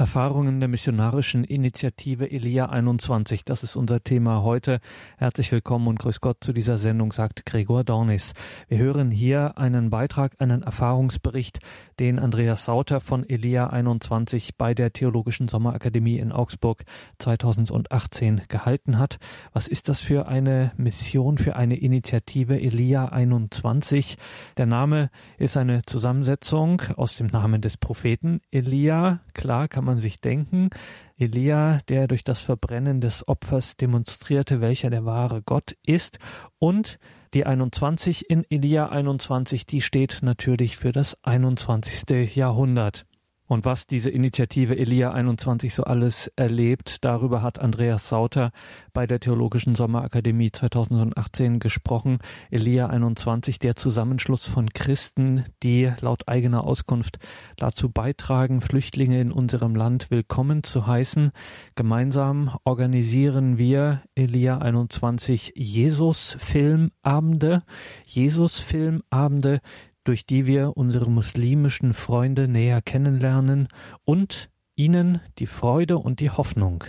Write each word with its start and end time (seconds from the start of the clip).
Erfahrungen 0.00 0.60
der 0.60 0.68
missionarischen 0.68 1.42
Initiative 1.42 2.30
Elia 2.30 2.66
21. 2.66 3.44
Das 3.44 3.64
ist 3.64 3.74
unser 3.74 4.00
Thema 4.00 4.44
heute. 4.44 4.78
Herzlich 5.16 5.50
willkommen 5.50 5.88
und 5.88 5.98
grüß 5.98 6.20
Gott 6.20 6.36
zu 6.40 6.52
dieser 6.52 6.78
Sendung, 6.78 7.12
sagt 7.12 7.44
Gregor 7.44 7.82
Dornis. 7.82 8.32
Wir 8.68 8.78
hören 8.78 9.10
hier 9.10 9.58
einen 9.58 9.90
Beitrag, 9.90 10.36
einen 10.38 10.62
Erfahrungsbericht, 10.62 11.58
den 11.98 12.20
Andreas 12.20 12.64
Sauter 12.64 13.00
von 13.00 13.28
Elia 13.28 13.70
21 13.70 14.56
bei 14.56 14.72
der 14.72 14.92
Theologischen 14.92 15.48
Sommerakademie 15.48 16.18
in 16.18 16.30
Augsburg 16.30 16.84
2018 17.18 18.42
gehalten 18.46 19.00
hat. 19.00 19.18
Was 19.52 19.66
ist 19.66 19.88
das 19.88 19.98
für 19.98 20.28
eine 20.28 20.70
Mission, 20.76 21.38
für 21.38 21.56
eine 21.56 21.76
Initiative 21.76 22.60
Elia 22.60 23.06
21? 23.06 24.16
Der 24.58 24.66
Name 24.66 25.10
ist 25.38 25.56
eine 25.56 25.82
Zusammensetzung 25.82 26.82
aus 26.94 27.16
dem 27.16 27.26
Namen 27.26 27.62
des 27.62 27.76
Propheten 27.76 28.42
Elia. 28.52 29.18
Klar 29.34 29.66
kann 29.66 29.87
man 29.87 29.87
sich 29.96 30.20
denken. 30.20 30.68
Elia, 31.16 31.78
der 31.88 32.06
durch 32.08 32.22
das 32.22 32.40
Verbrennen 32.40 33.00
des 33.00 33.26
Opfers 33.26 33.78
demonstrierte, 33.78 34.60
welcher 34.60 34.90
der 34.90 35.06
wahre 35.06 35.40
Gott 35.40 35.74
ist. 35.86 36.18
Und 36.58 36.98
die 37.32 37.46
21 37.46 38.28
in 38.28 38.44
Elia 38.50 38.90
21, 38.90 39.64
die 39.64 39.80
steht 39.80 40.18
natürlich 40.20 40.76
für 40.76 40.92
das 40.92 41.24
21. 41.24 42.36
Jahrhundert. 42.36 43.06
Und 43.48 43.64
was 43.64 43.86
diese 43.86 44.10
Initiative 44.10 44.76
Elia 44.76 45.12
21 45.12 45.74
so 45.74 45.84
alles 45.84 46.30
erlebt, 46.36 47.02
darüber 47.02 47.40
hat 47.40 47.58
Andreas 47.58 48.10
Sauter 48.10 48.50
bei 48.92 49.06
der 49.06 49.20
Theologischen 49.20 49.74
Sommerakademie 49.74 50.52
2018 50.52 51.58
gesprochen. 51.58 52.18
Elia 52.50 52.88
21, 52.88 53.58
der 53.58 53.74
Zusammenschluss 53.74 54.46
von 54.46 54.68
Christen, 54.68 55.46
die 55.62 55.90
laut 56.02 56.28
eigener 56.28 56.64
Auskunft 56.64 57.18
dazu 57.56 57.88
beitragen, 57.88 58.60
Flüchtlinge 58.60 59.18
in 59.18 59.32
unserem 59.32 59.74
Land 59.74 60.10
willkommen 60.10 60.62
zu 60.62 60.86
heißen. 60.86 61.30
Gemeinsam 61.74 62.54
organisieren 62.64 63.56
wir 63.56 64.02
Elia 64.14 64.58
21 64.58 65.54
Jesus-Filmabende. 65.56 67.62
Jesus-Filmabende, 68.04 69.62
durch 70.04 70.26
die 70.26 70.46
wir 70.46 70.76
unsere 70.76 71.10
muslimischen 71.10 71.92
Freunde 71.92 72.48
näher 72.48 72.82
kennenlernen 72.82 73.68
und 74.04 74.50
ihnen 74.74 75.20
die 75.38 75.46
Freude 75.46 75.98
und 75.98 76.20
die 76.20 76.30
Hoffnung, 76.30 76.84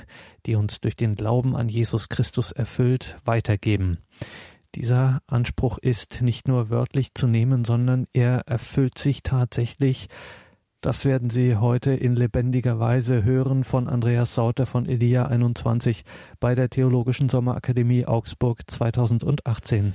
die 0.46 0.56
uns 0.56 0.80
durch 0.80 0.96
den 0.96 1.16
Glauben 1.16 1.56
an 1.56 1.70
Jesus 1.70 2.08
Christus 2.08 2.52
erfüllt, 2.52 3.18
weitergeben. 3.26 3.98
Dieser 4.76 5.22
Anspruch 5.26 5.80
ist 5.80 6.22
nicht 6.22 6.48
nur 6.48 6.70
wörtlich 6.70 7.16
zu 7.16 7.26
nehmen, 7.26 7.66
sondern 7.66 8.06
er 8.14 8.48
erfüllt 8.48 9.00
sich 9.00 9.24
tatsächlich. 9.24 10.08
Das 10.82 11.04
werden 11.04 11.32
Sie 11.32 11.58
heute 11.58 11.92
in 11.92 12.16
lebendiger 12.16 12.80
Weise 12.80 13.24
hören 13.24 13.64
von 13.64 13.90
Andreas 13.90 14.36
Sauter 14.36 14.68
von 14.68 14.86
Elia 14.86 15.26
21 15.26 16.04
bei 16.40 16.54
der 16.54 16.70
Theologischen 16.70 17.28
Sommerakademie 17.28 18.06
Augsburg 18.06 18.62
2018. 18.68 19.94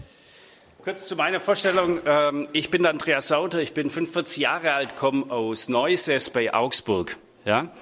Kurz 0.85 1.07
zu 1.07 1.17
meiner 1.17 1.41
Vorstellung. 1.41 2.01
Ähm, 2.05 2.47
ich 2.53 2.69
bin 2.69 2.85
Andreas 2.85 3.29
Sauter, 3.29 3.59
ich 3.63 3.73
bin 3.73 3.89
45 3.89 4.37
Jahre 4.37 4.75
alt, 4.75 4.97
komme 4.97 5.31
aus 5.33 5.71
Neuses 5.71 6.29
bei 6.29 6.53
Augsburg. 6.53 7.17
Ja? 7.47 7.73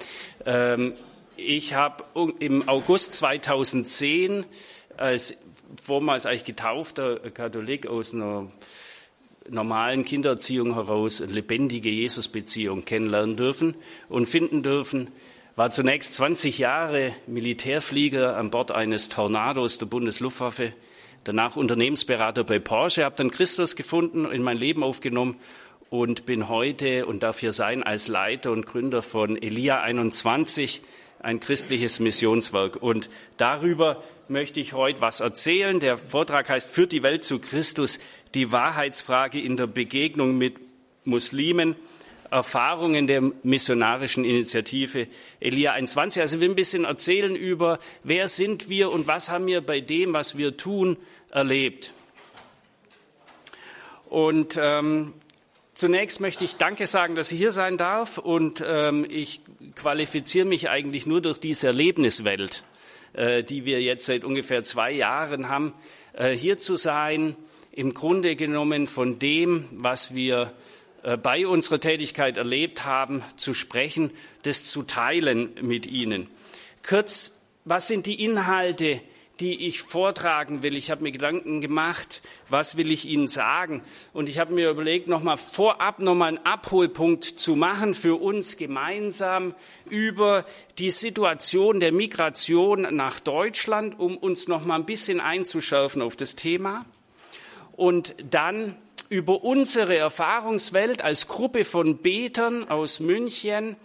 Ähm, 0.45 0.93
ich 1.35 1.73
habe 1.73 2.05
im 2.39 2.69
August 2.69 3.11
2010 3.17 4.45
als 4.95 5.35
vormals 5.81 6.25
eigentlich 6.25 6.45
getaufter 6.45 7.19
Katholik 7.19 7.87
aus 7.87 8.13
einer 8.13 8.47
normalen 9.49 10.05
Kindererziehung 10.05 10.75
heraus 10.75 11.21
eine 11.21 11.33
lebendige 11.33 11.89
Jesusbeziehung 11.89 12.85
kennenlernen 12.85 13.35
dürfen 13.35 13.75
und 14.07 14.27
finden 14.27 14.63
dürfen. 14.63 15.11
War 15.57 15.71
zunächst 15.71 16.13
20 16.13 16.57
Jahre 16.57 17.13
Militärflieger 17.27 18.37
an 18.37 18.49
Bord 18.49 18.71
eines 18.71 19.09
Tornados 19.09 19.77
der 19.77 19.87
Bundesluftwaffe 19.87 20.71
danach 21.23 21.55
Unternehmensberater 21.55 22.43
bei 22.43 22.59
Porsche, 22.59 23.05
habe 23.05 23.15
dann 23.15 23.31
Christus 23.31 23.75
gefunden, 23.75 24.25
in 24.25 24.43
mein 24.43 24.57
Leben 24.57 24.83
aufgenommen 24.83 25.37
und 25.89 26.25
bin 26.25 26.49
heute 26.49 27.05
und 27.05 27.23
darf 27.23 27.39
hier 27.39 27.53
sein 27.53 27.83
als 27.83 28.07
Leiter 28.07 28.51
und 28.51 28.65
Gründer 28.65 29.01
von 29.01 29.41
Elia 29.41 29.81
21, 29.81 30.81
ein 31.19 31.39
christliches 31.39 31.99
Missionswerk. 31.99 32.81
Und 32.81 33.09
darüber 33.37 34.03
möchte 34.27 34.59
ich 34.59 34.73
heute 34.73 35.01
was 35.01 35.19
erzählen. 35.19 35.79
Der 35.79 35.97
Vortrag 35.97 36.49
heißt 36.49 36.69
Führt 36.69 36.91
die 36.91 37.03
Welt 37.03 37.23
zu 37.23 37.39
Christus, 37.39 37.99
die 38.33 38.51
Wahrheitsfrage 38.51 39.39
in 39.39 39.55
der 39.55 39.67
Begegnung 39.67 40.37
mit 40.37 40.55
Muslimen. 41.05 41.75
Erfahrungen 42.33 43.05
der 43.05 43.21
missionarischen 43.43 44.25
Initiative 44.25 45.07
Elia 45.39 45.73
21. 45.73 46.19
Also 46.19 46.41
wir 46.41 46.49
ein 46.49 46.55
bisschen 46.55 46.83
erzählen 46.83 47.35
über, 47.35 47.77
wer 48.03 48.27
sind 48.27 48.69
wir 48.69 48.91
und 48.91 49.05
was 49.05 49.29
haben 49.29 49.45
wir 49.45 49.61
bei 49.61 49.79
dem, 49.81 50.15
was 50.15 50.35
wir 50.35 50.57
tun, 50.57 50.97
erlebt. 51.33 51.93
Und 54.05 54.59
ähm, 54.61 55.13
zunächst 55.73 56.19
möchte 56.19 56.43
ich 56.45 56.57
Danke 56.57 56.85
sagen, 56.85 57.15
dass 57.15 57.31
ich 57.31 57.39
hier 57.39 57.51
sein 57.51 57.77
darf. 57.77 58.19
Und 58.19 58.63
ähm, 58.65 59.05
ich 59.09 59.41
qualifiziere 59.75 60.45
mich 60.45 60.69
eigentlich 60.69 61.07
nur 61.07 61.21
durch 61.21 61.39
diese 61.39 61.67
Erlebniswelt, 61.67 62.63
äh, 63.13 63.43
die 63.43 63.65
wir 63.65 63.81
jetzt 63.81 64.05
seit 64.05 64.23
ungefähr 64.23 64.63
zwei 64.63 64.91
Jahren 64.91 65.49
haben, 65.49 65.73
äh, 66.13 66.31
hier 66.31 66.59
zu 66.59 66.75
sein. 66.75 67.35
Im 67.71 67.95
Grunde 67.95 68.35
genommen 68.35 68.85
von 68.85 69.17
dem, 69.17 69.65
was 69.71 70.13
wir 70.13 70.53
äh, 71.01 71.17
bei 71.17 71.47
unserer 71.47 71.79
Tätigkeit 71.79 72.37
erlebt 72.37 72.85
haben, 72.85 73.23
zu 73.35 73.55
sprechen, 73.55 74.11
das 74.43 74.65
zu 74.65 74.83
teilen 74.83 75.55
mit 75.59 75.87
Ihnen. 75.87 76.27
Kurz, 76.87 77.43
was 77.65 77.87
sind 77.87 78.05
die 78.05 78.23
Inhalte, 78.23 79.01
die 79.39 79.67
ich 79.67 79.81
vortragen 79.81 80.63
will? 80.63 80.75
Ich 80.75 80.91
habe 80.91 81.03
mir 81.03 81.11
Gedanken 81.11 81.59
gemacht, 81.59 82.21
was 82.49 82.77
will 82.77 82.91
ich 82.91 83.05
Ihnen 83.05 83.27
sagen? 83.27 83.81
Und 84.13 84.29
ich 84.29 84.39
habe 84.39 84.53
mir 84.53 84.69
überlegt, 84.69 85.07
nochmal 85.07 85.37
vorab 85.37 85.99
nochmal 85.99 86.29
einen 86.29 86.45
Abholpunkt 86.45 87.23
zu 87.23 87.55
machen 87.55 87.93
für 87.93 88.21
uns 88.21 88.57
gemeinsam 88.57 89.55
über 89.89 90.45
die 90.77 90.91
Situation 90.91 91.79
der 91.79 91.91
Migration 91.91 92.87
nach 92.95 93.19
Deutschland, 93.19 93.99
um 93.99 94.17
uns 94.17 94.47
nochmal 94.47 94.79
ein 94.79 94.85
bisschen 94.85 95.19
einzuschärfen 95.19 96.01
auf 96.01 96.15
das 96.15 96.35
Thema. 96.35 96.85
Und 97.75 98.15
dann 98.29 98.77
über 99.09 99.43
unsere 99.43 99.95
Erfahrungswelt 99.95 101.03
als 101.03 101.27
Gruppe 101.27 101.65
von 101.65 101.97
Betern 101.97 102.69
aus 102.69 102.99
München, 102.99 103.75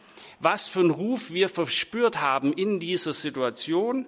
was 0.40 0.68
für 0.68 0.80
einen 0.80 0.90
Ruf 0.90 1.32
wir 1.32 1.48
verspürt 1.48 2.20
haben 2.20 2.52
in 2.52 2.80
dieser 2.80 3.12
Situation, 3.12 4.06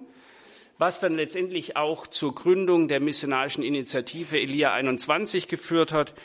was 0.81 0.99
dann 0.99 1.13
letztendlich 1.13 1.77
auch 1.77 2.07
zur 2.07 2.33
Gründung 2.33 2.87
der 2.87 2.99
missionarischen 2.99 3.63
Initiative 3.63 4.39
Elia 4.39 4.73
21 4.73 5.47
geführt 5.47 5.93
hat 5.93 6.15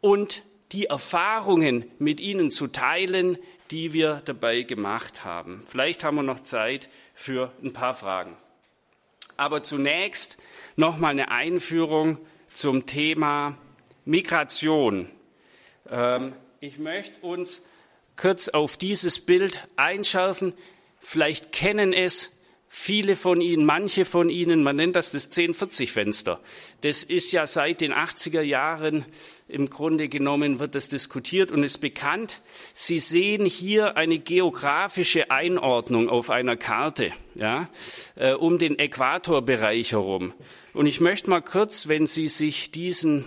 und 0.00 0.42
die 0.72 0.86
Erfahrungen 0.86 1.88
mit 2.00 2.20
Ihnen 2.20 2.50
zu 2.50 2.66
teilen, 2.66 3.38
die 3.70 3.92
wir 3.92 4.22
dabei 4.24 4.62
gemacht 4.62 5.24
haben. 5.24 5.62
Vielleicht 5.68 6.02
haben 6.02 6.16
wir 6.16 6.24
noch 6.24 6.40
Zeit 6.40 6.88
für 7.14 7.52
ein 7.62 7.72
paar 7.72 7.94
Fragen. 7.94 8.36
Aber 9.36 9.62
zunächst 9.62 10.38
noch 10.74 10.98
mal 10.98 11.10
eine 11.10 11.30
Einführung 11.30 12.18
zum 12.52 12.86
Thema 12.86 13.56
Migration. 14.04 15.08
Ähm, 15.88 16.32
ich 16.58 16.78
möchte 16.78 17.24
uns 17.24 17.64
kurz 18.16 18.48
auf 18.48 18.78
dieses 18.78 19.20
Bild 19.24 19.68
einschärfen. 19.76 20.54
Vielleicht 20.98 21.52
kennen 21.52 21.92
es 21.92 22.35
viele 22.78 23.16
von 23.16 23.40
Ihnen, 23.40 23.64
manche 23.64 24.04
von 24.04 24.28
Ihnen, 24.28 24.62
man 24.62 24.76
nennt 24.76 24.96
das 24.96 25.10
das 25.10 25.32
1040-Fenster. 25.32 26.38
Das 26.82 27.02
ist 27.02 27.32
ja 27.32 27.46
seit 27.46 27.80
den 27.80 27.92
80er 27.92 28.42
Jahren 28.42 29.06
im 29.48 29.70
Grunde 29.70 30.08
genommen 30.08 30.60
wird 30.60 30.74
das 30.74 30.88
diskutiert 30.88 31.50
und 31.50 31.64
ist 31.64 31.78
bekannt. 31.78 32.42
Sie 32.74 32.98
sehen 32.98 33.46
hier 33.46 33.96
eine 33.96 34.18
geografische 34.18 35.30
Einordnung 35.30 36.10
auf 36.10 36.28
einer 36.28 36.56
Karte, 36.56 37.12
ja, 37.34 37.70
äh, 38.14 38.34
um 38.34 38.58
den 38.58 38.78
Äquatorbereich 38.78 39.92
herum. 39.92 40.34
Und 40.74 40.86
ich 40.86 41.00
möchte 41.00 41.30
mal 41.30 41.40
kurz, 41.40 41.88
wenn 41.88 42.06
Sie 42.06 42.28
sich 42.28 42.72
diesen 42.72 43.24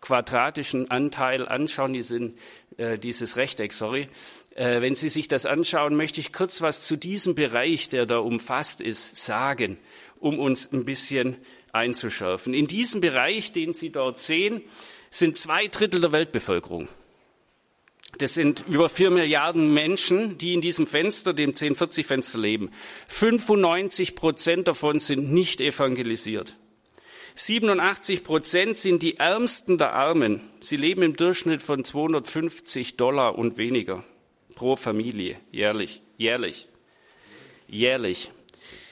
quadratischen 0.00 0.90
Anteil 0.90 1.48
anschauen, 1.48 1.94
diesen, 1.94 2.38
äh, 2.76 2.96
dieses 2.96 3.36
Rechteck, 3.36 3.72
sorry, 3.72 4.08
wenn 4.56 4.94
Sie 4.94 5.08
sich 5.08 5.26
das 5.26 5.46
anschauen, 5.46 5.96
möchte 5.96 6.20
ich 6.20 6.32
kurz 6.32 6.60
was 6.60 6.84
zu 6.84 6.96
diesem 6.96 7.34
Bereich, 7.34 7.88
der 7.88 8.06
da 8.06 8.18
umfasst 8.18 8.80
ist, 8.80 9.16
sagen, 9.16 9.78
um 10.20 10.38
uns 10.38 10.72
ein 10.72 10.84
bisschen 10.84 11.36
einzuschärfen. 11.72 12.54
In 12.54 12.66
diesem 12.66 13.00
Bereich, 13.00 13.52
den 13.52 13.74
Sie 13.74 13.90
dort 13.90 14.18
sehen, 14.18 14.62
sind 15.10 15.36
zwei 15.36 15.66
Drittel 15.66 16.00
der 16.00 16.12
Weltbevölkerung. 16.12 16.88
Das 18.18 18.34
sind 18.34 18.64
über 18.68 18.88
vier 18.88 19.10
Milliarden 19.10 19.74
Menschen, 19.74 20.38
die 20.38 20.54
in 20.54 20.60
diesem 20.60 20.86
Fenster, 20.86 21.34
dem 21.34 21.52
1040-Fenster 21.52 22.38
leben. 22.38 22.70
95 23.08 24.14
Prozent 24.14 24.68
davon 24.68 25.00
sind 25.00 25.32
nicht 25.32 25.60
evangelisiert. 25.60 26.56
87 27.34 28.22
Prozent 28.22 28.78
sind 28.78 29.02
die 29.02 29.16
Ärmsten 29.16 29.78
der 29.78 29.94
Armen. 29.94 30.40
Sie 30.60 30.76
leben 30.76 31.02
im 31.02 31.16
Durchschnitt 31.16 31.60
von 31.60 31.84
250 31.84 32.96
Dollar 32.96 33.36
und 33.36 33.58
weniger 33.58 34.04
pro 34.54 34.76
Familie 34.76 35.38
jährlich, 35.50 36.02
jährlich, 36.16 36.68
jährlich. 37.68 38.30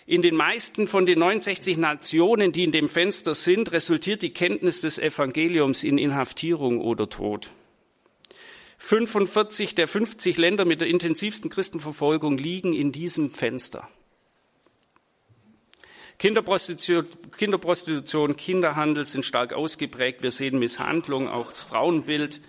In 0.06 0.20
den 0.20 0.35
meisten 0.35 0.88
von 0.88 1.06
den 1.06 1.20
69 1.20 1.76
Nationen, 1.76 2.53
die 2.53 2.64
in 2.64 2.73
dem 2.73 2.88
Fenster 2.88 3.35
sind, 3.35 3.73
resultiert 3.73 4.23
die 4.23 4.32
Kenntnis 4.32 4.81
des 4.81 4.99
Evangeliums 4.99 5.85
in 5.85 5.97
Inhaftierung 5.97 6.81
oder 6.81 7.09
Tod. 7.09 7.50
45 8.79 9.76
der 9.76 9.87
50 9.87 10.38
Länder 10.38 10.64
mit 10.64 10.81
der 10.81 10.88
intensivsten 10.88 11.50
Christenverfolgung 11.50 12.37
liegen 12.37 12.73
in 12.73 12.91
diesem 12.91 13.31
Fenster. 13.31 13.88
Kinderprostitution, 16.19 17.06
Kinderprostitution, 17.37 18.37
Kinderhandel 18.37 19.05
sind 19.05 19.25
stark 19.25 19.53
ausgeprägt. 19.53 20.23
Wir 20.23 20.32
sehen 20.32 20.58
Misshandlung, 20.58 21.29
auch 21.29 21.50
das 21.50 21.62
Frauenbild. 21.62 22.41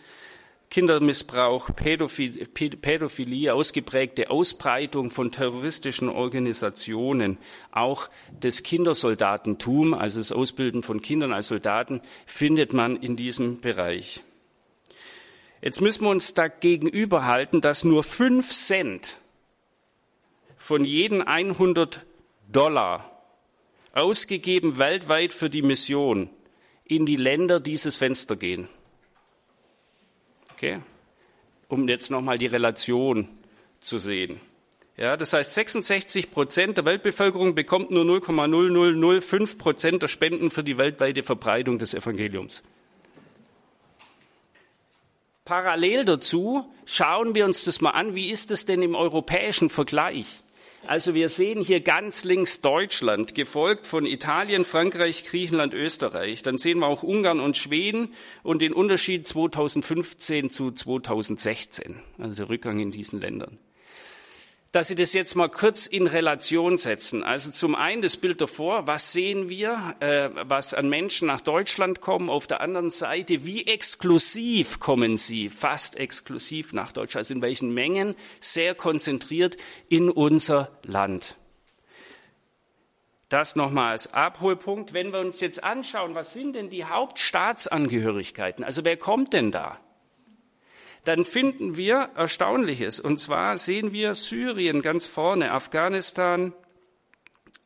Kindermissbrauch, 0.73 1.69
Pädophilie, 1.75 3.53
ausgeprägte 3.53 4.31
Ausbreitung 4.31 5.11
von 5.11 5.29
terroristischen 5.29 6.09
Organisationen, 6.09 7.37
auch 7.71 8.09
das 8.39 8.63
Kindersoldatentum, 8.63 9.93
also 9.93 10.19
das 10.19 10.31
Ausbilden 10.31 10.81
von 10.81 11.03
Kindern 11.03 11.31
als 11.31 11.49
Soldaten, 11.49 12.01
findet 12.25 12.73
man 12.73 12.95
in 12.95 13.15
diesem 13.15 13.61
Bereich. 13.61 14.23
Jetzt 15.61 15.79
müssen 15.79 16.05
wir 16.05 16.09
uns 16.09 16.33
dagegenüber 16.33 17.27
halten, 17.27 17.61
dass 17.61 17.83
nur 17.83 18.03
fünf 18.03 18.49
Cent 18.49 19.17
von 20.57 20.85
jeden 20.85 21.21
100 21.21 22.03
Dollar 22.51 23.23
ausgegeben 23.93 24.79
weltweit 24.79 25.33
für 25.33 25.51
die 25.51 25.61
Mission 25.61 26.31
in 26.83 27.05
die 27.05 27.15
Länder 27.15 27.59
dieses 27.59 27.95
Fenster 27.95 28.35
gehen. 28.35 28.67
Okay? 30.63 30.79
Um 31.67 31.89
jetzt 31.89 32.09
nochmal 32.09 32.37
die 32.37 32.45
Relation 32.45 33.27
zu 33.81 33.97
sehen. 33.97 34.39
Ja, 34.95 35.17
das 35.17 35.33
heißt, 35.33 35.53
66 35.55 36.31
Prozent 36.31 36.77
der 36.77 36.85
Weltbevölkerung 36.85 37.53
bekommt 37.53 37.91
nur 37.91 38.05
0,0005 38.05 39.57
Prozent 39.57 40.03
der 40.03 40.07
Spenden 40.07 40.49
für 40.49 40.63
die 40.63 40.77
weltweite 40.77 41.21
Verbreitung 41.21 41.79
des 41.79 41.93
Evangeliums. 41.93 42.63
Parallel 45.43 46.05
dazu 46.05 46.71
schauen 46.85 47.35
wir 47.35 47.43
uns 47.43 47.65
das 47.65 47.81
mal 47.81 47.91
an, 47.91 48.15
wie 48.15 48.29
ist 48.29 48.49
es 48.49 48.65
denn 48.65 48.81
im 48.81 48.95
europäischen 48.95 49.69
Vergleich? 49.69 50.42
Also 50.85 51.13
wir 51.13 51.29
sehen 51.29 51.63
hier 51.63 51.79
ganz 51.79 52.25
links 52.25 52.59
Deutschland, 52.59 53.35
gefolgt 53.35 53.87
von 53.87 54.05
Italien, 54.05 54.65
Frankreich, 54.65 55.23
Griechenland, 55.23 55.73
Österreich. 55.73 56.43
Dann 56.43 56.57
sehen 56.57 56.79
wir 56.79 56.87
auch 56.87 57.03
Ungarn 57.03 57.39
und 57.39 57.55
Schweden 57.55 58.13
und 58.43 58.61
den 58.61 58.73
Unterschied 58.73 59.25
2015 59.25 60.49
zu 60.49 60.71
2016, 60.71 61.95
also 62.17 62.45
Rückgang 62.45 62.79
in 62.79 62.91
diesen 62.91 63.21
Ländern 63.21 63.59
dass 64.73 64.87
Sie 64.87 64.95
das 64.95 65.13
jetzt 65.13 65.35
mal 65.35 65.49
kurz 65.49 65.85
in 65.85 66.07
Relation 66.07 66.77
setzen. 66.77 67.23
Also 67.23 67.51
zum 67.51 67.75
einen 67.75 68.01
das 68.01 68.17
Bild 68.17 68.41
davor, 68.41 68.87
was 68.87 69.13
sehen 69.13 69.47
wir, 69.47 69.95
äh, 69.99 70.29
was 70.33 70.73
an 70.73 70.89
Menschen 70.89 71.27
nach 71.27 71.41
Deutschland 71.41 72.01
kommen. 72.01 72.27
Auf 72.27 72.47
der 72.47 72.59
anderen 72.59 72.89
Seite, 72.89 73.45
wie 73.45 73.67
exklusiv 73.67 74.79
kommen 74.79 75.17
sie, 75.17 75.51
fast 75.51 75.97
exklusiv 75.97 76.73
nach 76.73 76.91
Deutschland, 76.91 77.19
also 77.19 77.35
in 77.35 77.43
welchen 77.43 77.71
Mengen, 77.71 78.15
sehr 78.39 78.73
konzentriert 78.73 79.57
in 79.89 80.09
unser 80.09 80.71
Land. 80.81 81.37
Das 83.29 83.55
nochmal 83.55 83.91
als 83.91 84.15
Abholpunkt. 84.15 84.93
Wenn 84.93 85.13
wir 85.13 85.19
uns 85.19 85.39
jetzt 85.39 85.63
anschauen, 85.63 86.15
was 86.15 86.33
sind 86.33 86.55
denn 86.55 86.71
die 86.71 86.85
Hauptstaatsangehörigkeiten? 86.85 88.63
Also 88.63 88.83
wer 88.83 88.97
kommt 88.97 89.33
denn 89.33 89.51
da? 89.51 89.79
Dann 91.03 91.25
finden 91.25 91.77
wir 91.77 92.11
Erstaunliches. 92.15 92.99
Und 92.99 93.19
zwar 93.19 93.57
sehen 93.57 93.91
wir 93.91 94.15
Syrien 94.15 94.81
ganz 94.81 95.05
vorne, 95.05 95.51
Afghanistan, 95.51 96.53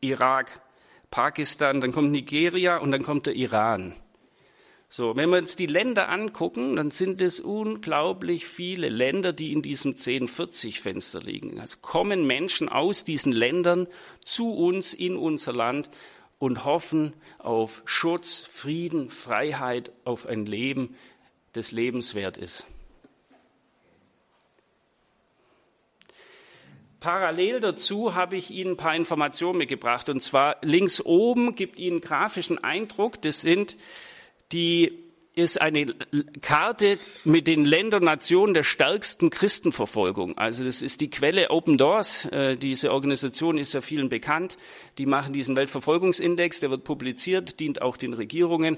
Irak, 0.01 0.61
Pakistan, 1.09 1.81
dann 1.81 1.91
kommt 1.91 2.11
Nigeria 2.11 2.77
und 2.77 2.91
dann 2.91 3.03
kommt 3.03 3.25
der 3.25 3.35
Iran. 3.35 3.95
So, 4.89 5.17
wenn 5.17 5.29
wir 5.29 5.37
uns 5.37 5.57
die 5.57 5.65
Länder 5.65 6.07
angucken, 6.07 6.77
dann 6.77 6.91
sind 6.91 7.21
es 7.21 7.41
unglaublich 7.41 8.45
viele 8.45 8.87
Länder, 8.87 9.33
die 9.33 9.51
in 9.51 9.61
diesem 9.61 9.93
1040-Fenster 9.93 11.19
liegen. 11.19 11.59
Also 11.59 11.77
kommen 11.81 12.25
Menschen 12.25 12.69
aus 12.69 13.03
diesen 13.03 13.33
Ländern 13.33 13.87
zu 14.23 14.53
uns 14.53 14.93
in 14.93 15.17
unser 15.17 15.51
Land 15.51 15.89
und 16.39 16.63
hoffen 16.63 17.13
auf 17.39 17.81
Schutz, 17.83 18.35
Frieden, 18.35 19.09
Freiheit, 19.09 19.91
auf 20.05 20.25
ein 20.25 20.45
Leben, 20.45 20.95
das 21.51 21.71
lebenswert 21.71 22.37
ist. 22.37 22.65
Parallel 26.99 27.59
dazu 27.59 28.15
habe 28.15 28.37
ich 28.37 28.49
Ihnen 28.49 28.71
ein 28.71 28.77
paar 28.77 28.95
Informationen 28.95 29.59
mitgebracht. 29.59 30.09
Und 30.09 30.21
zwar 30.21 30.57
links 30.61 31.01
oben 31.01 31.55
gibt 31.55 31.79
Ihnen 31.79 32.01
grafischen 32.01 32.63
Eindruck. 32.63 33.21
Das 33.21 33.41
sind 33.41 33.77
die, 34.51 35.03
ist 35.33 35.61
eine 35.61 35.85
Karte 36.41 36.97
mit 37.23 37.45
den 37.45 37.65
Ländern, 37.65 38.03
Nationen 38.03 38.55
der 38.55 38.63
stärksten 38.63 39.29
Christenverfolgung. 39.29 40.37
Also 40.39 40.63
das 40.63 40.81
ist 40.81 40.99
die 40.99 41.11
Quelle 41.11 41.51
Open 41.51 41.77
Doors. 41.77 42.25
Äh, 42.25 42.55
diese 42.55 42.91
Organisation 42.91 43.59
ist 43.59 43.73
ja 43.73 43.81
vielen 43.81 44.09
bekannt. 44.09 44.57
Die 44.97 45.05
machen 45.05 45.33
diesen 45.33 45.55
Weltverfolgungsindex. 45.55 46.61
Der 46.61 46.71
wird 46.71 46.83
publiziert, 46.83 47.59
dient 47.59 47.83
auch 47.83 47.97
den 47.97 48.13
Regierungen 48.13 48.77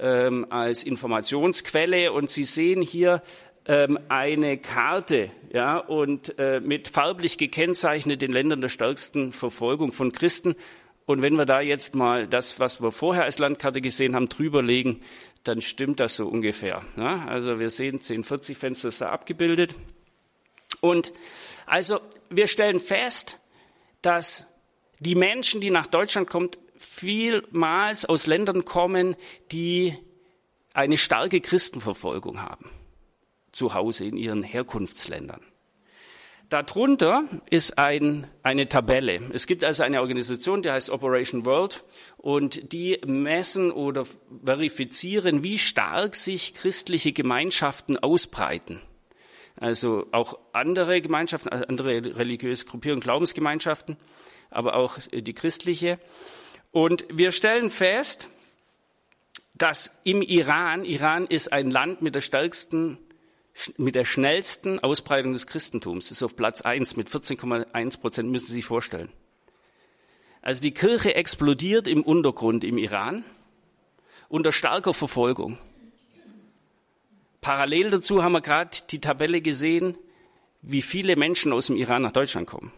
ähm, 0.00 0.46
als 0.50 0.82
Informationsquelle. 0.82 2.12
Und 2.12 2.28
Sie 2.28 2.44
sehen 2.44 2.82
hier 2.82 3.22
ähm, 3.66 3.98
eine 4.08 4.58
Karte 4.58 5.30
ja, 5.52 5.78
und 5.78 6.38
äh, 6.38 6.60
mit 6.60 6.88
farblich 6.88 7.38
gekennzeichneten 7.38 8.32
Ländern 8.32 8.60
der 8.60 8.68
stärksten 8.68 9.32
Verfolgung 9.32 9.92
von 9.92 10.12
Christen. 10.12 10.56
Und 11.04 11.22
wenn 11.22 11.34
wir 11.34 11.46
da 11.46 11.60
jetzt 11.60 11.94
mal 11.94 12.26
das, 12.26 12.58
was 12.58 12.80
wir 12.80 12.90
vorher 12.90 13.24
als 13.24 13.38
Landkarte 13.38 13.80
gesehen 13.80 14.14
haben, 14.14 14.28
drüberlegen, 14.28 15.00
dann 15.44 15.60
stimmt 15.60 16.00
das 16.00 16.16
so 16.16 16.28
ungefähr. 16.28 16.82
Ja? 16.96 17.26
Also 17.26 17.58
wir 17.58 17.70
sehen 17.70 17.96
1040 17.96 18.56
Fenster 18.56 18.88
ist 18.88 19.00
da 19.00 19.10
abgebildet. 19.10 19.74
Und 20.80 21.12
also 21.66 22.00
wir 22.30 22.46
stellen 22.46 22.80
fest, 22.80 23.38
dass 24.00 24.46
die 25.00 25.14
Menschen, 25.14 25.60
die 25.60 25.70
nach 25.70 25.86
Deutschland 25.86 26.28
kommen, 26.30 26.50
vielmals 26.76 28.04
aus 28.04 28.26
Ländern 28.26 28.64
kommen, 28.64 29.16
die 29.50 29.96
eine 30.72 30.96
starke 30.96 31.40
Christenverfolgung 31.40 32.40
haben 32.40 32.70
zu 33.52 33.74
Hause 33.74 34.04
in 34.06 34.16
ihren 34.16 34.42
Herkunftsländern. 34.42 35.40
Darunter 36.52 37.24
ist 37.48 37.78
ein, 37.78 38.26
eine 38.42 38.68
Tabelle. 38.68 39.22
Es 39.32 39.46
gibt 39.46 39.64
also 39.64 39.84
eine 39.84 40.02
Organisation, 40.02 40.60
die 40.60 40.70
heißt 40.70 40.90
Operation 40.90 41.46
World 41.46 41.82
und 42.18 42.74
die 42.74 43.00
messen 43.06 43.70
oder 43.70 44.04
verifizieren, 44.44 45.42
wie 45.42 45.56
stark 45.56 46.14
sich 46.14 46.52
christliche 46.52 47.12
Gemeinschaften 47.12 47.96
ausbreiten. 47.96 48.82
Also 49.58 50.06
auch 50.12 50.38
andere 50.52 51.00
Gemeinschaften, 51.00 51.48
andere 51.48 52.18
religiöse 52.18 52.66
Gruppierungen, 52.66 53.02
Glaubensgemeinschaften, 53.02 53.96
aber 54.50 54.76
auch 54.76 54.98
die 55.10 55.32
christliche. 55.32 55.98
Und 56.70 57.06
wir 57.10 57.32
stellen 57.32 57.70
fest, 57.70 58.28
dass 59.54 60.00
im 60.04 60.22
Iran, 60.22 60.84
Iran 60.84 61.26
ist 61.26 61.52
ein 61.52 61.70
Land 61.70 62.02
mit 62.02 62.14
der 62.14 62.20
stärksten 62.20 62.98
mit 63.76 63.94
der 63.94 64.04
schnellsten 64.04 64.78
Ausbreitung 64.78 65.32
des 65.32 65.46
Christentums. 65.46 66.08
Das 66.08 66.18
ist 66.18 66.22
auf 66.22 66.36
Platz 66.36 66.62
1 66.62 66.96
mit 66.96 67.08
14,1 67.08 68.00
Prozent, 68.00 68.30
müssen 68.30 68.46
Sie 68.46 68.54
sich 68.54 68.64
vorstellen. 68.64 69.10
Also 70.40 70.62
die 70.62 70.72
Kirche 70.72 71.14
explodiert 71.14 71.86
im 71.86 72.02
Untergrund 72.02 72.64
im 72.64 72.78
Iran 72.78 73.24
unter 74.28 74.50
starker 74.50 74.94
Verfolgung. 74.94 75.58
Parallel 77.40 77.90
dazu 77.90 78.22
haben 78.22 78.32
wir 78.32 78.40
gerade 78.40 78.76
die 78.90 79.00
Tabelle 79.00 79.40
gesehen, 79.40 79.96
wie 80.62 80.82
viele 80.82 81.16
Menschen 81.16 81.52
aus 81.52 81.66
dem 81.66 81.76
Iran 81.76 82.02
nach 82.02 82.12
Deutschland 82.12 82.48
kommen. 82.48 82.72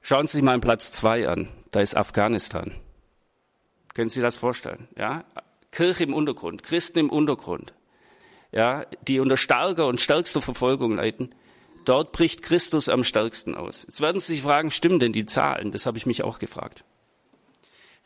Schauen 0.00 0.26
Sie 0.26 0.38
sich 0.38 0.42
mal 0.42 0.58
Platz 0.60 0.92
2 0.92 1.28
an. 1.28 1.48
Da 1.70 1.80
ist 1.80 1.96
Afghanistan. 1.96 2.72
Können 3.94 4.10
Sie 4.10 4.20
das 4.20 4.36
vorstellen? 4.36 4.86
Ja? 4.96 5.24
Kirche 5.70 6.04
im 6.04 6.14
Untergrund, 6.14 6.62
Christen 6.62 6.98
im 6.98 7.10
Untergrund 7.10 7.72
ja, 8.54 8.86
die 9.08 9.18
unter 9.18 9.36
starker 9.36 9.86
und 9.86 10.00
stärkster 10.00 10.40
Verfolgung 10.40 10.96
leiden, 10.96 11.34
dort 11.84 12.12
bricht 12.12 12.42
Christus 12.42 12.88
am 12.88 13.02
stärksten 13.02 13.54
aus. 13.54 13.84
Jetzt 13.86 14.00
werden 14.00 14.20
Sie 14.20 14.34
sich 14.34 14.42
fragen, 14.42 14.70
stimmen 14.70 15.00
denn 15.00 15.12
die 15.12 15.26
Zahlen? 15.26 15.72
Das 15.72 15.86
habe 15.86 15.98
ich 15.98 16.06
mich 16.06 16.22
auch 16.22 16.38
gefragt. 16.38 16.84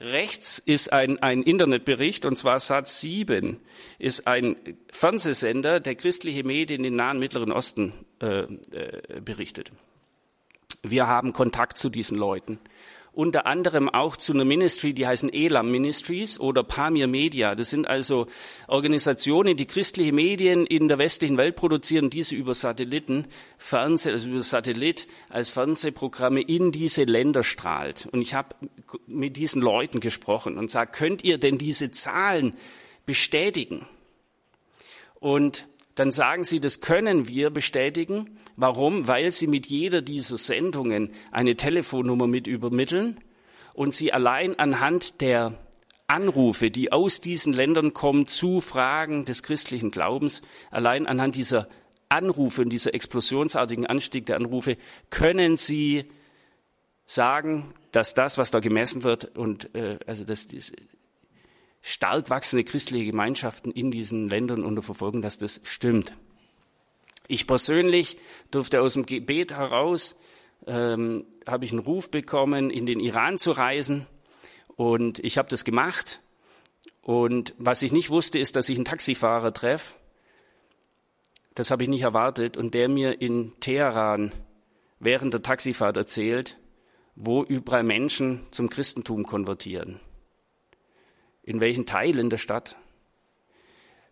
Rechts 0.01 0.59
ist 0.59 0.93
ein, 0.93 1.21
ein 1.21 1.43
Internetbericht, 1.43 2.25
und 2.25 2.37
zwar 2.37 2.61
Satz 2.61 3.01
7 3.01 3.61
ist 3.99 4.27
ein 4.27 4.57
Fernsehsender, 4.91 5.81
der 5.81 5.97
christliche 5.97 6.45
Medien 6.45 6.79
in 6.79 6.85
den 6.85 6.97
Nahen 6.97 7.19
Mittleren 7.19 7.53
Osten 7.53 7.93
äh, 8.23 8.43
äh, 8.43 9.21
berichtet. 9.21 9.73
Wir 10.83 11.09
haben 11.09 11.33
Kontakt 11.33 11.79
zu 11.79 11.89
diesen 11.89 12.17
Leuten. 12.17 12.61
Unter 13.19 13.47
anderem 13.47 13.89
auch 13.89 14.17
zu 14.17 14.33
einer 14.33 14.45
Ministry, 14.45 14.95
die 14.95 15.05
heißen 15.05 15.33
Elam 15.33 15.73
Ministries 15.73 16.39
oder 16.39 16.63
Pamir 16.63 17.09
Media. 17.09 17.57
Das 17.57 17.69
sind 17.69 17.89
also 17.89 18.29
Organisationen, 18.69 19.57
die 19.57 19.67
christliche 19.67 20.13
Medien 20.13 20.65
in 20.65 20.87
der 20.87 20.99
westlichen 20.99 21.37
Welt 21.37 21.57
produzieren, 21.57 22.11
diese 22.11 22.37
über 22.37 22.55
Satelliten, 22.55 23.27
Fernseh, 23.57 24.13
also 24.13 24.31
über 24.31 24.43
Satellit 24.43 25.09
als 25.31 25.51
Fernsehprogramme 25.51 26.43
in 26.43 26.71
diese 26.71 27.03
Länder 27.03 27.43
strahlt. 27.43 28.09
Und 28.13 28.23
ich 28.23 28.35
habe 28.35 28.55
mit 29.09 29.37
diesen 29.37 29.63
Leuten 29.63 29.99
gesprochen 29.99 30.57
und 30.57 30.71
sage, 30.71 30.93
könnt 30.93 31.25
ihr 31.25 31.39
denn 31.39 31.59
diese 31.59 31.91
Zahlen 31.91 32.55
bestätigen? 33.05 33.85
Und 35.19 35.67
dann 35.99 36.11
sagen 36.13 36.45
sie, 36.45 36.61
das 36.61 36.81
können 36.81 37.27
wir 37.29 37.51
bestätigen. 37.51 38.39
Warum? 38.57 39.09
Weil 39.09 39.31
sie 39.31 39.47
mit 39.47 39.67
jeder 39.67 40.03
dieser 40.03 40.39
Sendungen 40.39 41.13
eine 41.31 41.57
Telefonnummer 41.57 42.27
mit 42.27 42.47
übermitteln 42.47 43.19
und 43.75 43.95
sie 43.95 44.13
allein 44.13 44.59
anhand 44.59 45.21
der 45.21 45.59
Anrufe, 46.07 46.71
die 46.71 46.91
aus 46.93 47.21
diesen 47.21 47.53
Ländern 47.53 47.95
kommen 47.95 48.27
zu 48.29 48.61
Fragen 48.61 49.25
des 49.25 49.43
christlichen 49.43 49.91
Glaubens, 49.91 50.43
allein 50.71 51.07
anhand 51.07 51.35
dieser 51.35 51.69
Anrufe 52.09 52.63
und 52.63 52.71
dieser 52.71 52.95
explosionsartigen 52.95 53.87
Anstieg 53.87 54.27
der 54.27 54.37
Anrufe, 54.37 54.77
können 55.11 55.57
sie 55.57 56.07
sagen, 57.05 57.75
dass 57.93 58.15
das, 58.15 58.39
was 58.39 58.51
da 58.51 58.61
gemessen 58.61 59.03
wird, 59.03 59.37
und 59.37 59.75
äh, 59.75 59.99
also 60.07 60.25
das, 60.25 60.49
das 60.49 60.73
stark 61.89 62.29
wachsende 62.29 62.65
christliche 62.65 63.07
Gemeinschaften 63.07 63.73
in 63.73 63.91
diesen 63.91 64.29
Ländern 64.29 64.63
unter 64.63 64.83
Verfolgung, 64.83 65.23
dass 65.23 65.39
das 65.39 65.63
stimmt. 65.65 66.13
Ich 67.29 67.47
persönlich 67.47 68.19
durfte 68.51 68.83
aus 68.83 68.93
dem 68.93 69.07
Gebet 69.07 69.53
heraus, 69.53 70.15
ähm, 70.67 71.25
habe 71.47 71.65
ich 71.65 71.73
einen 71.73 71.81
Ruf 71.81 72.11
bekommen, 72.11 72.71
in 72.71 72.85
den 72.85 73.01
Iran 73.01 73.39
zu 73.39 73.53
reisen. 73.53 74.07
Und 74.77 75.19
ich 75.21 75.39
habe 75.39 75.49
das 75.49 75.65
gemacht. 75.65 76.21
Und 77.01 77.55
was 77.59 77.81
ich 77.83 77.93
nicht 77.93 78.11
wusste, 78.11 78.39
ist, 78.39 78.57
dass 78.57 78.69
ich 78.69 78.77
einen 78.77 78.85
Taxifahrer 78.85 79.55
treffe. 79.55 79.95
Das 81.55 81.71
habe 81.71 81.85
ich 81.85 81.89
nicht 81.89 82.03
erwartet. 82.03 82.59
Und 82.59 82.75
der 82.75 82.91
mir 82.91 83.23
in 83.23 83.59
Teheran 83.61 84.33
während 85.01 85.33
der 85.33 85.43
Taxifahrt 85.43 85.97
erzählt, 85.97 86.59
wo 87.15 87.43
überall 87.43 87.83
Menschen 87.83 88.43
zum 88.51 88.69
Christentum 88.69 89.25
konvertieren 89.25 90.01
in 91.49 91.61
welchen 91.61 91.87
Teilen 91.87 92.29
der 92.29 92.37
Stadt. 92.37 92.77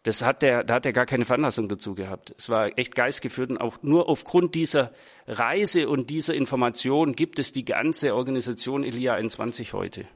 Das 0.04 0.22
hat 0.22 0.40
der, 0.40 0.64
da 0.64 0.74
hat 0.74 0.86
er 0.86 0.92
gar 0.92 1.04
keine 1.04 1.24
Veranlassung 1.24 1.68
dazu 1.68 1.94
gehabt. 1.94 2.34
Es 2.38 2.48
war 2.48 2.78
echt 2.78 2.94
geistgeführt 2.94 3.50
und 3.50 3.58
auch 3.58 3.82
nur 3.82 4.08
aufgrund 4.08 4.54
dieser 4.54 4.92
Reise 5.26 5.88
und 5.88 6.08
dieser 6.08 6.34
Information 6.34 7.14
gibt 7.14 7.38
es 7.38 7.52
die 7.52 7.64
ganze 7.64 8.14
Organisation 8.14 8.84
Elia 8.84 9.14
21 9.14 9.74
heute. 9.74 10.06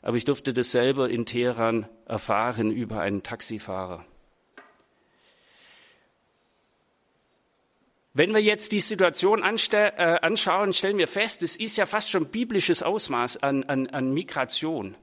Aber 0.00 0.16
ich 0.16 0.24
durfte 0.24 0.52
das 0.52 0.72
selber 0.72 1.08
in 1.08 1.24
Teheran 1.24 1.86
erfahren 2.06 2.72
über 2.72 3.00
einen 3.00 3.22
Taxifahrer. 3.22 4.04
Wenn 8.14 8.34
wir 8.34 8.42
jetzt 8.42 8.72
die 8.72 8.80
Situation 8.80 9.42
äh, 9.42 10.18
anschauen, 10.20 10.72
stellen 10.72 10.98
wir 10.98 11.08
fest, 11.08 11.42
es 11.42 11.56
ist 11.56 11.76
ja 11.76 11.86
fast 11.86 12.10
schon 12.10 12.26
biblisches 12.26 12.82
Ausmaß 12.82 13.42
an, 13.42 13.62
an, 13.64 13.86
an 13.88 14.12
Migration. 14.12 14.96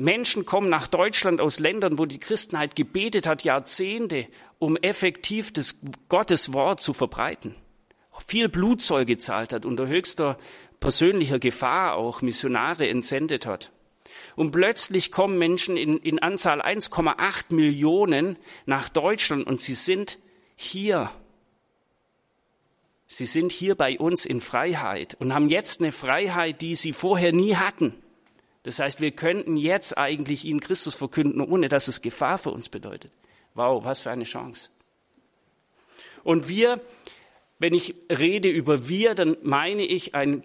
Menschen 0.00 0.46
kommen 0.46 0.68
nach 0.68 0.88
Deutschland 0.88 1.40
aus 1.40 1.58
Ländern, 1.58 1.98
wo 1.98 2.06
die 2.06 2.18
Christenheit 2.18 2.74
gebetet 2.76 3.26
hat, 3.26 3.44
Jahrzehnte, 3.44 4.26
um 4.58 4.76
effektiv 4.76 5.52
das 5.52 5.76
Gottes 6.08 6.52
Wort 6.52 6.80
zu 6.80 6.92
verbreiten. 6.92 7.54
Viel 8.26 8.48
Blutzoll 8.48 9.06
gezahlt 9.06 9.52
hat, 9.52 9.64
unter 9.64 9.86
höchster 9.86 10.38
persönlicher 10.78 11.38
Gefahr 11.38 11.94
auch 11.94 12.22
Missionare 12.22 12.88
entsendet 12.88 13.46
hat. 13.46 13.70
Und 14.36 14.50
plötzlich 14.50 15.12
kommen 15.12 15.38
Menschen 15.38 15.76
in, 15.76 15.98
in 15.98 16.18
Anzahl 16.18 16.60
1,8 16.60 17.54
Millionen 17.54 18.36
nach 18.66 18.88
Deutschland 18.88 19.46
und 19.46 19.62
sie 19.62 19.74
sind 19.74 20.18
hier. 20.56 21.10
Sie 23.06 23.26
sind 23.26 23.52
hier 23.52 23.74
bei 23.74 23.98
uns 23.98 24.24
in 24.24 24.40
Freiheit 24.40 25.16
und 25.18 25.34
haben 25.34 25.48
jetzt 25.48 25.80
eine 25.80 25.92
Freiheit, 25.92 26.60
die 26.60 26.74
sie 26.74 26.92
vorher 26.92 27.32
nie 27.32 27.56
hatten. 27.56 27.94
Das 28.62 28.78
heißt, 28.78 29.00
wir 29.00 29.12
könnten 29.12 29.56
jetzt 29.56 29.96
eigentlich 29.96 30.44
ihnen 30.44 30.60
Christus 30.60 30.94
verkünden, 30.94 31.40
ohne 31.40 31.68
dass 31.68 31.88
es 31.88 32.02
Gefahr 32.02 32.38
für 32.38 32.50
uns 32.50 32.68
bedeutet. 32.68 33.10
Wow, 33.54 33.84
was 33.84 34.00
für 34.00 34.10
eine 34.10 34.24
Chance. 34.24 34.68
Und 36.22 36.48
wir, 36.48 36.80
wenn 37.58 37.74
ich 37.74 37.94
rede 38.10 38.48
über 38.48 38.88
wir, 38.88 39.14
dann 39.14 39.36
meine 39.42 39.82
ich 39.82 40.14
ein, 40.14 40.44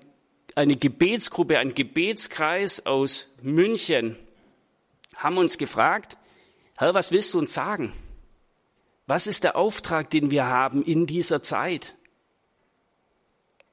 eine 0.55 0.77
Gebetsgruppe, 0.77 1.59
ein 1.59 1.75
Gebetskreis 1.75 2.85
aus 2.85 3.29
München, 3.41 4.17
haben 5.15 5.37
uns 5.37 5.57
gefragt, 5.57 6.17
Herr, 6.77 6.93
was 6.93 7.11
willst 7.11 7.33
du 7.33 7.39
uns 7.39 7.53
sagen? 7.53 7.93
Was 9.07 9.27
ist 9.27 9.43
der 9.43 9.55
Auftrag, 9.55 10.09
den 10.09 10.31
wir 10.31 10.45
haben 10.45 10.83
in 10.83 11.05
dieser 11.05 11.43
Zeit? 11.43 11.95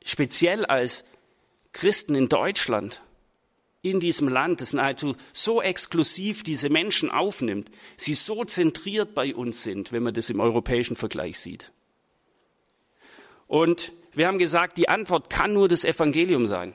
Speziell 0.05 0.67
als 0.67 1.05
Christen 1.73 2.15
in 2.15 2.29
Deutschland 2.29 3.01
in 3.83 3.99
diesem 3.99 4.29
Land, 4.29 4.61
das 4.61 4.73
nahezu 4.73 5.17
so 5.33 5.61
exklusiv 5.61 6.45
diese 6.45 6.71
Menschen 6.71 7.11
aufnimmt, 7.11 7.71
sie 7.97 8.15
so 8.15 8.45
zentriert 8.45 9.15
bei 9.15 9.35
uns 9.35 9.65
sind, 9.65 9.91
wenn 9.91 10.05
man 10.05 10.15
das 10.15 10.31
im 10.31 10.39
europäischen 10.39 10.97
Vergleich 10.97 11.41
sieht. 11.41 11.73
Und 13.49 13.93
wir 14.13 14.29
haben 14.29 14.39
gesagt, 14.39 14.79
die 14.79 14.89
Antwort 14.89 15.31
kann 15.31 15.53
nur 15.53 15.69
das 15.69 15.85
Evangelium 15.85 16.47
sein. 16.47 16.75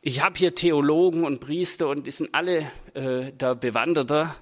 Ich 0.00 0.20
habe 0.20 0.36
hier 0.36 0.56
Theologen 0.56 1.24
und 1.24 1.38
Priester 1.38 1.88
und 1.88 2.08
die 2.08 2.10
sind 2.10 2.34
alle 2.34 2.72
äh, 2.94 3.32
da 3.38 3.54
bewanderter 3.54 4.34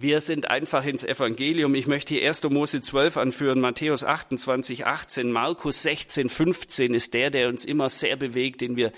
wir 0.00 0.20
sind 0.20 0.50
einfach 0.50 0.84
ins 0.84 1.02
Evangelium. 1.02 1.74
Ich 1.74 1.86
möchte 1.86 2.14
hier 2.14 2.28
1. 2.28 2.44
Mose 2.44 2.80
12 2.80 3.16
anführen, 3.16 3.60
Matthäus 3.60 4.04
28, 4.04 4.86
18, 4.86 5.32
Markus 5.32 5.82
16, 5.82 6.28
15 6.28 6.94
ist 6.94 7.14
der, 7.14 7.30
der 7.30 7.48
uns 7.48 7.64
immer 7.64 7.88
sehr 7.88 8.16
bewegt, 8.16 8.60
den 8.60 8.76
wir 8.76 8.92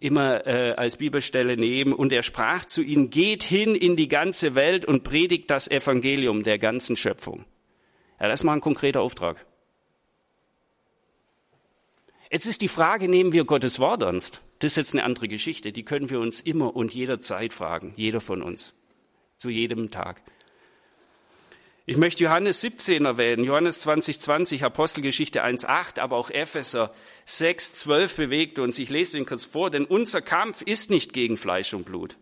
immer 0.00 0.46
äh, 0.46 0.72
als 0.72 0.96
Bibelstelle 0.96 1.56
nehmen. 1.56 1.92
Und 1.92 2.12
er 2.12 2.22
sprach 2.22 2.64
zu 2.64 2.82
ihnen, 2.82 3.10
geht 3.10 3.42
hin 3.42 3.74
in 3.74 3.96
die 3.96 4.08
ganze 4.08 4.54
Welt 4.54 4.84
und 4.86 5.02
predigt 5.04 5.50
das 5.50 5.68
Evangelium 5.68 6.42
der 6.42 6.58
ganzen 6.58 6.96
Schöpfung. 6.96 7.44
Ja, 8.18 8.28
das 8.28 8.40
ist 8.40 8.44
mal 8.44 8.54
ein 8.54 8.60
konkreter 8.60 9.02
Auftrag. 9.02 9.44
Jetzt 12.30 12.46
ist 12.46 12.62
die 12.62 12.68
Frage, 12.68 13.08
nehmen 13.08 13.32
wir 13.32 13.44
Gottes 13.44 13.78
Wort 13.78 14.02
ernst? 14.02 14.40
Das 14.60 14.72
ist 14.72 14.76
jetzt 14.76 14.94
eine 14.94 15.04
andere 15.04 15.28
Geschichte. 15.28 15.70
Die 15.70 15.84
können 15.84 16.08
wir 16.08 16.18
uns 16.18 16.40
immer 16.40 16.74
und 16.74 16.94
jederzeit 16.94 17.52
fragen. 17.52 17.92
Jeder 17.96 18.20
von 18.20 18.42
uns. 18.42 18.74
Zu 19.36 19.50
jedem 19.50 19.90
Tag. 19.90 20.22
Ich 21.88 21.96
möchte 21.96 22.24
Johannes 22.24 22.62
17 22.62 23.04
erwähnen, 23.04 23.44
Johannes 23.44 23.78
20, 23.78 24.18
20, 24.18 24.64
Apostelgeschichte 24.64 25.44
1, 25.44 25.64
8, 25.66 26.00
aber 26.00 26.16
auch 26.16 26.30
Epheser 26.30 26.92
6, 27.26 27.74
12 27.74 28.16
bewegt 28.16 28.58
uns. 28.58 28.80
Ich 28.80 28.90
lese 28.90 29.16
ihn 29.18 29.24
kurz 29.24 29.44
vor, 29.44 29.70
denn 29.70 29.84
unser 29.84 30.20
Kampf 30.20 30.62
ist 30.62 30.90
nicht 30.90 31.12
gegen 31.12 31.36
Fleisch 31.36 31.72
und 31.74 31.84
Blut, 31.84 32.16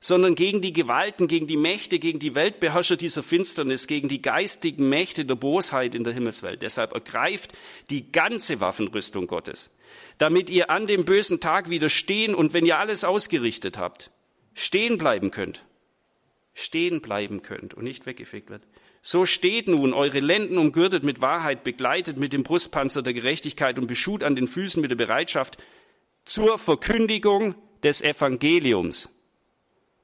sondern 0.00 0.36
gegen 0.36 0.62
die 0.62 0.72
Gewalten, 0.72 1.28
gegen 1.28 1.46
die 1.46 1.58
Mächte, 1.58 1.98
gegen 1.98 2.18
die 2.18 2.34
Weltbeherrscher 2.34 2.96
dieser 2.96 3.22
Finsternis, 3.22 3.86
gegen 3.86 4.08
die 4.08 4.22
geistigen 4.22 4.88
Mächte 4.88 5.26
der 5.26 5.34
Bosheit 5.34 5.94
in 5.94 6.02
der 6.02 6.14
Himmelswelt. 6.14 6.62
Deshalb 6.62 6.94
ergreift 6.94 7.52
die 7.90 8.10
ganze 8.10 8.60
Waffenrüstung 8.60 9.26
Gottes, 9.26 9.70
damit 10.16 10.48
ihr 10.48 10.70
an 10.70 10.86
dem 10.86 11.04
bösen 11.04 11.40
Tag 11.40 11.68
widerstehen 11.68 12.34
und 12.34 12.54
wenn 12.54 12.64
ihr 12.64 12.78
alles 12.78 13.04
ausgerichtet 13.04 13.76
habt, 13.76 14.12
stehen 14.54 14.96
bleiben 14.96 15.30
könnt. 15.30 15.66
Stehen 16.54 17.02
bleiben 17.02 17.42
könnt 17.42 17.74
und 17.74 17.84
nicht 17.84 18.06
weggefegt 18.06 18.48
wird. 18.48 18.62
So 19.02 19.24
steht 19.24 19.68
nun, 19.68 19.94
eure 19.94 20.20
Lenden 20.20 20.58
umgürtet 20.58 21.04
mit 21.04 21.20
Wahrheit, 21.20 21.64
begleitet 21.64 22.18
mit 22.18 22.32
dem 22.32 22.42
Brustpanzer 22.42 23.02
der 23.02 23.14
Gerechtigkeit 23.14 23.78
und 23.78 23.86
beschut 23.86 24.22
an 24.22 24.36
den 24.36 24.46
Füßen 24.46 24.80
mit 24.80 24.90
der 24.90 24.96
Bereitschaft 24.96 25.56
zur 26.24 26.58
Verkündigung 26.58 27.54
des 27.82 28.02
Evangeliums 28.02 29.08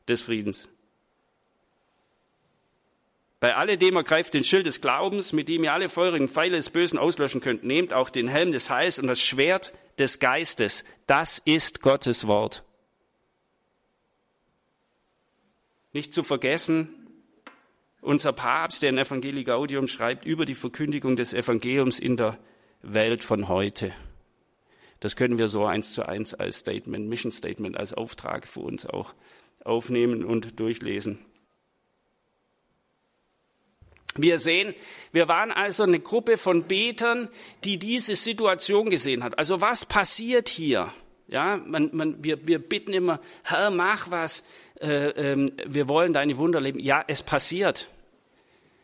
des 0.08 0.22
Friedens. 0.22 0.68
Bei 3.38 3.54
alledem 3.54 3.96
ergreift 3.96 4.32
den 4.32 4.44
Schild 4.44 4.64
des 4.64 4.80
Glaubens, 4.80 5.34
mit 5.34 5.48
dem 5.48 5.64
ihr 5.64 5.74
alle 5.74 5.90
feurigen 5.90 6.28
Pfeile 6.28 6.56
des 6.56 6.70
Bösen 6.70 6.98
auslöschen 6.98 7.42
könnt. 7.42 7.64
Nehmt 7.64 7.92
auch 7.92 8.08
den 8.08 8.28
Helm 8.28 8.50
des 8.50 8.70
Heils 8.70 8.98
und 8.98 9.08
das 9.08 9.20
Schwert 9.20 9.74
des 9.98 10.20
Geistes. 10.20 10.84
Das 11.06 11.38
ist 11.38 11.82
Gottes 11.82 12.26
Wort. 12.26 12.64
Nicht 15.92 16.14
zu 16.14 16.22
vergessen, 16.22 17.05
unser 18.06 18.32
Papst, 18.32 18.82
der 18.82 18.90
in 18.90 18.98
Evangelii 18.98 19.44
Gaudium 19.44 19.88
schreibt, 19.88 20.25
über 20.25 20.46
die 20.46 20.54
Verkündigung 20.54 21.16
des 21.16 21.34
Evangeliums 21.34 21.98
in 21.98 22.16
der 22.16 22.38
Welt 22.82 23.25
von 23.25 23.48
heute. 23.48 23.92
Das 25.00 25.16
können 25.16 25.38
wir 25.38 25.48
so 25.48 25.66
eins 25.66 25.92
zu 25.92 26.08
eins 26.08 26.32
als 26.32 26.58
Statement, 26.58 27.08
Mission 27.08 27.32
Statement, 27.32 27.76
als 27.76 27.92
Auftrag 27.92 28.48
für 28.48 28.60
uns 28.60 28.86
auch 28.86 29.14
aufnehmen 29.64 30.25
und 30.25 30.58
durchlesen. 30.60 31.18
Wir 34.14 34.38
sehen, 34.38 34.75
wir 35.12 35.28
waren 35.28 35.50
also 35.50 35.82
eine 35.82 36.00
Gruppe 36.00 36.38
von 36.38 36.62
Betern, 36.62 37.28
die 37.64 37.78
diese 37.78 38.14
Situation 38.14 38.88
gesehen 38.88 39.22
hat. 39.25 39.38
Also 39.38 39.60
was 39.60 39.84
passiert 39.84 40.48
hier? 40.48 40.92
Ja, 41.28 41.56
man, 41.66 41.90
man, 41.92 42.25
wir, 42.25 42.46
wir 42.46 42.60
bitten 42.60 42.92
immer, 42.92 43.20
Herr, 43.42 43.70
mach 43.70 44.10
was, 44.10 44.48
äh, 44.80 45.32
äh, 45.32 45.50
wir 45.66 45.88
wollen 45.88 46.12
deine 46.12 46.38
Wunder 46.38 46.60
leben. 46.60 46.78
Ja, 46.78 47.04
es 47.08 47.22
passiert. 47.22 47.90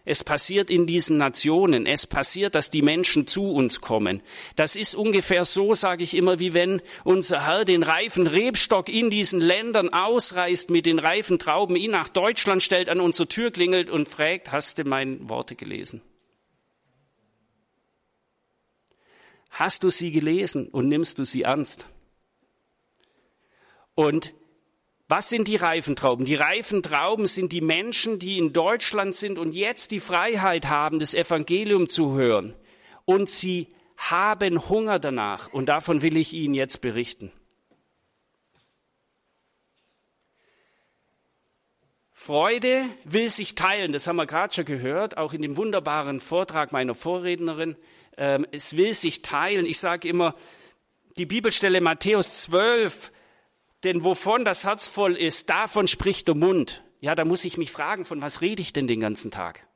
Es 0.05 0.25
passiert 0.25 0.69
in 0.69 0.87
diesen 0.87 1.17
Nationen. 1.17 1.87
Es 1.87 2.07
passiert, 2.07 2.57
dass 2.57 2.71
die 2.71 2.83
Menschen 2.83 3.27
zu 3.29 3.53
uns 3.53 3.81
kommen. 3.81 4.21
Das 4.57 4.75
ist 4.75 4.97
ungefähr 4.97 5.45
so, 5.45 5.75
sage 5.75 6.03
ich 6.03 6.17
immer, 6.17 6.41
wie 6.41 6.55
wenn 6.55 6.83
unser 7.05 7.47
Herr 7.47 7.65
den 7.65 7.85
reifen 7.85 8.27
Rebstock 8.27 8.89
in 8.89 9.11
diesen 9.11 9.41
Ländern 9.41 9.93
ausreißt, 9.93 10.71
mit 10.71 10.87
den 10.87 10.99
reifen 10.99 11.39
Trauben 11.39 11.77
ihn 11.77 11.93
nach 11.93 12.09
Deutschland 12.09 12.63
stellt, 12.63 12.89
an 12.89 13.01
unsere 13.01 13.29
Tür 13.29 13.53
klingelt 13.53 13.91
und 13.91 14.09
fragt, 14.09 14.51
hast 14.51 14.79
du 14.79 14.85
meine 14.85 15.29
Worte 15.29 15.55
gelesen? 15.55 16.03
Hast 19.51 19.85
du 19.85 19.91
sie 19.91 20.11
gelesen 20.11 20.67
und 20.69 20.89
nimmst 20.89 21.19
du 21.19 21.25
sie 21.25 21.43
ernst? 21.43 21.87
Und 23.95 24.35
was 25.13 25.29
sind 25.29 25.47
die 25.47 25.57
reifen 25.57 25.95
Trauben? 25.95 26.25
Die 26.25 26.37
reifen 26.37 26.83
Trauben 26.83 27.27
sind 27.27 27.53
die 27.53 27.61
Menschen, 27.61 28.19
die 28.19 28.39
in 28.39 28.55
Deutschland 28.55 29.15
sind 29.15 29.39
und 29.39 29.53
jetzt 29.53 29.91
die 29.91 30.01
Freiheit 30.01 30.71
haben, 30.71 31.01
das 31.01 31.13
Evangelium 31.13 31.91
zu 31.91 32.15
hören. 32.15 32.55
Und 33.05 33.29
sie 33.29 33.75
haben 33.99 34.71
Hunger 34.71 34.99
danach. 34.99 35.53
Und 35.53 35.67
davon 35.67 36.01
will 36.01 36.17
ich 36.17 36.33
Ihnen 36.33 36.55
jetzt 36.55 36.81
berichten. 36.81 37.31
Freude 42.15 42.87
will 43.05 43.29
sich 43.29 43.55
teilen, 43.55 43.93
das 43.93 44.07
haben 44.07 44.17
wir 44.17 44.25
gerade 44.25 44.55
schon 44.55 44.65
gehört, 44.65 45.19
auch 45.19 45.35
in 45.35 45.43
dem 45.43 45.59
wunderbaren 45.59 46.21
Vortrag 46.21 46.73
meiner 46.73 46.95
Vorrednerin. 46.95 47.77
Ähm, 48.17 48.47
es 48.51 48.79
will 48.79 48.95
sich 48.95 49.21
teilen. 49.21 49.67
Ich 49.67 49.79
sage 49.79 50.09
immer, 50.09 50.35
die 51.19 51.27
Bibelstelle 51.27 51.83
Matthäus 51.83 52.45
12, 52.45 53.13
denn 53.85 54.05
wovon 54.05 54.45
das 54.45 54.65
Herz 54.65 54.87
voll 54.87 55.17
ist, 55.17 55.51
davon 55.51 55.89
spricht 55.89 56.29
der 56.29 56.35
Mund. 56.35 56.85
Ja, 57.01 57.15
da 57.15 57.25
muss 57.25 57.45
ich 57.45 57.57
mich 57.57 57.73
fragen, 57.73 58.05
von 58.05 58.21
was 58.21 58.41
rede 58.41 58.63
ich 58.63 58.73
denn 58.73 58.87
den 58.87 59.01
ganzen 59.01 59.31
Tag? 59.31 59.67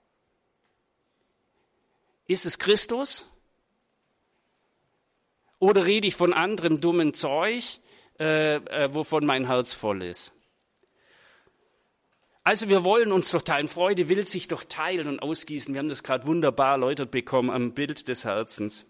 Ist 2.27 2.47
es 2.47 2.59
Christus? 2.59 3.33
Oder 5.59 5.87
rede 5.87 6.07
ich 6.07 6.15
von 6.15 6.33
anderem 6.33 6.81
dummen 6.81 7.15
Zeug, 7.15 7.81
äh, 8.19 8.57
äh, 8.57 8.95
wovon 8.95 9.25
mein 9.25 9.47
Herz 9.47 9.73
voll 9.73 10.03
ist? 10.03 10.33
Also 12.45 12.69
wir 12.69 12.85
wollen 12.85 13.11
uns 13.11 13.33
doch 13.33 13.43
teilen. 13.43 13.67
Freude 13.67 14.09
will 14.09 14.25
sich 14.25 14.47
doch 14.47 14.63
teilen 14.63 15.09
und 15.09 15.19
ausgießen. 15.21 15.75
Wir 15.75 15.81
haben 15.81 15.89
das 15.89 16.05
gerade 16.05 16.27
wunderbar 16.27 16.73
erläutert 16.73 17.11
bekommen 17.11 17.51
am 17.51 17.73
Bild 17.73 18.07
des 18.07 18.25
Herzens. 18.25 18.87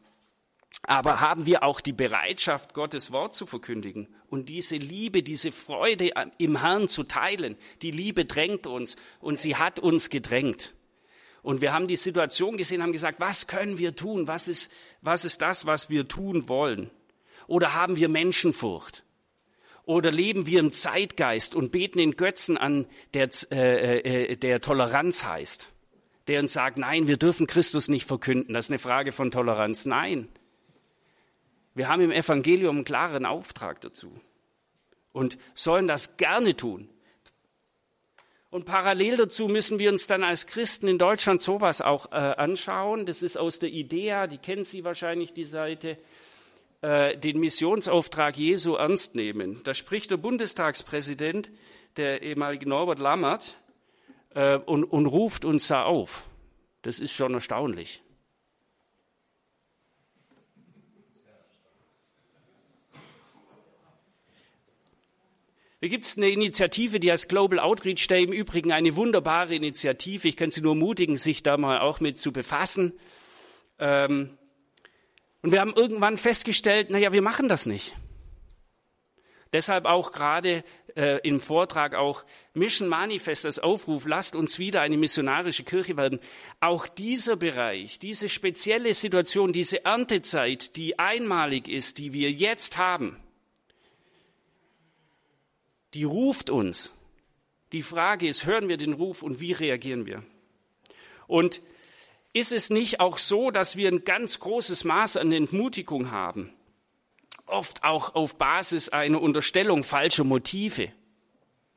Aber 0.82 1.20
haben 1.20 1.46
wir 1.46 1.62
auch 1.62 1.80
die 1.80 1.92
Bereitschaft, 1.92 2.74
Gottes 2.74 3.10
Wort 3.10 3.34
zu 3.34 3.46
verkündigen 3.46 4.08
und 4.28 4.48
diese 4.48 4.76
Liebe, 4.76 5.22
diese 5.22 5.50
Freude 5.50 6.12
im 6.38 6.60
Herrn 6.60 6.88
zu 6.88 7.02
teilen? 7.02 7.56
Die 7.82 7.90
Liebe 7.90 8.24
drängt 8.24 8.66
uns 8.66 8.96
und 9.20 9.40
sie 9.40 9.56
hat 9.56 9.78
uns 9.78 10.10
gedrängt. 10.10 10.74
Und 11.42 11.60
wir 11.60 11.72
haben 11.72 11.86
die 11.86 11.96
Situation 11.96 12.56
gesehen, 12.56 12.82
haben 12.82 12.92
gesagt, 12.92 13.20
was 13.20 13.46
können 13.46 13.78
wir 13.78 13.94
tun? 13.94 14.26
Was 14.26 14.48
ist, 14.48 14.72
was 15.00 15.24
ist 15.24 15.42
das, 15.42 15.66
was 15.66 15.90
wir 15.90 16.08
tun 16.08 16.48
wollen? 16.48 16.90
Oder 17.46 17.74
haben 17.74 17.96
wir 17.96 18.08
Menschenfurcht? 18.08 19.04
Oder 19.84 20.10
leben 20.10 20.46
wir 20.46 20.58
im 20.58 20.72
Zeitgeist 20.72 21.54
und 21.54 21.70
beten 21.70 22.00
in 22.00 22.16
Götzen 22.16 22.58
an, 22.58 22.86
der, 23.14 23.30
äh, 23.52 23.98
äh, 24.32 24.36
der 24.36 24.60
Toleranz 24.60 25.24
heißt? 25.24 25.68
Der 26.26 26.40
uns 26.40 26.52
sagt, 26.52 26.78
nein, 26.78 27.06
wir 27.06 27.16
dürfen 27.16 27.46
Christus 27.46 27.86
nicht 27.86 28.06
verkünden. 28.06 28.52
Das 28.52 28.66
ist 28.66 28.72
eine 28.72 28.80
Frage 28.80 29.12
von 29.12 29.30
Toleranz. 29.30 29.86
Nein, 29.86 30.28
wir 31.76 31.88
haben 31.88 32.00
im 32.00 32.10
Evangelium 32.10 32.76
einen 32.76 32.84
klaren 32.84 33.26
Auftrag 33.26 33.82
dazu 33.82 34.10
und 35.12 35.36
sollen 35.54 35.86
das 35.86 36.16
gerne 36.16 36.56
tun. 36.56 36.88
Und 38.48 38.64
parallel 38.64 39.18
dazu 39.18 39.46
müssen 39.46 39.78
wir 39.78 39.92
uns 39.92 40.06
dann 40.06 40.24
als 40.24 40.46
Christen 40.46 40.88
in 40.88 40.96
Deutschland 40.96 41.42
sowas 41.42 41.82
auch 41.82 42.12
äh, 42.12 42.14
anschauen. 42.14 43.04
Das 43.04 43.22
ist 43.22 43.36
aus 43.36 43.58
der 43.58 43.68
IDEA, 43.68 44.26
die 44.26 44.38
kennen 44.38 44.64
Sie 44.64 44.84
wahrscheinlich, 44.84 45.34
die 45.34 45.44
Seite, 45.44 45.98
äh, 46.80 47.18
den 47.18 47.38
Missionsauftrag 47.40 48.38
Jesu 48.38 48.76
ernst 48.76 49.14
nehmen. 49.14 49.60
Da 49.64 49.74
spricht 49.74 50.10
der 50.10 50.16
Bundestagspräsident, 50.16 51.50
der 51.98 52.22
ehemalige 52.22 52.66
Norbert 52.66 53.00
Lammert, 53.00 53.58
äh, 54.30 54.56
und, 54.56 54.84
und 54.84 55.04
ruft 55.04 55.44
uns 55.44 55.68
da 55.68 55.84
auf. 55.84 56.30
Das 56.80 57.00
ist 57.00 57.12
schon 57.12 57.34
erstaunlich. 57.34 58.02
Da 65.86 65.90
gibt 65.90 66.04
es 66.04 66.16
eine 66.16 66.28
Initiative, 66.28 66.98
die 66.98 67.12
heißt 67.12 67.28
Global 67.28 67.60
Outreach 67.60 68.08
Day, 68.08 68.24
im 68.24 68.32
Übrigen 68.32 68.72
eine 68.72 68.96
wunderbare 68.96 69.54
Initiative. 69.54 70.26
Ich 70.26 70.36
kann 70.36 70.50
Sie 70.50 70.60
nur 70.60 70.72
ermutigen, 70.72 71.16
sich 71.16 71.44
da 71.44 71.56
mal 71.56 71.78
auch 71.78 72.00
mit 72.00 72.18
zu 72.18 72.32
befassen. 72.32 72.92
Ähm, 73.78 74.36
und 75.42 75.52
wir 75.52 75.60
haben 75.60 75.74
irgendwann 75.74 76.16
festgestellt, 76.16 76.90
naja, 76.90 77.12
wir 77.12 77.22
machen 77.22 77.46
das 77.46 77.66
nicht. 77.66 77.94
Deshalb 79.52 79.84
auch 79.84 80.10
gerade 80.10 80.64
äh, 80.96 81.20
im 81.22 81.38
Vortrag 81.38 81.94
auch 81.94 82.24
Mission 82.52 82.88
Manifest 82.88 83.46
als 83.46 83.60
Aufruf, 83.60 84.06
lasst 84.06 84.34
uns 84.34 84.58
wieder 84.58 84.80
eine 84.80 84.96
missionarische 84.96 85.62
Kirche 85.62 85.96
werden. 85.96 86.18
Auch 86.58 86.88
dieser 86.88 87.36
Bereich, 87.36 88.00
diese 88.00 88.28
spezielle 88.28 88.92
Situation, 88.92 89.52
diese 89.52 89.84
Erntezeit, 89.84 90.74
die 90.74 90.98
einmalig 90.98 91.68
ist, 91.68 91.98
die 91.98 92.12
wir 92.12 92.32
jetzt 92.32 92.76
haben, 92.76 93.20
die 95.96 96.04
ruft 96.04 96.50
uns. 96.50 96.92
Die 97.72 97.82
Frage 97.82 98.28
ist, 98.28 98.44
hören 98.44 98.68
wir 98.68 98.76
den 98.76 98.92
Ruf 98.92 99.22
und 99.22 99.40
wie 99.40 99.52
reagieren 99.52 100.04
wir? 100.04 100.22
Und 101.26 101.62
ist 102.34 102.52
es 102.52 102.68
nicht 102.68 103.00
auch 103.00 103.16
so, 103.16 103.50
dass 103.50 103.76
wir 103.78 103.88
ein 103.88 104.04
ganz 104.04 104.38
großes 104.38 104.84
Maß 104.84 105.16
an 105.16 105.32
Entmutigung 105.32 106.10
haben? 106.10 106.52
Oft 107.46 107.82
auch 107.82 108.14
auf 108.14 108.36
Basis 108.36 108.90
einer 108.90 109.22
Unterstellung 109.22 109.84
falscher 109.84 110.24
Motive. 110.24 110.92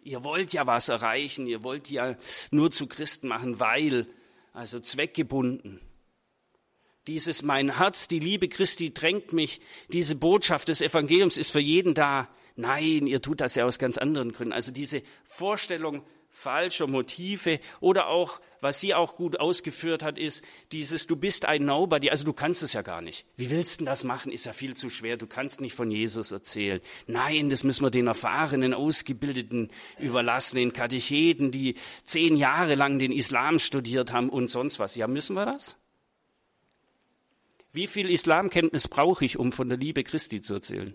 Ihr 0.04 0.26
wollt 0.26 0.52
ja 0.52 0.68
was 0.68 0.90
erreichen, 0.90 1.48
ihr 1.48 1.64
wollt 1.64 1.90
ja 1.90 2.18
nur 2.52 2.72
zu 2.72 2.88
Christen 2.88 3.30
machen, 3.30 3.62
weil, 3.62 4.06
also 4.52 4.82
zweckgebunden. 4.82 5.80
Dieses 7.08 7.42
mein 7.42 7.78
Herz, 7.78 8.08
die 8.08 8.20
Liebe 8.20 8.48
Christi 8.48 8.94
drängt 8.94 9.34
mich, 9.34 9.62
diese 9.88 10.16
Botschaft 10.16 10.70
des 10.70 10.82
Evangeliums 10.82 11.38
ist 11.38 11.52
für 11.52 11.60
jeden 11.60 11.94
da. 11.94 12.28
Nein, 12.56 13.08
ihr 13.08 13.22
tut 13.22 13.42
das 13.42 13.56
ja 13.56 13.66
aus 13.66 13.80
ganz 13.80 13.98
anderen 13.98 14.32
Gründen. 14.32 14.54
Also 14.54 14.72
diese 14.72 15.02
Vorstellung 15.26 16.04
falscher 16.30 16.88
Motive 16.88 17.60
oder 17.80 18.08
auch, 18.08 18.40
was 18.62 18.80
sie 18.80 18.94
auch 18.94 19.16
gut 19.16 19.40
ausgeführt 19.40 20.04
hat, 20.04 20.18
ist 20.18 20.44
dieses, 20.72 21.08
du 21.08 21.16
bist 21.16 21.46
ein 21.46 21.66
Nobody, 21.66 22.10
also 22.10 22.26
du 22.26 22.34
kannst 22.34 22.62
es 22.62 22.74
ja 22.74 22.82
gar 22.82 23.02
nicht. 23.02 23.26
Wie 23.38 23.50
willst 23.50 23.82
du 23.82 23.86
das 23.86 24.04
machen? 24.04 24.32
Ist 24.32 24.46
ja 24.46 24.54
viel 24.54 24.76
zu 24.76 24.90
schwer. 24.90 25.18
Du 25.18 25.28
kannst 25.28 25.62
nicht 25.62 25.74
von 25.74 25.90
Jesus 25.92 26.32
erzählen. 26.32 26.82
Nein, 27.08 27.50
das 27.50 27.64
müssen 27.64 27.84
wir 27.84 27.90
den 27.90 28.08
erfahrenen, 28.08 28.74
ausgebildeten 28.74 29.72
überlassen, 29.98 30.58
den 30.58 30.74
Katecheten, 30.74 31.52
die 31.52 31.76
zehn 32.04 32.36
Jahre 32.36 32.76
lang 32.76 33.00
den 33.00 33.12
Islam 33.12 33.60
studiert 33.60 34.12
haben 34.12 34.30
und 34.30 34.48
sonst 34.48 34.80
was. 34.80 34.96
Ja, 34.96 35.08
müssen 35.08 35.36
wir 35.36 35.46
das? 35.46 35.79
Wie 37.72 37.88
viel 37.88 38.10
Islamkenntnis 38.10 38.88
brauche 38.88 39.26
ich, 39.26 39.38
um 39.38 39.52
von 39.52 39.70
der 39.70 39.78
Liebe 39.78 40.04
Christi 40.04 40.42
zu 40.42 40.56
erzählen? 40.56 40.94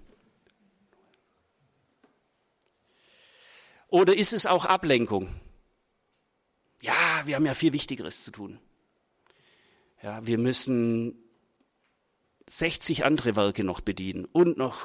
Oder 3.89 4.17
ist 4.17 4.33
es 4.33 4.47
auch 4.47 4.65
Ablenkung? 4.65 5.29
Ja, 6.83 7.23
wir 7.25 7.37
haben 7.37 7.47
ja 7.47 7.55
viel 7.55 7.73
Wichtigeres 7.73 8.25
zu 8.25 8.33
tun. 8.33 8.59
Ja, 10.03 10.27
wir 10.27 10.37
müssen 10.37 11.17
60 12.47 13.05
andere 13.05 13.37
Werke 13.37 13.65
noch 13.65 13.81
bedienen 13.81 14.27
und 14.27 14.59
noch, 14.59 14.83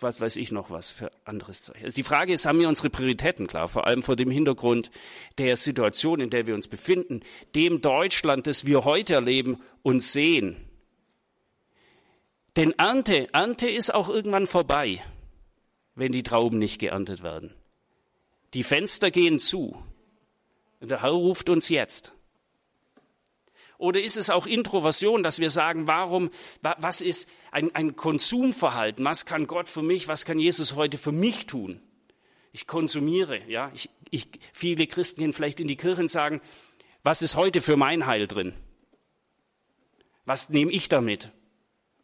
was 0.00 0.20
weiß 0.20 0.36
ich 0.36 0.52
noch 0.52 0.70
was 0.70 0.90
für 0.90 1.10
anderes 1.24 1.62
Zeug. 1.62 1.78
Also 1.82 1.94
die 1.94 2.02
Frage 2.02 2.32
ist, 2.32 2.44
haben 2.44 2.60
wir 2.60 2.68
unsere 2.68 2.90
Prioritäten 2.90 3.46
klar? 3.46 3.68
Vor 3.68 3.86
allem 3.86 4.02
vor 4.02 4.16
dem 4.16 4.30
Hintergrund 4.30 4.90
der 5.38 5.56
Situation, 5.56 6.20
in 6.20 6.30
der 6.30 6.46
wir 6.46 6.54
uns 6.54 6.68
befinden, 6.68 7.20
dem 7.54 7.80
Deutschland, 7.80 8.46
das 8.46 8.66
wir 8.66 8.84
heute 8.84 9.14
erleben 9.14 9.62
und 9.82 10.00
sehen. 10.00 10.67
Denn 12.58 12.72
Ernte, 12.72 13.32
Ernte 13.32 13.70
ist 13.70 13.94
auch 13.94 14.08
irgendwann 14.08 14.48
vorbei, 14.48 15.00
wenn 15.94 16.10
die 16.10 16.24
Trauben 16.24 16.58
nicht 16.58 16.80
geerntet 16.80 17.22
werden. 17.22 17.54
Die 18.52 18.64
Fenster 18.64 19.12
gehen 19.12 19.38
zu. 19.38 19.80
Und 20.80 20.90
der 20.90 21.02
Herr 21.02 21.10
ruft 21.10 21.48
uns 21.50 21.68
jetzt. 21.68 22.14
Oder 23.78 24.00
ist 24.00 24.16
es 24.16 24.28
auch 24.28 24.44
Introversion, 24.44 25.22
dass 25.22 25.38
wir 25.38 25.50
sagen, 25.50 25.86
warum, 25.86 26.30
was 26.60 27.00
ist 27.00 27.30
ein, 27.52 27.72
ein 27.76 27.94
Konsumverhalten? 27.94 29.04
Was 29.04 29.24
kann 29.24 29.46
Gott 29.46 29.68
für 29.68 29.82
mich, 29.82 30.08
was 30.08 30.24
kann 30.24 30.40
Jesus 30.40 30.74
heute 30.74 30.98
für 30.98 31.12
mich 31.12 31.46
tun? 31.46 31.80
Ich 32.50 32.66
konsumiere, 32.66 33.40
ja. 33.46 33.70
Ich, 33.72 33.88
ich, 34.10 34.30
viele 34.52 34.88
Christen 34.88 35.20
gehen 35.20 35.32
vielleicht 35.32 35.60
in 35.60 35.68
die 35.68 35.76
Kirche 35.76 36.02
und 36.02 36.10
sagen, 36.10 36.40
Was 37.04 37.22
ist 37.22 37.36
heute 37.36 37.60
für 37.60 37.76
mein 37.76 38.06
Heil 38.06 38.26
drin? 38.26 38.52
Was 40.24 40.48
nehme 40.48 40.72
ich 40.72 40.88
damit? 40.88 41.30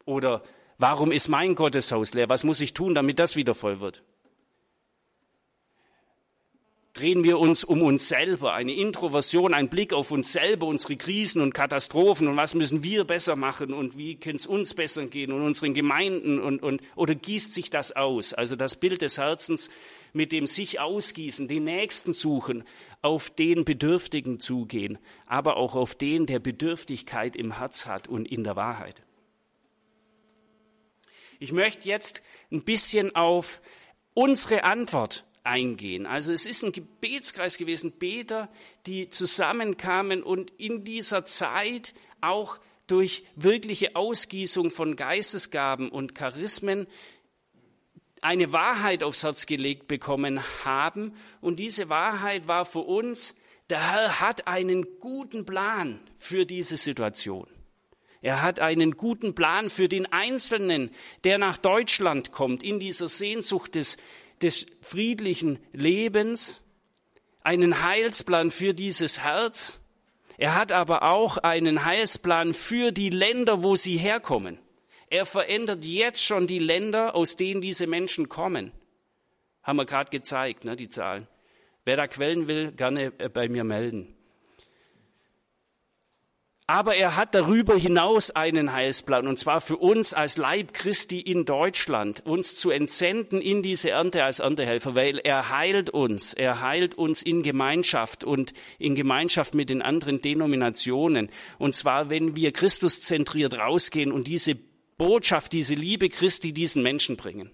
Oder 0.04 0.42
warum 0.78 1.12
ist 1.12 1.28
mein 1.28 1.54
Gotteshaus 1.54 2.14
leer? 2.14 2.28
Was 2.28 2.44
muss 2.44 2.60
ich 2.60 2.74
tun, 2.74 2.94
damit 2.94 3.18
das 3.18 3.36
wieder 3.36 3.54
voll 3.54 3.80
wird? 3.80 4.02
drehen 6.94 7.24
wir 7.24 7.40
uns 7.40 7.64
um 7.64 7.82
uns 7.82 8.08
selber, 8.08 8.54
eine 8.54 8.72
Introversion, 8.72 9.52
ein 9.52 9.68
Blick 9.68 9.92
auf 9.92 10.12
uns 10.12 10.32
selber, 10.32 10.66
unsere 10.66 10.96
Krisen 10.96 11.42
und 11.42 11.52
Katastrophen 11.52 12.28
und 12.28 12.36
was 12.36 12.54
müssen 12.54 12.84
wir 12.84 13.04
besser 13.04 13.34
machen 13.34 13.74
und 13.74 13.98
wie 13.98 14.14
kann 14.14 14.36
es 14.36 14.46
uns 14.46 14.74
besser 14.74 15.06
gehen 15.06 15.32
und 15.32 15.42
unseren 15.42 15.74
Gemeinden 15.74 16.40
und, 16.40 16.62
und, 16.62 16.80
oder 16.94 17.16
gießt 17.16 17.52
sich 17.52 17.68
das 17.68 17.96
aus? 17.96 18.32
Also 18.32 18.54
das 18.54 18.76
Bild 18.76 19.02
des 19.02 19.18
Herzens 19.18 19.70
mit 20.12 20.30
dem 20.30 20.46
sich 20.46 20.78
ausgießen, 20.78 21.48
den 21.48 21.64
Nächsten 21.64 22.12
suchen, 22.12 22.62
auf 23.02 23.28
den 23.28 23.64
Bedürftigen 23.64 24.38
zugehen, 24.38 24.98
aber 25.26 25.56
auch 25.56 25.74
auf 25.74 25.96
den, 25.96 26.26
der 26.26 26.38
Bedürftigkeit 26.38 27.34
im 27.34 27.58
Herz 27.58 27.86
hat 27.86 28.06
und 28.06 28.30
in 28.30 28.44
der 28.44 28.54
Wahrheit. 28.54 29.02
Ich 31.38 31.52
möchte 31.52 31.88
jetzt 31.88 32.22
ein 32.50 32.64
bisschen 32.64 33.14
auf 33.14 33.60
unsere 34.14 34.64
Antwort 34.64 35.24
eingehen. 35.44 36.06
Also 36.06 36.32
es 36.32 36.46
ist 36.46 36.62
ein 36.62 36.72
Gebetskreis 36.72 37.58
gewesen, 37.58 37.92
Beter, 37.98 38.48
die 38.86 39.10
zusammenkamen 39.10 40.22
und 40.22 40.50
in 40.58 40.84
dieser 40.84 41.24
Zeit 41.24 41.94
auch 42.20 42.58
durch 42.86 43.24
wirkliche 43.36 43.96
Ausgießung 43.96 44.70
von 44.70 44.96
Geistesgaben 44.96 45.90
und 45.90 46.14
Charismen 46.14 46.86
eine 48.20 48.52
Wahrheit 48.54 49.02
aufs 49.02 49.22
Herz 49.22 49.46
gelegt 49.46 49.86
bekommen 49.86 50.40
haben. 50.64 51.14
Und 51.42 51.60
diese 51.60 51.90
Wahrheit 51.90 52.48
war 52.48 52.64
für 52.64 52.80
uns, 52.80 53.36
der 53.68 53.92
Herr 53.92 54.20
hat 54.20 54.46
einen 54.46 54.98
guten 54.98 55.44
Plan 55.44 56.00
für 56.16 56.46
diese 56.46 56.76
Situation. 56.76 57.46
Er 58.24 58.42
hat 58.42 58.58
einen 58.58 58.96
guten 58.96 59.34
Plan 59.34 59.68
für 59.68 59.88
den 59.88 60.06
Einzelnen, 60.06 60.90
der 61.24 61.38
nach 61.38 61.58
Deutschland 61.58 62.32
kommt, 62.32 62.62
in 62.62 62.80
dieser 62.80 63.08
Sehnsucht 63.08 63.74
des 63.74 63.98
des 64.42 64.66
friedlichen 64.82 65.58
Lebens, 65.72 66.62
einen 67.42 67.82
Heilsplan 67.82 68.50
für 68.50 68.74
dieses 68.74 69.22
Herz. 69.22 69.80
Er 70.36 70.54
hat 70.54 70.72
aber 70.72 71.02
auch 71.02 71.38
einen 71.38 71.84
Heilsplan 71.84 72.54
für 72.54 72.92
die 72.92 73.10
Länder, 73.10 73.62
wo 73.62 73.76
sie 73.76 73.96
herkommen. 73.96 74.58
Er 75.08 75.26
verändert 75.26 75.84
jetzt 75.84 76.24
schon 76.24 76.46
die 76.46 76.58
Länder, 76.58 77.14
aus 77.14 77.36
denen 77.36 77.60
diese 77.60 77.86
Menschen 77.86 78.28
kommen. 78.28 78.72
Haben 79.62 79.76
wir 79.76 79.84
gerade 79.84 80.10
gezeigt, 80.10 80.64
ne, 80.64 80.76
die 80.76 80.88
Zahlen. 80.88 81.28
Wer 81.84 81.96
da 81.96 82.06
Quellen 82.06 82.48
will, 82.48 82.72
gerne 82.72 83.12
äh, 83.18 83.28
bei 83.28 83.48
mir 83.48 83.64
melden. 83.64 84.16
Aber 86.66 86.96
er 86.96 87.16
hat 87.16 87.34
darüber 87.34 87.76
hinaus 87.76 88.30
einen 88.30 88.72
Heilsplan, 88.72 89.26
und 89.28 89.38
zwar 89.38 89.60
für 89.60 89.76
uns 89.76 90.14
als 90.14 90.38
Leib 90.38 90.72
Christi 90.72 91.20
in 91.20 91.44
Deutschland, 91.44 92.24
uns 92.24 92.56
zu 92.56 92.70
entsenden 92.70 93.42
in 93.42 93.62
diese 93.62 93.90
Ernte 93.90 94.24
als 94.24 94.38
Erntehelfer, 94.38 94.94
weil 94.94 95.18
er 95.18 95.50
heilt 95.50 95.90
uns. 95.90 96.32
Er 96.32 96.62
heilt 96.62 96.94
uns 96.94 97.22
in 97.22 97.42
Gemeinschaft 97.42 98.24
und 98.24 98.54
in 98.78 98.94
Gemeinschaft 98.94 99.54
mit 99.54 99.68
den 99.68 99.82
anderen 99.82 100.22
Denominationen. 100.22 101.28
Und 101.58 101.74
zwar, 101.74 102.08
wenn 102.08 102.34
wir 102.34 102.50
Christus 102.50 103.02
zentriert 103.02 103.58
rausgehen 103.58 104.10
und 104.10 104.26
diese 104.26 104.56
Botschaft, 104.96 105.52
diese 105.52 105.74
Liebe 105.74 106.08
Christi 106.08 106.54
diesen 106.54 106.82
Menschen 106.82 107.18
bringen. 107.18 107.50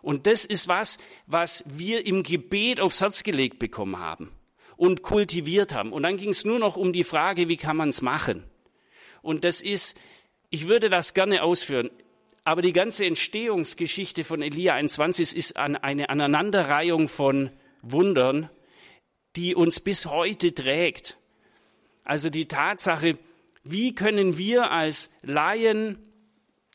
Und 0.00 0.28
das 0.28 0.44
ist 0.44 0.68
was, 0.68 0.98
was 1.26 1.64
wir 1.66 2.06
im 2.06 2.22
Gebet 2.22 2.78
aufs 2.78 3.00
Herz 3.00 3.24
gelegt 3.24 3.58
bekommen 3.58 3.98
haben 3.98 4.30
und 4.78 5.02
kultiviert 5.02 5.74
haben. 5.74 5.92
Und 5.92 6.04
dann 6.04 6.16
ging 6.16 6.30
es 6.30 6.46
nur 6.46 6.58
noch 6.58 6.76
um 6.76 6.94
die 6.94 7.04
Frage, 7.04 7.50
wie 7.50 7.58
kann 7.58 7.76
man 7.76 7.90
es 7.90 8.00
machen? 8.00 8.44
Und 9.20 9.44
das 9.44 9.60
ist, 9.60 9.98
ich 10.48 10.68
würde 10.68 10.88
das 10.88 11.12
gerne 11.12 11.42
ausführen, 11.42 11.90
aber 12.44 12.62
die 12.62 12.72
ganze 12.72 13.04
Entstehungsgeschichte 13.04 14.24
von 14.24 14.40
Elia 14.40 14.74
21 14.74 15.36
ist 15.36 15.56
eine 15.56 15.82
Aneinanderreihung 15.82 17.08
von 17.08 17.50
Wundern, 17.82 18.48
die 19.36 19.54
uns 19.54 19.80
bis 19.80 20.06
heute 20.06 20.54
trägt. 20.54 21.18
Also 22.04 22.30
die 22.30 22.48
Tatsache, 22.48 23.18
wie 23.64 23.94
können 23.94 24.38
wir 24.38 24.70
als 24.70 25.12
Laien, 25.22 25.98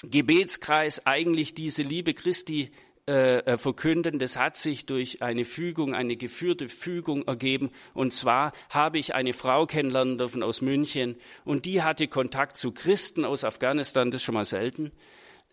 Gebetskreis 0.04 1.08
eigentlich 1.08 1.56
diese 1.56 1.82
Liebe 1.82 2.13
Christi 2.13 2.72
äh, 3.06 3.39
äh, 3.39 3.58
verkünden. 3.58 4.18
Das 4.18 4.38
hat 4.38 4.56
sich 4.56 4.86
durch 4.86 5.22
eine 5.22 5.44
Fügung, 5.44 5.94
eine 5.94 6.16
geführte 6.16 6.70
Fügung 6.70 7.28
ergeben. 7.28 7.70
Und 7.94 8.13
zwar 8.13 8.54
habe 8.70 8.98
ich 8.98 9.13
eine 9.13 9.34
Frau 9.34 9.66
kennenlernen 9.66 10.18
dürfen 10.18 10.42
aus 10.42 10.62
München 10.62 11.18
und 11.44 11.66
die 11.66 11.82
hatte 11.82 12.08
Kontakt 12.08 12.56
zu 12.56 12.72
Christen 12.72 13.26
aus 13.26 13.44
Afghanistan, 13.44 14.10
das 14.10 14.22
ist 14.22 14.26
schon 14.26 14.36
mal 14.36 14.46
selten. 14.46 14.94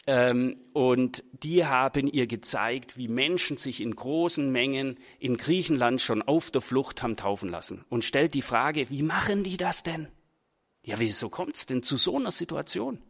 Ähm, 0.06 0.60
und 0.74 1.24
die 1.32 1.66
haben 1.66 2.06
ihr 2.06 2.28
gezeigt, 2.28 2.96
wie 2.96 3.08
Menschen 3.08 3.56
sich 3.56 3.80
in 3.80 3.96
großen 3.96 4.52
Mengen 4.52 4.96
in 5.18 5.36
Griechenland 5.36 6.00
schon 6.00 6.22
auf 6.22 6.52
der 6.52 6.62
Flucht 6.62 7.02
haben 7.02 7.16
taufen 7.16 7.48
lassen. 7.48 7.84
Und 7.88 8.04
stellt 8.04 8.34
die 8.34 8.42
Frage, 8.42 8.90
wie 8.90 9.02
machen 9.02 9.42
die 9.42 9.56
das 9.56 9.82
denn? 9.82 10.06
Ja, 10.84 11.00
wieso 11.00 11.28
kommt 11.28 11.56
es 11.56 11.66
denn 11.66 11.82
zu 11.82 11.96
so 11.96 12.16
einer 12.16 12.30
Situation? 12.30 13.02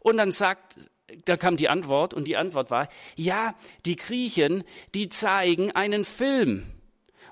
Und 0.00 0.18
dann 0.18 0.32
sagt 0.32 0.76
da 1.24 1.36
kam 1.36 1.56
die 1.56 1.68
Antwort 1.68 2.14
und 2.14 2.24
die 2.24 2.36
Antwort 2.36 2.70
war, 2.70 2.88
ja, 3.16 3.54
die 3.86 3.96
Griechen, 3.96 4.64
die 4.94 5.08
zeigen 5.08 5.70
einen 5.72 6.04
Film 6.04 6.64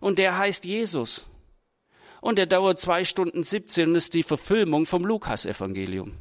und 0.01 0.19
der 0.19 0.39
heißt 0.39 0.65
Jesus. 0.65 1.27
Und 2.21 2.39
der 2.39 2.47
dauert 2.47 2.79
zwei 2.79 3.05
Stunden 3.05 3.43
17 3.43 3.91
und 3.91 3.95
ist 3.95 4.15
die 4.15 4.23
Verfilmung 4.23 4.85
vom 4.85 5.05
Lukas-Evangelium. 5.05 6.19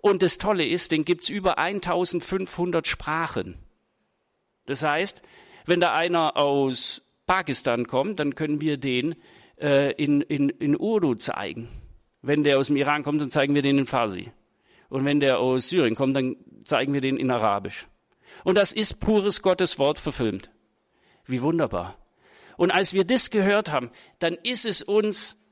Und 0.00 0.22
das 0.22 0.38
Tolle 0.38 0.66
ist, 0.66 0.90
den 0.90 1.04
gibt's 1.04 1.28
über 1.28 1.58
1500 1.58 2.86
Sprachen. 2.86 3.58
Das 4.66 4.82
heißt, 4.82 5.22
wenn 5.66 5.80
da 5.80 5.94
einer 5.94 6.36
aus 6.36 7.02
Pakistan 7.26 7.86
kommt, 7.86 8.18
dann 8.18 8.34
können 8.34 8.60
wir 8.60 8.76
den 8.76 9.14
äh, 9.60 9.92
in, 9.92 10.20
in, 10.20 10.48
in 10.48 10.76
Urdu 10.76 11.14
zeigen. 11.14 11.68
Wenn 12.20 12.42
der 12.42 12.58
aus 12.58 12.66
dem 12.66 12.76
Iran 12.76 13.02
kommt, 13.02 13.20
dann 13.20 13.30
zeigen 13.30 13.54
wir 13.54 13.62
den 13.62 13.78
in 13.78 13.86
Farsi. 13.86 14.32
Und 14.92 15.06
wenn 15.06 15.20
der 15.20 15.38
aus 15.38 15.70
Syrien 15.70 15.94
kommt, 15.94 16.14
dann 16.14 16.36
zeigen 16.64 16.92
wir 16.92 17.00
den 17.00 17.16
in 17.16 17.30
Arabisch. 17.30 17.86
Und 18.44 18.56
das 18.56 18.74
ist 18.74 19.00
pures 19.00 19.40
Gottes 19.40 19.78
Wort 19.78 19.98
verfilmt. 19.98 20.50
Wie 21.24 21.40
wunderbar. 21.40 21.96
Und 22.58 22.72
als 22.72 22.92
wir 22.92 23.04
das 23.04 23.30
gehört 23.30 23.72
haben, 23.72 23.90
dann 24.18 24.34
ist 24.34 24.66
es 24.66 24.82
uns, 24.82 25.42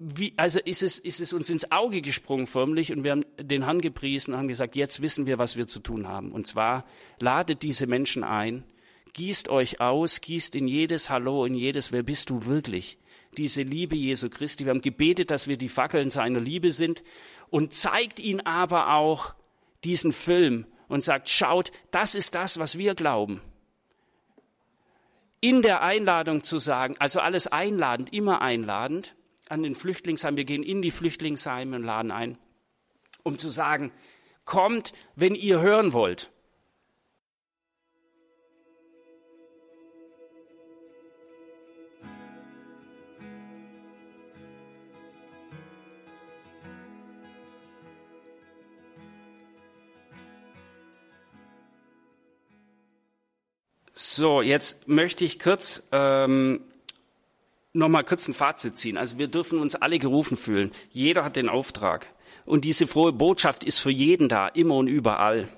wie, 0.00 0.34
also 0.36 0.58
ist 0.58 0.82
es, 0.82 0.98
ist 0.98 1.20
es 1.20 1.32
uns 1.32 1.48
ins 1.48 1.70
Auge 1.70 2.02
gesprungen 2.02 2.48
förmlich 2.48 2.92
und 2.92 3.04
wir 3.04 3.12
haben 3.12 3.24
den 3.40 3.66
Herrn 3.66 3.80
gepriesen 3.80 4.34
und 4.34 4.40
haben 4.40 4.48
gesagt, 4.48 4.74
jetzt 4.74 5.00
wissen 5.00 5.26
wir, 5.26 5.38
was 5.38 5.56
wir 5.56 5.68
zu 5.68 5.78
tun 5.78 6.08
haben. 6.08 6.32
Und 6.32 6.48
zwar 6.48 6.86
ladet 7.20 7.62
diese 7.62 7.86
Menschen 7.86 8.24
ein, 8.24 8.64
gießt 9.12 9.48
euch 9.48 9.80
aus, 9.80 10.22
gießt 10.22 10.56
in 10.56 10.66
jedes 10.66 11.08
Hallo, 11.08 11.44
in 11.44 11.54
jedes 11.54 11.92
Wer 11.92 12.02
bist 12.02 12.30
du 12.30 12.46
wirklich? 12.46 12.98
Diese 13.36 13.62
Liebe 13.62 13.96
Jesu 13.96 14.28
Christi. 14.28 14.64
Wir 14.64 14.70
haben 14.70 14.80
gebetet, 14.80 15.30
dass 15.30 15.48
wir 15.48 15.56
die 15.56 15.68
Fackeln 15.68 16.10
seiner 16.10 16.40
Liebe 16.40 16.72
sind 16.72 17.02
und 17.54 17.72
zeigt 17.72 18.18
ihn 18.18 18.40
aber 18.40 18.94
auch 18.94 19.32
diesen 19.84 20.10
Film 20.12 20.66
und 20.88 21.04
sagt, 21.04 21.28
schaut, 21.28 21.70
das 21.92 22.16
ist 22.16 22.34
das, 22.34 22.58
was 22.58 22.78
wir 22.78 22.96
glauben. 22.96 23.40
In 25.38 25.62
der 25.62 25.84
Einladung 25.84 26.42
zu 26.42 26.58
sagen, 26.58 26.96
also 26.98 27.20
alles 27.20 27.46
einladend, 27.46 28.12
immer 28.12 28.42
einladend, 28.42 29.14
an 29.48 29.62
den 29.62 29.76
Flüchtlingsheim, 29.76 30.36
wir 30.36 30.44
gehen 30.44 30.64
in 30.64 30.82
die 30.82 30.90
Flüchtlingsheime 30.90 31.76
und 31.76 31.84
laden 31.84 32.10
ein, 32.10 32.38
um 33.22 33.38
zu 33.38 33.50
sagen, 33.50 33.92
kommt, 34.44 34.92
wenn 35.14 35.36
ihr 35.36 35.60
hören 35.60 35.92
wollt. 35.92 36.32
So, 53.96 54.42
jetzt 54.42 54.88
möchte 54.88 55.24
ich 55.24 55.38
kurz 55.38 55.88
ähm, 55.92 56.62
noch 57.72 57.88
mal 57.88 58.02
kurz 58.02 58.26
ein 58.26 58.34
Fazit 58.34 58.76
ziehen. 58.76 58.96
Also 58.96 59.18
wir 59.20 59.28
dürfen 59.28 59.60
uns 59.60 59.76
alle 59.76 60.00
gerufen 60.00 60.36
fühlen. 60.36 60.72
Jeder 60.90 61.24
hat 61.24 61.36
den 61.36 61.48
Auftrag. 61.48 62.08
Und 62.44 62.64
diese 62.64 62.88
frohe 62.88 63.12
Botschaft 63.12 63.62
ist 63.62 63.78
für 63.78 63.92
jeden 63.92 64.28
da, 64.28 64.48
immer 64.48 64.74
und 64.74 64.88
überall. 64.88 65.48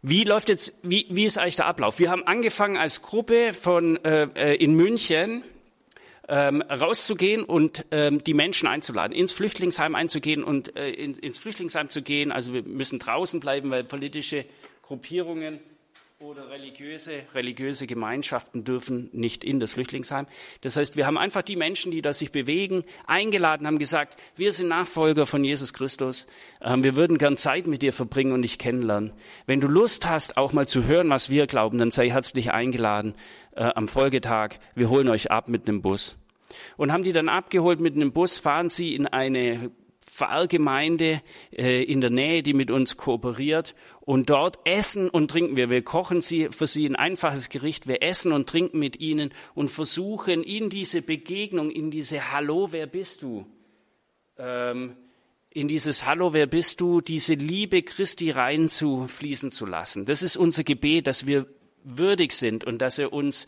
Wie 0.00 0.24
läuft 0.24 0.48
jetzt, 0.48 0.78
wie, 0.82 1.06
wie 1.10 1.26
ist 1.26 1.36
eigentlich 1.36 1.56
der 1.56 1.66
Ablauf? 1.66 1.98
Wir 1.98 2.10
haben 2.10 2.26
angefangen 2.26 2.78
als 2.78 3.02
Gruppe 3.02 3.52
von 3.52 4.02
äh, 4.02 4.28
äh 4.34 4.54
in 4.56 4.74
München 4.74 5.44
ähm, 6.26 6.62
rauszugehen 6.62 7.44
und 7.44 7.84
ähm, 7.90 8.24
die 8.24 8.34
Menschen 8.34 8.66
einzuladen, 8.66 9.14
ins 9.14 9.32
Flüchtlingsheim 9.32 9.94
einzugehen 9.94 10.42
und 10.42 10.74
äh, 10.74 10.88
in, 10.90 11.18
ins 11.18 11.38
Flüchtlingsheim 11.38 11.90
zu 11.90 12.00
gehen. 12.00 12.32
Also 12.32 12.54
wir 12.54 12.62
müssen 12.62 12.98
draußen 12.98 13.40
bleiben, 13.40 13.70
weil 13.70 13.84
politische 13.84 14.46
Gruppierungen 14.80 15.60
oder 16.22 16.50
religiöse, 16.50 17.22
religiöse 17.34 17.86
Gemeinschaften 17.86 18.62
dürfen 18.62 19.10
nicht 19.12 19.42
in 19.42 19.58
das 19.58 19.72
Flüchtlingsheim. 19.72 20.26
Das 20.60 20.76
heißt, 20.76 20.96
wir 20.96 21.06
haben 21.06 21.18
einfach 21.18 21.42
die 21.42 21.56
Menschen, 21.56 21.90
die 21.90 22.00
da 22.00 22.12
sich 22.12 22.30
bewegen, 22.30 22.84
eingeladen, 23.06 23.66
haben 23.66 23.78
gesagt, 23.78 24.16
wir 24.36 24.52
sind 24.52 24.68
Nachfolger 24.68 25.26
von 25.26 25.42
Jesus 25.42 25.72
Christus. 25.72 26.28
Ähm, 26.60 26.84
wir 26.84 26.94
würden 26.94 27.18
gern 27.18 27.36
Zeit 27.36 27.66
mit 27.66 27.82
dir 27.82 27.92
verbringen 27.92 28.32
und 28.32 28.42
dich 28.42 28.58
kennenlernen. 28.58 29.12
Wenn 29.46 29.60
du 29.60 29.66
Lust 29.66 30.08
hast, 30.08 30.36
auch 30.36 30.52
mal 30.52 30.68
zu 30.68 30.86
hören, 30.86 31.10
was 31.10 31.28
wir 31.28 31.46
glauben, 31.48 31.78
dann 31.78 31.90
sei 31.90 32.10
herzlich 32.10 32.52
eingeladen 32.52 33.14
äh, 33.56 33.64
am 33.64 33.88
Folgetag. 33.88 34.60
Wir 34.74 34.90
holen 34.90 35.08
euch 35.08 35.32
ab 35.32 35.48
mit 35.48 35.66
einem 35.66 35.82
Bus. 35.82 36.16
Und 36.76 36.92
haben 36.92 37.02
die 37.02 37.12
dann 37.12 37.28
abgeholt 37.28 37.80
mit 37.80 37.96
einem 37.96 38.12
Bus, 38.12 38.38
fahren 38.38 38.70
sie 38.70 38.94
in 38.94 39.06
eine 39.06 39.72
Pfarrgemeinde 40.22 41.20
äh, 41.50 41.82
in 41.82 42.00
der 42.00 42.10
Nähe, 42.10 42.42
die 42.42 42.54
mit 42.54 42.70
uns 42.70 42.96
kooperiert. 42.96 43.74
Und 44.00 44.30
dort 44.30 44.58
essen 44.64 45.08
und 45.08 45.30
trinken 45.30 45.56
wir. 45.56 45.68
Wir 45.68 45.82
kochen 45.82 46.20
sie, 46.20 46.48
für 46.50 46.66
sie 46.66 46.86
ein 46.86 46.96
einfaches 46.96 47.48
Gericht. 47.48 47.88
Wir 47.88 48.02
essen 48.02 48.32
und 48.32 48.48
trinken 48.48 48.78
mit 48.78 49.00
ihnen 49.00 49.32
und 49.54 49.68
versuchen 49.68 50.44
in 50.44 50.70
diese 50.70 51.02
Begegnung, 51.02 51.70
in 51.70 51.90
diese 51.90 52.32
Hallo, 52.32 52.68
wer 52.70 52.86
bist 52.86 53.22
du? 53.22 53.46
Ähm, 54.38 54.96
in 55.50 55.66
dieses 55.68 56.06
Hallo, 56.06 56.32
wer 56.32 56.46
bist 56.46 56.80
du? 56.80 57.00
Diese 57.00 57.34
Liebe 57.34 57.82
Christi 57.82 58.30
reinzufließen 58.30 59.50
zu 59.50 59.66
lassen. 59.66 60.06
Das 60.06 60.22
ist 60.22 60.36
unser 60.36 60.62
Gebet, 60.62 61.08
dass 61.08 61.26
wir 61.26 61.46
würdig 61.82 62.32
sind 62.32 62.64
und 62.64 62.78
dass 62.78 62.98
er 62.98 63.12
uns 63.12 63.46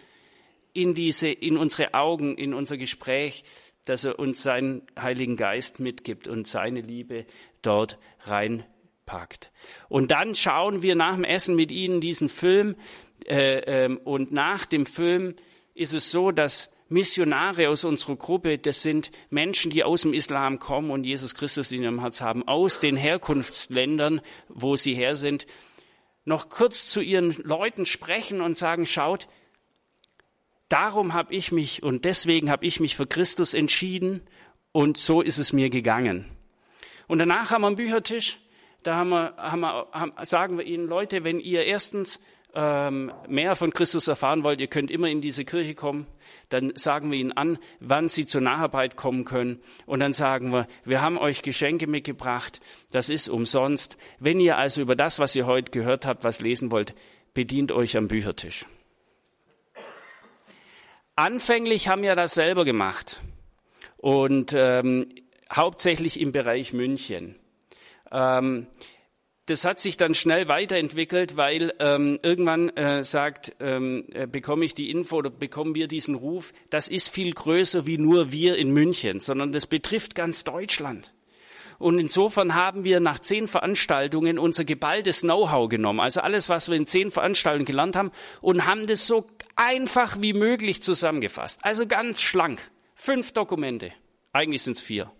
in 0.72 0.92
diese, 0.92 1.28
in 1.28 1.56
unsere 1.56 1.94
Augen, 1.94 2.36
in 2.36 2.52
unser 2.52 2.76
Gespräch 2.76 3.44
dass 3.84 4.04
er 4.04 4.18
uns 4.18 4.42
seinen 4.42 4.82
Heiligen 4.98 5.36
Geist 5.36 5.80
mitgibt 5.80 6.28
und 6.28 6.46
seine 6.46 6.80
Liebe 6.80 7.26
dort 7.62 7.98
reinpackt. 8.20 9.52
Und 9.88 10.10
dann 10.10 10.34
schauen 10.34 10.82
wir 10.82 10.94
nach 10.94 11.14
dem 11.14 11.24
Essen 11.24 11.56
mit 11.56 11.70
Ihnen 11.70 12.00
diesen 12.00 12.28
Film 12.28 12.76
äh, 13.26 13.84
äh, 13.84 13.96
und 14.04 14.32
nach 14.32 14.66
dem 14.66 14.86
Film 14.86 15.34
ist 15.74 15.92
es 15.92 16.10
so, 16.10 16.30
dass 16.30 16.74
Missionare 16.88 17.70
aus 17.70 17.84
unserer 17.84 18.16
Gruppe, 18.16 18.58
das 18.58 18.82
sind 18.82 19.10
Menschen, 19.30 19.70
die 19.70 19.84
aus 19.84 20.02
dem 20.02 20.12
Islam 20.12 20.58
kommen 20.58 20.90
und 20.90 21.04
Jesus 21.04 21.34
Christus 21.34 21.72
in 21.72 21.82
ihrem 21.82 22.00
Herz 22.00 22.20
haben, 22.20 22.46
aus 22.46 22.78
den 22.78 22.96
Herkunftsländern, 22.96 24.20
wo 24.48 24.76
sie 24.76 24.94
her 24.94 25.16
sind, 25.16 25.46
noch 26.24 26.48
kurz 26.48 26.86
zu 26.86 27.00
ihren 27.00 27.32
Leuten 27.42 27.86
sprechen 27.86 28.40
und 28.40 28.58
sagen, 28.58 28.86
schaut, 28.86 29.28
darum 30.68 31.14
habe 31.14 31.34
ich 31.34 31.52
mich 31.52 31.82
und 31.82 32.04
deswegen 32.04 32.50
habe 32.50 32.66
ich 32.66 32.80
mich 32.80 32.96
für 32.96 33.06
Christus 33.06 33.54
entschieden 33.54 34.22
und 34.72 34.96
so 34.96 35.20
ist 35.20 35.38
es 35.38 35.52
mir 35.52 35.70
gegangen. 35.70 36.26
Und 37.06 37.18
danach 37.18 37.50
haben 37.50 37.62
wir 37.62 37.68
einen 37.68 37.76
Büchertisch, 37.76 38.40
da 38.82 38.96
haben 38.96 39.10
wir, 39.10 39.34
haben 39.36 39.60
wir, 39.60 39.86
haben, 39.92 40.12
sagen 40.24 40.58
wir 40.58 40.64
Ihnen, 40.64 40.86
Leute, 40.86 41.24
wenn 41.24 41.40
ihr 41.40 41.64
erstens 41.64 42.20
ähm, 42.54 43.12
mehr 43.28 43.56
von 43.56 43.72
Christus 43.72 44.08
erfahren 44.08 44.44
wollt, 44.44 44.60
ihr 44.60 44.68
könnt 44.68 44.90
immer 44.90 45.08
in 45.08 45.20
diese 45.20 45.44
Kirche 45.44 45.74
kommen, 45.74 46.06
dann 46.50 46.72
sagen 46.76 47.10
wir 47.10 47.18
Ihnen 47.18 47.32
an, 47.32 47.58
wann 47.80 48.08
Sie 48.08 48.26
zur 48.26 48.40
Nacharbeit 48.40 48.96
kommen 48.96 49.24
können 49.24 49.60
und 49.86 50.00
dann 50.00 50.12
sagen 50.12 50.52
wir, 50.52 50.66
wir 50.84 51.02
haben 51.02 51.18
euch 51.18 51.42
Geschenke 51.42 51.86
mitgebracht, 51.86 52.60
das 52.90 53.08
ist 53.08 53.28
umsonst. 53.28 53.96
Wenn 54.18 54.40
ihr 54.40 54.56
also 54.56 54.80
über 54.80 54.96
das, 54.96 55.18
was 55.18 55.34
ihr 55.34 55.46
heute 55.46 55.70
gehört 55.70 56.06
habt, 56.06 56.24
was 56.24 56.40
lesen 56.40 56.70
wollt, 56.70 56.94
bedient 57.32 57.72
euch 57.72 57.96
am 57.96 58.08
Büchertisch. 58.08 58.66
Anfänglich 61.16 61.86
haben 61.86 62.02
wir 62.02 62.16
das 62.16 62.34
selber 62.34 62.64
gemacht 62.64 63.20
und 63.98 64.52
ähm, 64.52 65.06
hauptsächlich 65.52 66.18
im 66.20 66.32
Bereich 66.32 66.72
München. 66.72 67.36
Ähm, 68.10 68.66
das 69.46 69.64
hat 69.64 69.78
sich 69.78 69.96
dann 69.96 70.14
schnell 70.14 70.48
weiterentwickelt, 70.48 71.36
weil 71.36 71.72
ähm, 71.78 72.18
irgendwann 72.22 72.70
äh, 72.70 73.04
sagt, 73.04 73.54
ähm, 73.60 74.06
äh, 74.12 74.26
bekomme 74.26 74.64
ich 74.64 74.74
die 74.74 74.90
Info 74.90 75.18
oder 75.18 75.30
bekommen 75.30 75.76
wir 75.76 75.86
diesen 75.86 76.16
Ruf, 76.16 76.52
das 76.70 76.88
ist 76.88 77.10
viel 77.10 77.32
größer 77.32 77.86
wie 77.86 77.98
nur 77.98 78.32
wir 78.32 78.56
in 78.56 78.72
München, 78.72 79.20
sondern 79.20 79.52
das 79.52 79.68
betrifft 79.68 80.16
ganz 80.16 80.42
Deutschland. 80.42 81.12
Und 81.78 81.98
insofern 81.98 82.54
haben 82.54 82.84
wir 82.84 83.00
nach 83.00 83.18
zehn 83.18 83.46
Veranstaltungen 83.46 84.38
unser 84.38 84.64
geballtes 84.64 85.20
Know-how 85.20 85.68
genommen, 85.68 86.00
also 86.00 86.20
alles, 86.20 86.48
was 86.48 86.68
wir 86.68 86.76
in 86.76 86.86
zehn 86.86 87.10
Veranstaltungen 87.10 87.66
gelernt 87.66 87.96
haben, 87.96 88.10
und 88.40 88.66
haben 88.66 88.86
das 88.86 89.06
so 89.06 89.26
einfach 89.56 90.20
wie 90.20 90.32
möglich 90.32 90.82
zusammengefasst. 90.82 91.60
Also 91.62 91.86
ganz 91.86 92.20
schlank. 92.20 92.60
Fünf 92.94 93.32
Dokumente. 93.32 93.92
Eigentlich 94.32 94.62
sind 94.62 94.76
es 94.76 94.82
vier. 94.82 95.10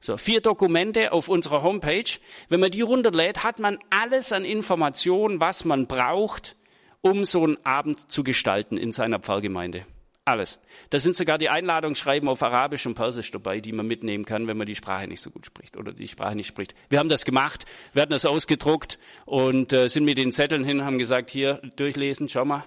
So, 0.00 0.16
vier 0.16 0.40
Dokumente 0.40 1.12
auf 1.12 1.28
unserer 1.28 1.62
Homepage. 1.62 2.18
Wenn 2.48 2.60
man 2.60 2.72
die 2.72 2.80
runterlädt, 2.80 3.44
hat 3.44 3.60
man 3.60 3.78
alles 3.90 4.32
an 4.32 4.44
Informationen, 4.44 5.40
was 5.40 5.64
man 5.64 5.86
braucht, 5.86 6.56
um 7.02 7.24
so 7.24 7.44
einen 7.44 7.64
Abend 7.64 8.10
zu 8.10 8.24
gestalten 8.24 8.76
in 8.76 8.90
seiner 8.90 9.20
Pfarrgemeinde. 9.20 9.86
Alles. 10.24 10.60
Da 10.90 11.00
sind 11.00 11.16
sogar 11.16 11.36
die 11.36 11.48
Einladungsschreiben 11.48 12.28
auf 12.28 12.42
Arabisch 12.44 12.86
und 12.86 12.94
Persisch 12.94 13.32
dabei, 13.32 13.60
die 13.60 13.72
man 13.72 13.88
mitnehmen 13.88 14.24
kann, 14.24 14.46
wenn 14.46 14.56
man 14.56 14.68
die 14.68 14.76
Sprache 14.76 15.08
nicht 15.08 15.20
so 15.20 15.30
gut 15.30 15.46
spricht 15.46 15.76
oder 15.76 15.92
die 15.92 16.06
Sprache 16.06 16.36
nicht 16.36 16.46
spricht. 16.46 16.74
Wir 16.88 17.00
haben 17.00 17.08
das 17.08 17.24
gemacht, 17.24 17.64
wir 17.92 18.02
hatten 18.02 18.12
das 18.12 18.24
ausgedruckt 18.24 19.00
und 19.24 19.72
äh, 19.72 19.88
sind 19.88 20.04
mit 20.04 20.18
den 20.18 20.30
Zetteln 20.30 20.64
hin, 20.64 20.84
haben 20.84 20.98
gesagt, 20.98 21.30
hier 21.30 21.60
durchlesen, 21.74 22.28
schau 22.28 22.44
mal, 22.44 22.64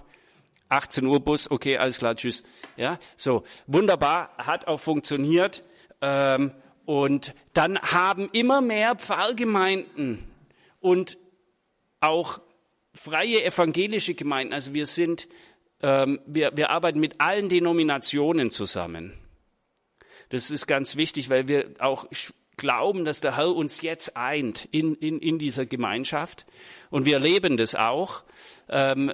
18 0.68 1.06
Uhr 1.06 1.20
Bus, 1.20 1.50
okay, 1.50 1.78
alles 1.78 1.98
klar, 1.98 2.16
tschüss. 2.16 2.42
Ja, 2.76 2.98
so 3.16 3.44
wunderbar, 3.66 4.30
hat 4.38 4.66
auch 4.66 4.80
funktioniert. 4.80 5.62
Ähm, 6.00 6.52
und 6.84 7.34
dann 7.52 7.80
haben 7.80 8.28
immer 8.32 8.60
mehr 8.60 8.94
Pfarrgemeinden 8.94 10.24
und 10.80 11.18
auch 12.00 12.40
freie 12.94 13.44
evangelische 13.44 14.14
Gemeinden, 14.14 14.54
also 14.54 14.74
wir 14.74 14.86
sind, 14.86 15.28
ähm, 15.82 16.20
wir, 16.26 16.56
wir 16.56 16.70
arbeiten 16.70 17.00
mit 17.00 17.20
allen 17.20 17.48
Denominationen 17.48 18.50
zusammen. 18.50 19.12
Das 20.30 20.50
ist 20.50 20.66
ganz 20.66 20.96
wichtig, 20.96 21.30
weil 21.30 21.48
wir 21.48 21.74
auch 21.78 22.06
glauben, 22.56 23.04
dass 23.04 23.20
der 23.20 23.36
Herr 23.36 23.54
uns 23.54 23.82
jetzt 23.82 24.16
eint 24.16 24.66
in, 24.70 24.94
in, 24.96 25.20
in 25.20 25.38
dieser 25.38 25.66
Gemeinschaft. 25.66 26.46
Und 26.90 27.04
wir 27.04 27.14
erleben 27.14 27.56
das 27.56 27.74
auch. 27.74 28.22
Ähm, 28.68 29.12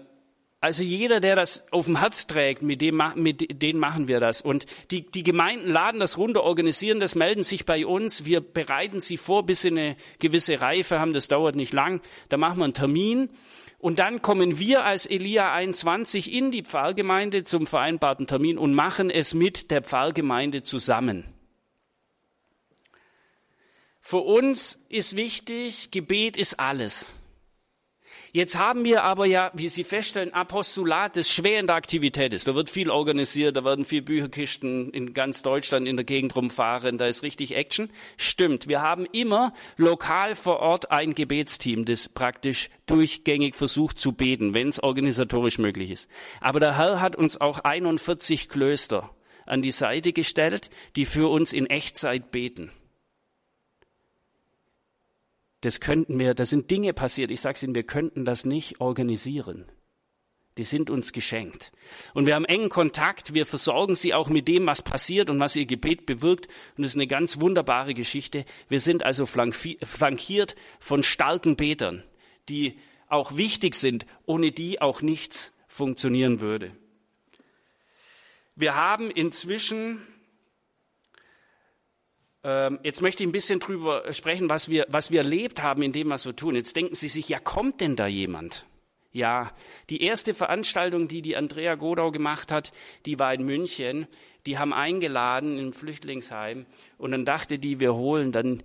also 0.62 0.84
jeder, 0.84 1.18
der 1.18 1.34
das 1.34 1.66
auf 1.72 1.86
dem 1.86 1.98
Herz 1.98 2.28
trägt, 2.28 2.62
mit 2.62 2.80
dem, 2.80 3.02
mit 3.16 3.60
denen 3.60 3.80
machen 3.80 4.06
wir 4.06 4.20
das. 4.20 4.42
Und 4.42 4.64
die, 4.92 5.02
die 5.02 5.24
Gemeinden 5.24 5.68
laden 5.68 5.98
das 5.98 6.18
runter, 6.18 6.44
organisieren 6.44 7.00
das, 7.00 7.16
melden 7.16 7.42
sich 7.42 7.66
bei 7.66 7.84
uns. 7.84 8.26
Wir 8.26 8.40
bereiten 8.40 9.00
sie 9.00 9.16
vor, 9.16 9.44
bis 9.44 9.62
sie 9.62 9.72
eine 9.72 9.96
gewisse 10.20 10.60
Reife 10.60 11.00
haben. 11.00 11.14
Das 11.14 11.26
dauert 11.26 11.56
nicht 11.56 11.72
lang. 11.72 12.00
Da 12.28 12.36
machen 12.36 12.58
wir 12.58 12.64
einen 12.64 12.74
Termin. 12.74 13.28
Und 13.80 13.98
dann 13.98 14.22
kommen 14.22 14.60
wir 14.60 14.84
als 14.84 15.06
Elia 15.06 15.52
21 15.52 16.32
in 16.32 16.52
die 16.52 16.62
Pfarrgemeinde 16.62 17.42
zum 17.42 17.66
vereinbarten 17.66 18.28
Termin 18.28 18.56
und 18.56 18.72
machen 18.72 19.10
es 19.10 19.34
mit 19.34 19.72
der 19.72 19.82
Pfarrgemeinde 19.82 20.62
zusammen. 20.62 21.24
Für 24.00 24.18
uns 24.18 24.86
ist 24.88 25.16
wichtig, 25.16 25.90
Gebet 25.90 26.36
ist 26.36 26.60
alles. 26.60 27.21
Jetzt 28.34 28.56
haben 28.56 28.86
wir 28.86 29.04
aber 29.04 29.26
ja, 29.26 29.50
wie 29.52 29.68
Sie 29.68 29.84
feststellen, 29.84 30.32
Apostolat, 30.32 31.18
das 31.18 31.28
schwer 31.28 31.60
in 31.60 31.66
der 31.66 31.76
Aktivität 31.76 32.32
ist. 32.32 32.48
Da 32.48 32.54
wird 32.54 32.70
viel 32.70 32.88
organisiert, 32.88 33.58
da 33.58 33.62
werden 33.62 33.84
viel 33.84 34.00
Bücherkisten 34.00 34.90
in 34.90 35.12
ganz 35.12 35.42
Deutschland 35.42 35.86
in 35.86 35.96
der 35.96 36.06
Gegend 36.06 36.34
rumfahren, 36.34 36.96
da 36.96 37.04
ist 37.04 37.22
richtig 37.22 37.54
Action. 37.54 37.90
Stimmt, 38.16 38.68
wir 38.68 38.80
haben 38.80 39.04
immer 39.12 39.52
lokal 39.76 40.34
vor 40.34 40.60
Ort 40.60 40.90
ein 40.90 41.14
Gebetsteam, 41.14 41.84
das 41.84 42.08
praktisch 42.08 42.70
durchgängig 42.86 43.54
versucht 43.54 44.00
zu 44.00 44.12
beten, 44.12 44.54
wenn 44.54 44.70
es 44.70 44.82
organisatorisch 44.82 45.58
möglich 45.58 45.90
ist. 45.90 46.08
Aber 46.40 46.58
der 46.58 46.78
Herr 46.78 47.02
hat 47.02 47.16
uns 47.16 47.38
auch 47.38 47.58
41 47.58 48.48
Klöster 48.48 49.10
an 49.44 49.60
die 49.60 49.72
Seite 49.72 50.14
gestellt, 50.14 50.70
die 50.96 51.04
für 51.04 51.30
uns 51.30 51.52
in 51.52 51.66
Echtzeit 51.66 52.30
beten 52.30 52.72
das 55.62 55.80
könnten 55.80 56.18
wir, 56.18 56.34
da 56.34 56.44
sind 56.44 56.70
Dinge 56.70 56.92
passiert, 56.92 57.30
ich 57.30 57.40
sage 57.40 57.56
es 57.56 57.62
Ihnen, 57.62 57.74
wir 57.74 57.84
könnten 57.84 58.24
das 58.24 58.44
nicht 58.44 58.80
organisieren. 58.80 59.64
Die 60.58 60.64
sind 60.64 60.90
uns 60.90 61.12
geschenkt. 61.12 61.72
Und 62.12 62.26
wir 62.26 62.34
haben 62.34 62.44
engen 62.44 62.68
Kontakt, 62.68 63.32
wir 63.32 63.46
versorgen 63.46 63.94
sie 63.94 64.12
auch 64.12 64.28
mit 64.28 64.48
dem, 64.48 64.66
was 64.66 64.82
passiert 64.82 65.30
und 65.30 65.40
was 65.40 65.56
ihr 65.56 65.64
Gebet 65.64 66.04
bewirkt. 66.04 66.46
Und 66.76 66.84
es 66.84 66.90
ist 66.90 66.96
eine 66.96 67.06
ganz 67.06 67.40
wunderbare 67.40 67.94
Geschichte. 67.94 68.44
Wir 68.68 68.80
sind 68.80 69.02
also 69.02 69.24
flankiert 69.24 70.54
von 70.78 71.02
starken 71.02 71.56
Betern, 71.56 72.02
die 72.50 72.76
auch 73.08 73.38
wichtig 73.38 73.76
sind, 73.76 74.04
ohne 74.26 74.52
die 74.52 74.82
auch 74.82 75.00
nichts 75.00 75.56
funktionieren 75.68 76.40
würde. 76.40 76.72
Wir 78.54 78.76
haben 78.76 79.10
inzwischen 79.10 80.06
jetzt 82.44 83.02
möchte 83.02 83.22
ich 83.22 83.28
ein 83.28 83.32
bisschen 83.32 83.60
drüber 83.60 84.12
sprechen, 84.12 84.50
was 84.50 84.68
wir, 84.68 84.86
was 84.88 85.10
wir 85.10 85.18
erlebt 85.20 85.62
haben 85.62 85.82
in 85.82 85.92
dem, 85.92 86.10
was 86.10 86.26
wir 86.26 86.34
tun. 86.34 86.56
Jetzt 86.56 86.74
denken 86.74 86.94
Sie 86.94 87.08
sich, 87.08 87.28
ja, 87.28 87.38
kommt 87.38 87.80
denn 87.80 87.94
da 87.94 88.06
jemand? 88.06 88.66
Ja, 89.12 89.52
die 89.90 90.02
erste 90.02 90.32
Veranstaltung, 90.32 91.06
die 91.06 91.20
die 91.22 91.36
Andrea 91.36 91.74
Godau 91.74 92.10
gemacht 92.10 92.50
hat, 92.50 92.72
die 93.04 93.18
war 93.18 93.32
in 93.34 93.44
München. 93.44 94.06
Die 94.46 94.58
haben 94.58 94.72
eingeladen 94.72 95.58
im 95.58 95.72
Flüchtlingsheim 95.72 96.66
und 96.98 97.12
dann 97.12 97.24
dachte 97.24 97.58
die, 97.58 97.78
wir 97.78 97.94
holen 97.94 98.32
dann 98.32 98.62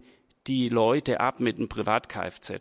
die 0.47 0.69
Leute 0.69 1.19
ab 1.19 1.39
mit 1.39 1.57
einem 1.57 1.67
Privat-Kfz. 1.67 2.53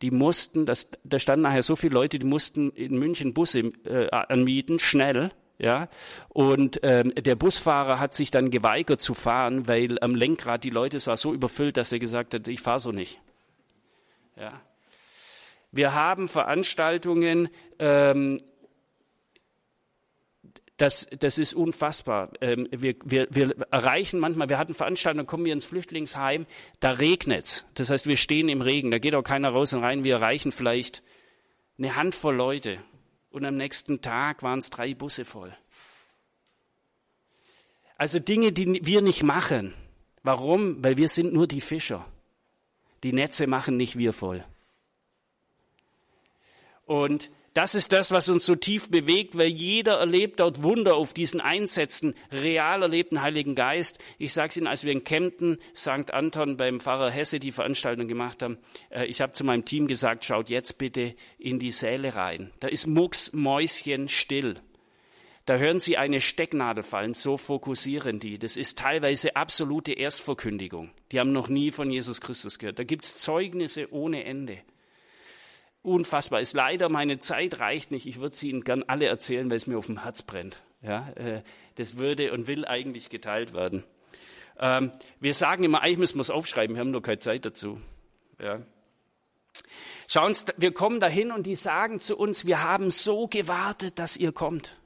die 0.00 0.10
mussten, 0.10 0.64
das, 0.64 0.88
da 1.02 1.18
standen 1.18 1.42
nachher 1.42 1.62
so 1.62 1.76
viele 1.76 1.94
Leute, 1.94 2.18
die 2.18 2.26
mussten 2.26 2.70
in 2.70 2.98
München 2.98 3.34
Busse 3.34 3.72
äh, 3.84 4.08
anmieten, 4.10 4.78
schnell, 4.78 5.32
ja, 5.58 5.88
und 6.28 6.80
ähm, 6.82 7.14
der 7.14 7.36
Busfahrer 7.36 8.00
hat 8.00 8.12
sich 8.14 8.30
dann 8.30 8.50
geweigert 8.50 9.00
zu 9.00 9.14
fahren, 9.14 9.68
weil 9.68 9.98
am 10.00 10.14
Lenkrad 10.14 10.64
die 10.64 10.70
Leute 10.70 10.96
es 10.96 11.06
war 11.06 11.16
so 11.16 11.32
überfüllt, 11.32 11.76
dass 11.76 11.92
er 11.92 12.00
gesagt 12.00 12.34
hat, 12.34 12.48
ich 12.48 12.60
fahre 12.60 12.80
so 12.80 12.90
nicht. 12.90 13.20
Ja. 14.36 14.60
Wir 15.70 15.94
haben 15.94 16.28
Veranstaltungen, 16.28 17.48
ähm, 17.78 18.38
das, 20.76 21.06
das 21.18 21.38
ist 21.38 21.54
unfassbar. 21.54 22.30
Ähm, 22.40 22.66
wir, 22.70 22.96
wir, 23.04 23.28
wir 23.30 23.54
erreichen 23.70 24.18
manchmal, 24.18 24.48
wir 24.48 24.58
hatten 24.58 24.74
Veranstaltungen, 24.74 25.26
kommen 25.26 25.44
wir 25.44 25.52
ins 25.52 25.64
Flüchtlingsheim, 25.64 26.46
da 26.80 26.92
regnet's. 26.92 27.64
Das 27.74 27.90
heißt, 27.90 28.06
wir 28.08 28.16
stehen 28.16 28.48
im 28.48 28.60
Regen, 28.60 28.90
da 28.90 28.98
geht 28.98 29.14
auch 29.14 29.22
keiner 29.22 29.50
raus 29.50 29.72
und 29.72 29.84
rein. 29.84 30.02
Wir 30.02 30.14
erreichen 30.14 30.50
vielleicht 30.50 31.02
eine 31.78 31.94
Handvoll 31.94 32.34
Leute. 32.34 32.78
Und 33.34 33.44
am 33.44 33.56
nächsten 33.56 34.00
Tag 34.00 34.44
waren 34.44 34.60
es 34.60 34.70
drei 34.70 34.94
Busse 34.94 35.24
voll. 35.24 35.52
Also 37.96 38.20
Dinge, 38.20 38.52
die 38.52 38.86
wir 38.86 39.02
nicht 39.02 39.24
machen. 39.24 39.74
Warum? 40.22 40.84
Weil 40.84 40.98
wir 40.98 41.08
sind 41.08 41.32
nur 41.32 41.48
die 41.48 41.60
Fischer. 41.60 42.06
Die 43.02 43.12
Netze 43.12 43.48
machen 43.48 43.76
nicht 43.76 43.98
wir 43.98 44.12
voll. 44.12 44.44
Und 46.86 47.28
das 47.54 47.76
ist 47.76 47.92
das, 47.92 48.10
was 48.10 48.28
uns 48.28 48.44
so 48.44 48.56
tief 48.56 48.90
bewegt, 48.90 49.38
weil 49.38 49.46
jeder 49.46 49.94
erlebt 49.94 50.40
dort 50.40 50.64
Wunder 50.64 50.96
auf 50.96 51.14
diesen 51.14 51.40
Einsätzen, 51.40 52.14
real 52.32 52.82
erlebten 52.82 53.22
Heiligen 53.22 53.54
Geist. 53.54 54.00
Ich 54.18 54.32
sage 54.32 54.48
es 54.48 54.56
Ihnen, 54.56 54.66
als 54.66 54.82
wir 54.82 54.90
in 54.90 55.04
Kempten, 55.04 55.58
St. 55.74 56.12
Anton 56.12 56.56
beim 56.56 56.80
Pfarrer 56.80 57.12
Hesse 57.12 57.38
die 57.38 57.52
Veranstaltung 57.52 58.08
gemacht 58.08 58.42
haben, 58.42 58.58
äh, 58.90 59.06
ich 59.06 59.20
habe 59.20 59.34
zu 59.34 59.44
meinem 59.44 59.64
Team 59.64 59.86
gesagt, 59.86 60.24
schaut 60.24 60.50
jetzt 60.50 60.78
bitte 60.78 61.14
in 61.38 61.60
die 61.60 61.70
Säle 61.70 62.16
rein. 62.16 62.50
Da 62.58 62.66
ist 62.66 62.88
Mucks 62.88 63.32
Mäuschen 63.32 64.08
still. 64.08 64.56
Da 65.46 65.56
hören 65.56 65.78
Sie 65.78 65.96
eine 65.96 66.20
Stecknadel 66.20 66.82
fallen, 66.82 67.14
so 67.14 67.36
fokussieren 67.36 68.18
die. 68.18 68.38
Das 68.38 68.56
ist 68.56 68.78
teilweise 68.78 69.36
absolute 69.36 69.92
Erstverkündigung. 69.92 70.90
Die 71.12 71.20
haben 71.20 71.32
noch 71.32 71.48
nie 71.48 71.70
von 71.70 71.88
Jesus 71.88 72.20
Christus 72.20 72.58
gehört. 72.58 72.80
Da 72.80 72.84
gibt's 72.84 73.16
Zeugnisse 73.16 73.92
ohne 73.92 74.24
Ende 74.24 74.58
unfassbar 75.84 76.40
ist. 76.40 76.54
Leider, 76.54 76.88
meine 76.88 77.18
Zeit 77.18 77.60
reicht 77.60 77.90
nicht. 77.90 78.06
Ich 78.06 78.18
würde 78.18 78.34
sie 78.34 78.50
Ihnen 78.50 78.64
gern 78.64 78.82
alle 78.84 79.06
erzählen, 79.06 79.50
weil 79.50 79.58
es 79.58 79.66
mir 79.66 79.78
auf 79.78 79.86
dem 79.86 80.02
Herz 80.02 80.22
brennt. 80.22 80.62
Ja, 80.82 81.10
äh, 81.10 81.42
das 81.76 81.96
würde 81.96 82.32
und 82.32 82.46
will 82.46 82.64
eigentlich 82.64 83.10
geteilt 83.10 83.54
werden. 83.54 83.84
Ähm, 84.58 84.92
wir 85.20 85.34
sagen 85.34 85.64
immer, 85.64 85.82
eigentlich 85.82 85.98
müssen 85.98 86.16
wir 86.16 86.22
es 86.22 86.30
aufschreiben, 86.30 86.76
wir 86.76 86.80
haben 86.80 86.90
nur 86.90 87.02
keine 87.02 87.18
Zeit 87.18 87.44
dazu. 87.44 87.80
Ja. 88.40 88.60
Schauen 90.08 90.34
Sie, 90.34 90.46
wir 90.56 90.72
kommen 90.72 91.00
dahin 91.00 91.32
und 91.32 91.46
die 91.46 91.54
sagen 91.54 92.00
zu 92.00 92.16
uns, 92.16 92.46
wir 92.46 92.62
haben 92.62 92.90
so 92.90 93.26
gewartet, 93.26 93.98
dass 93.98 94.16
ihr 94.16 94.32
kommt. 94.32 94.76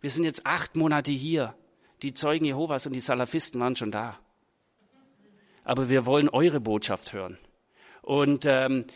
Wir 0.00 0.10
sind 0.10 0.24
jetzt 0.24 0.46
acht 0.46 0.76
Monate 0.76 1.12
hier. 1.12 1.54
Die 2.02 2.14
Zeugen 2.14 2.44
Jehovas 2.44 2.86
und 2.86 2.92
die 2.92 3.00
Salafisten 3.00 3.60
waren 3.60 3.74
schon 3.74 3.90
da. 3.90 4.18
Aber 5.64 5.90
wir 5.90 6.06
wollen 6.06 6.28
eure 6.28 6.60
Botschaft 6.60 7.12
hören. 7.12 7.38
Und 8.02 8.46
ähm, 8.46 8.86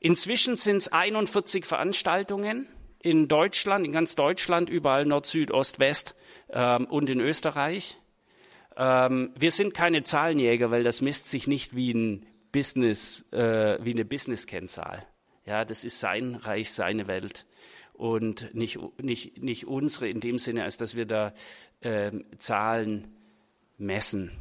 Inzwischen 0.00 0.56
sind 0.56 0.78
es 0.78 0.88
41 0.92 1.64
Veranstaltungen 1.64 2.68
in 3.00 3.28
Deutschland, 3.28 3.86
in 3.86 3.92
ganz 3.92 4.14
Deutschland, 4.14 4.68
überall 4.68 5.06
Nord, 5.06 5.26
Süd, 5.26 5.50
Ost, 5.50 5.78
West 5.78 6.14
ähm, 6.50 6.86
und 6.86 7.08
in 7.08 7.20
Österreich. 7.20 7.98
Ähm, 8.76 9.32
wir 9.38 9.52
sind 9.52 9.74
keine 9.74 10.02
Zahlenjäger, 10.02 10.70
weil 10.70 10.82
das 10.82 11.00
misst 11.00 11.30
sich 11.30 11.46
nicht 11.46 11.74
wie 11.74 11.92
ein 11.92 12.26
Business, 12.52 13.24
äh, 13.32 13.78
wie 13.82 13.92
eine 13.92 14.04
Business-Kennzahl. 14.04 15.06
Ja, 15.44 15.64
das 15.64 15.84
ist 15.84 16.00
sein 16.00 16.34
Reich, 16.34 16.72
seine 16.72 17.06
Welt 17.06 17.46
und 17.92 18.54
nicht, 18.54 18.78
nicht, 19.00 19.42
nicht 19.42 19.66
unsere 19.66 20.08
in 20.08 20.20
dem 20.20 20.38
Sinne, 20.38 20.64
als 20.64 20.76
dass 20.76 20.96
wir 20.96 21.06
da 21.06 21.32
äh, 21.80 22.12
Zahlen 22.38 23.08
messen. 23.78 24.32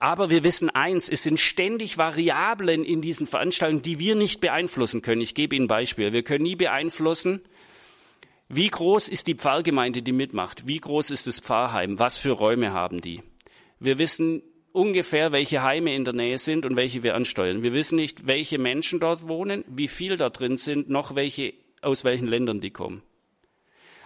Aber 0.00 0.30
wir 0.30 0.42
wissen 0.44 0.70
eins, 0.70 1.10
es 1.10 1.22
sind 1.22 1.38
ständig 1.38 1.98
Variablen 1.98 2.84
in 2.84 3.02
diesen 3.02 3.26
Veranstaltungen, 3.26 3.82
die 3.82 3.98
wir 3.98 4.14
nicht 4.14 4.40
beeinflussen 4.40 5.02
können. 5.02 5.20
Ich 5.20 5.34
gebe 5.34 5.54
Ihnen 5.54 5.66
ein 5.66 5.68
Beispiel. 5.68 6.14
Wir 6.14 6.22
können 6.22 6.44
nie 6.44 6.56
beeinflussen, 6.56 7.42
wie 8.48 8.68
groß 8.68 9.08
ist 9.08 9.28
die 9.28 9.34
Pfarrgemeinde, 9.34 10.02
die 10.02 10.12
mitmacht? 10.12 10.66
Wie 10.66 10.78
groß 10.78 11.10
ist 11.10 11.26
das 11.28 11.38
Pfarrheim? 11.38 11.98
Was 11.98 12.16
für 12.16 12.32
Räume 12.32 12.72
haben 12.72 13.00
die? 13.02 13.22
Wir 13.78 13.98
wissen 13.98 14.42
ungefähr, 14.72 15.32
welche 15.32 15.62
Heime 15.62 15.94
in 15.94 16.04
der 16.04 16.14
Nähe 16.14 16.38
sind 16.38 16.64
und 16.64 16.76
welche 16.76 17.02
wir 17.02 17.14
ansteuern. 17.14 17.62
Wir 17.62 17.74
wissen 17.74 17.96
nicht, 17.96 18.26
welche 18.26 18.58
Menschen 18.58 19.00
dort 19.00 19.28
wohnen, 19.28 19.64
wie 19.68 19.86
viel 19.86 20.16
da 20.16 20.30
drin 20.30 20.56
sind, 20.56 20.88
noch 20.88 21.14
welche, 21.14 21.52
aus 21.82 22.04
welchen 22.04 22.26
Ländern 22.26 22.60
die 22.60 22.70
kommen. 22.70 23.02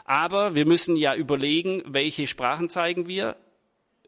Aber 0.05 0.55
wir 0.55 0.67
müssen 0.67 0.97
ja 0.97 1.15
überlegen, 1.15 1.83
welche 1.87 2.27
Sprachen 2.27 2.69
zeigen 2.69 3.07
wir, 3.07 3.37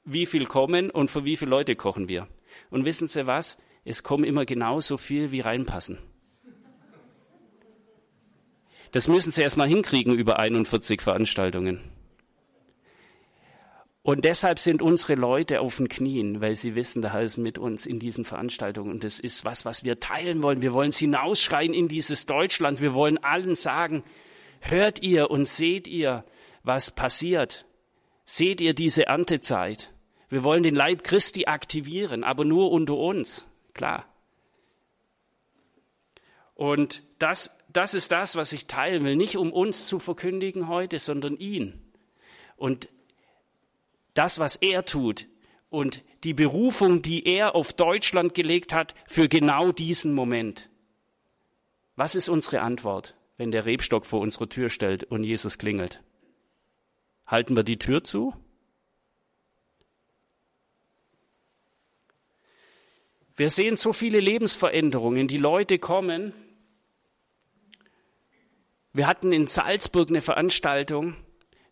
wie 0.06 0.24
viel 0.24 0.46
kommen 0.46 0.90
und 0.90 1.10
für 1.10 1.24
wie 1.24 1.36
viele 1.36 1.50
Leute 1.50 1.76
kochen 1.76 2.08
wir. 2.08 2.28
Und 2.70 2.86
wissen 2.86 3.08
Sie 3.08 3.26
was? 3.26 3.58
Es 3.84 4.02
kommen 4.02 4.24
immer 4.24 4.46
genauso 4.46 4.96
viel, 4.96 5.30
wie 5.32 5.40
reinpassen. 5.40 5.98
Das 8.92 9.08
müssen 9.08 9.32
Sie 9.32 9.42
erstmal 9.42 9.68
hinkriegen 9.68 10.14
über 10.14 10.38
41 10.38 11.02
Veranstaltungen. 11.02 11.80
Und 14.06 14.24
deshalb 14.24 14.60
sind 14.60 14.82
unsere 14.82 15.16
Leute 15.16 15.60
auf 15.60 15.78
den 15.78 15.88
Knien, 15.88 16.40
weil 16.40 16.54
sie 16.54 16.76
wissen, 16.76 17.02
der 17.02 17.12
Herr 17.12 17.22
ist 17.22 17.38
mit 17.38 17.58
uns 17.58 17.86
in 17.86 17.98
diesen 17.98 18.24
Veranstaltungen. 18.24 18.92
Und 18.92 19.02
das 19.02 19.18
ist 19.18 19.44
was, 19.44 19.64
was 19.64 19.82
wir 19.82 19.98
teilen 19.98 20.44
wollen. 20.44 20.62
Wir 20.62 20.72
wollen 20.72 20.90
es 20.90 20.98
hinausschreien 20.98 21.74
in 21.74 21.88
dieses 21.88 22.24
Deutschland. 22.24 22.80
Wir 22.80 22.94
wollen 22.94 23.18
allen 23.18 23.56
sagen, 23.56 24.04
hört 24.60 25.02
ihr 25.02 25.28
und 25.28 25.48
seht 25.48 25.88
ihr, 25.88 26.24
was 26.62 26.92
passiert? 26.92 27.66
Seht 28.24 28.60
ihr 28.60 28.74
diese 28.74 29.06
Erntezeit? 29.06 29.92
Wir 30.28 30.42
wollen 30.42 30.62
den 30.62 30.74
Leib 30.74 31.04
Christi 31.04 31.46
aktivieren, 31.46 32.24
aber 32.24 32.44
nur 32.44 32.72
unter 32.72 32.96
uns, 32.96 33.46
klar. 33.74 34.06
Und 36.54 37.02
das, 37.18 37.58
das 37.68 37.94
ist 37.94 38.10
das, 38.12 38.34
was 38.34 38.52
ich 38.52 38.66
teilen 38.66 39.04
will. 39.04 39.14
Nicht 39.14 39.36
um 39.36 39.52
uns 39.52 39.86
zu 39.86 39.98
verkündigen 39.98 40.68
heute, 40.68 40.98
sondern 40.98 41.36
ihn. 41.36 41.80
Und 42.56 42.88
das, 44.14 44.38
was 44.38 44.56
er 44.56 44.84
tut 44.84 45.26
und 45.68 46.02
die 46.24 46.32
Berufung, 46.32 47.02
die 47.02 47.26
er 47.26 47.54
auf 47.54 47.74
Deutschland 47.74 48.34
gelegt 48.34 48.72
hat 48.72 48.94
für 49.06 49.28
genau 49.28 49.70
diesen 49.70 50.14
Moment. 50.14 50.70
Was 51.94 52.14
ist 52.14 52.28
unsere 52.28 52.62
Antwort, 52.62 53.14
wenn 53.36 53.50
der 53.50 53.66
Rebstock 53.66 54.06
vor 54.06 54.20
unsere 54.20 54.48
Tür 54.48 54.70
stellt 54.70 55.04
und 55.04 55.24
Jesus 55.24 55.58
klingelt? 55.58 56.02
Halten 57.26 57.54
wir 57.54 57.64
die 57.64 57.78
Tür 57.78 58.02
zu? 58.02 58.34
Wir 63.36 63.50
sehen 63.50 63.76
so 63.76 63.92
viele 63.92 64.18
Lebensveränderungen. 64.18 65.28
Die 65.28 65.36
Leute 65.36 65.78
kommen. 65.78 66.32
Wir 68.94 69.06
hatten 69.06 69.30
in 69.30 69.46
Salzburg 69.46 70.08
eine 70.08 70.22
Veranstaltung. 70.22 71.14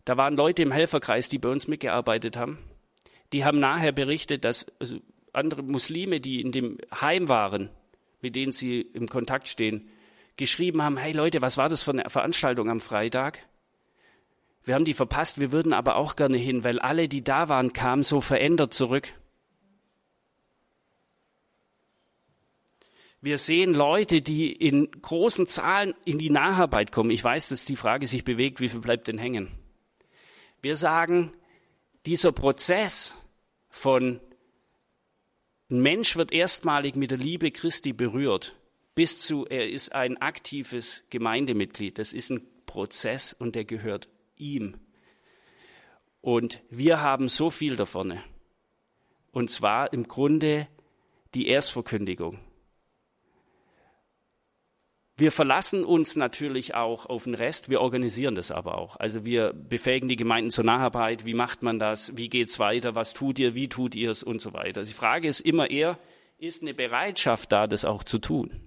Da 0.05 0.15
waren 0.15 0.37
Leute 0.37 0.61
im 0.61 0.71
Helferkreis, 0.71 1.27
die 1.27 1.39
bei 1.39 1.49
uns 1.49 1.67
mitgearbeitet 1.67 2.37
haben. 2.37 2.59
Die 3.33 3.43
haben 3.43 3.59
nachher 3.59 3.91
berichtet, 3.91 4.45
dass 4.45 4.71
also 4.79 4.99
andere 5.33 5.63
Muslime, 5.63 6.21
die 6.21 6.39
in 6.39 6.51
dem 6.51 6.77
Heim 7.01 7.29
waren, 7.29 7.71
mit 8.21 8.35
denen 8.35 8.51
sie 8.51 8.81
im 8.81 9.07
Kontakt 9.07 9.47
stehen, 9.47 9.89
geschrieben 10.37 10.83
haben, 10.83 10.97
hey 10.97 11.13
Leute, 11.13 11.41
was 11.41 11.57
war 11.57 11.67
das 11.67 11.81
für 11.81 11.91
eine 11.91 12.07
Veranstaltung 12.09 12.69
am 12.69 12.79
Freitag? 12.79 13.39
Wir 14.63 14.75
haben 14.75 14.85
die 14.85 14.93
verpasst, 14.93 15.39
wir 15.39 15.51
würden 15.51 15.73
aber 15.73 15.95
auch 15.95 16.15
gerne 16.15 16.37
hin, 16.37 16.63
weil 16.63 16.79
alle, 16.79 17.07
die 17.07 17.23
da 17.23 17.49
waren, 17.49 17.73
kamen 17.73 18.03
so 18.03 18.21
verändert 18.21 18.73
zurück. 18.73 19.13
Wir 23.25 23.39
sehen 23.39 23.73
Leute, 23.73 24.21
die 24.21 24.51
in 24.51 24.91
großen 25.01 25.47
Zahlen 25.47 25.95
in 26.05 26.19
die 26.19 26.29
Nacharbeit 26.29 26.91
kommen. 26.91 27.09
Ich 27.09 27.23
weiß, 27.23 27.49
dass 27.49 27.65
die 27.65 27.75
Frage 27.75 28.05
sich 28.05 28.23
bewegt, 28.23 28.59
wie 28.59 28.69
viel 28.69 28.81
bleibt 28.81 29.07
denn 29.07 29.17
hängen? 29.17 29.49
Wir 30.61 30.75
sagen, 30.75 31.31
dieser 32.05 32.31
Prozess 32.31 33.27
von 33.67 34.19
ein 35.71 35.81
Mensch 35.81 36.17
wird 36.17 36.33
erstmalig 36.33 36.97
mit 36.97 37.09
der 37.09 37.17
Liebe 37.17 37.49
Christi 37.49 37.93
berührt, 37.93 38.55
bis 38.93 39.19
zu 39.21 39.47
er 39.47 39.67
ist 39.71 39.95
ein 39.95 40.17
aktives 40.17 41.01
Gemeindemitglied. 41.09 41.97
Das 41.97 42.13
ist 42.13 42.29
ein 42.29 42.43
Prozess 42.67 43.33
und 43.33 43.55
der 43.55 43.65
gehört 43.65 44.07
ihm. 44.37 44.77
Und 46.21 46.61
wir 46.69 47.01
haben 47.01 47.27
so 47.27 47.49
viel 47.49 47.75
davon. 47.75 48.19
Und 49.31 49.49
zwar 49.49 49.93
im 49.93 50.07
Grunde 50.07 50.67
die 51.33 51.47
Erstverkündigung. 51.47 52.44
Wir 55.17 55.31
verlassen 55.31 55.85
uns 55.85 56.17
natürlich 56.17 56.75
auch 56.75 57.05
auf 57.05 57.23
den 57.23 57.35
Rest, 57.35 57.69
wir 57.69 57.79
organisieren 57.79 58.35
das 58.35 58.51
aber 58.51 58.77
auch. 58.77 58.97
Also 58.97 59.23
wir 59.23 59.53
befähigen 59.53 60.09
die 60.09 60.17
Gemeinden 60.17 60.51
zur 60.51 60.65
Nacharbeit, 60.65 61.25
wie 61.25 61.33
macht 61.33 61.63
man 61.63 61.79
das, 61.79 62.17
wie 62.17 62.27
geht's 62.27 62.59
weiter, 62.59 62.95
was 62.95 63.13
tut 63.13 63.39
ihr, 63.39 63.55
wie 63.55 63.69
tut 63.69 63.95
ihr 63.95 64.11
es 64.11 64.23
und 64.23 64.41
so 64.41 64.51
weiter. 64.51 64.83
Die 64.83 64.91
Frage 64.91 65.29
ist 65.29 65.39
immer 65.39 65.69
eher, 65.69 65.97
ist 66.37 66.63
eine 66.63 66.73
Bereitschaft 66.73 67.53
da, 67.53 67.65
das 67.65 67.85
auch 67.85 68.03
zu 68.03 68.19
tun? 68.19 68.59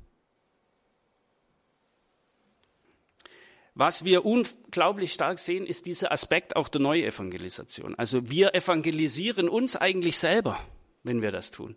Was 3.75 4.05
wir 4.05 4.25
unglaublich 4.25 5.13
stark 5.13 5.39
sehen, 5.39 5.67
ist 5.67 5.85
dieser 5.85 6.13
Aspekt 6.13 6.57
auch 6.57 6.69
der 6.69 6.81
Neuevangelisation. 6.81 7.95
Also 7.95 8.31
wir 8.31 8.55
evangelisieren 8.55 9.51
uns 9.51 9.77
eigentlich 9.77 10.17
selber, 10.19 10.59
wenn 11.05 11.21
wir 11.21 11.31
das 11.31 11.51
tun. 11.51 11.77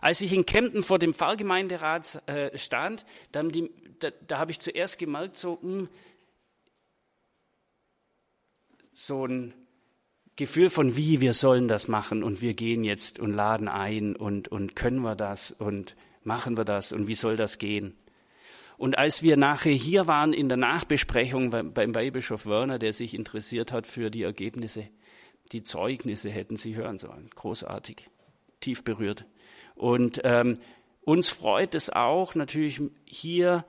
Als 0.00 0.20
ich 0.20 0.32
in 0.32 0.46
Kempten 0.46 0.82
vor 0.82 0.98
dem 0.98 1.12
Pfarrgemeinderat 1.12 2.22
äh, 2.26 2.56
stand, 2.56 3.04
da, 3.32 3.42
die, 3.42 3.70
da, 3.98 4.10
da 4.26 4.38
habe 4.38 4.50
ich 4.50 4.60
zuerst 4.60 4.98
gemerkt, 4.98 5.36
so, 5.36 5.58
mh, 5.62 5.78
hm, 5.80 5.88
so 8.92 9.26
ein 9.26 9.54
Gefühl 10.36 10.70
von, 10.70 10.96
wie 10.96 11.20
wir 11.20 11.34
sollen 11.34 11.68
das 11.68 11.88
machen 11.88 12.22
und 12.22 12.42
wir 12.42 12.54
gehen 12.54 12.84
jetzt 12.84 13.18
und 13.18 13.32
laden 13.32 13.68
ein 13.68 14.16
und, 14.16 14.48
und 14.48 14.76
können 14.76 15.00
wir 15.00 15.14
das 15.14 15.52
und 15.52 15.96
machen 16.22 16.56
wir 16.56 16.64
das 16.64 16.92
und 16.92 17.06
wie 17.08 17.14
soll 17.14 17.36
das 17.36 17.58
gehen. 17.58 17.96
Und 18.76 18.96
als 18.96 19.24
wir 19.24 19.36
nachher 19.36 19.72
hier 19.72 20.06
waren 20.06 20.32
in 20.32 20.48
der 20.48 20.56
Nachbesprechung 20.56 21.50
beim, 21.50 21.72
beim 21.72 21.94
Weihbischof 21.94 22.46
Werner, 22.46 22.78
der 22.78 22.92
sich 22.92 23.14
interessiert 23.14 23.72
hat 23.72 23.88
für 23.88 24.10
die 24.10 24.22
Ergebnisse, 24.22 24.88
die 25.50 25.64
Zeugnisse 25.64 26.30
hätten 26.30 26.56
Sie 26.56 26.76
hören 26.76 26.98
sollen. 26.98 27.30
Großartig, 27.34 28.08
tief 28.60 28.84
berührt. 28.84 29.24
Und 29.74 30.20
ähm, 30.22 30.58
uns 31.08 31.28
freut 31.28 31.74
es 31.74 31.88
auch 31.88 32.34
natürlich 32.34 32.82
hier 33.06 33.64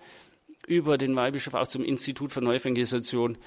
über 0.67 0.97
den 0.97 1.15
Weihbischof 1.15 1.53
auch 1.53 1.67
zum 1.67 1.85
Institut 1.85 2.33
für 2.33 2.41
Neuevangelisation 2.41 3.37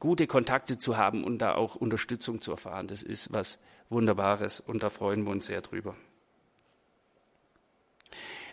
gute 0.00 0.26
Kontakte 0.26 0.78
zu 0.78 0.96
haben 0.96 1.22
und 1.22 1.38
da 1.38 1.54
auch 1.54 1.76
Unterstützung 1.76 2.40
zu 2.42 2.50
erfahren. 2.50 2.88
Das 2.88 3.04
ist 3.04 3.32
was 3.32 3.60
Wunderbares 3.88 4.58
und 4.58 4.82
da 4.82 4.90
freuen 4.90 5.22
wir 5.22 5.30
uns 5.30 5.46
sehr 5.46 5.60
drüber. 5.60 5.94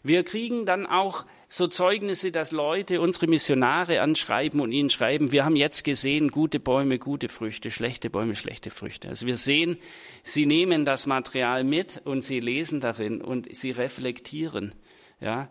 Wir 0.05 0.23
kriegen 0.23 0.65
dann 0.65 0.85
auch 0.85 1.25
so 1.47 1.67
Zeugnisse, 1.67 2.33
dass 2.33 2.51
Leute 2.51 2.99
unsere 2.99 3.27
Missionare 3.27 4.01
anschreiben 4.01 4.59
und 4.59 4.73
ihnen 4.73 4.89
schreiben, 4.89 5.31
wir 5.31 5.45
haben 5.45 5.55
jetzt 5.55 5.83
gesehen, 5.83 6.29
gute 6.29 6.59
Bäume, 6.59 6.99
gute 6.99 7.29
Früchte, 7.29 7.71
schlechte 7.71 8.09
Bäume, 8.09 8.35
schlechte 8.35 8.69
Früchte. 8.69 9.07
Also 9.07 9.27
wir 9.27 9.37
sehen, 9.37 9.77
sie 10.21 10.45
nehmen 10.45 10.83
das 10.83 11.05
Material 11.05 11.63
mit 11.63 12.01
und 12.03 12.21
sie 12.21 12.41
lesen 12.41 12.81
darin 12.81 13.21
und 13.21 13.55
sie 13.55 13.71
reflektieren. 13.71 14.75
Ja. 15.23 15.49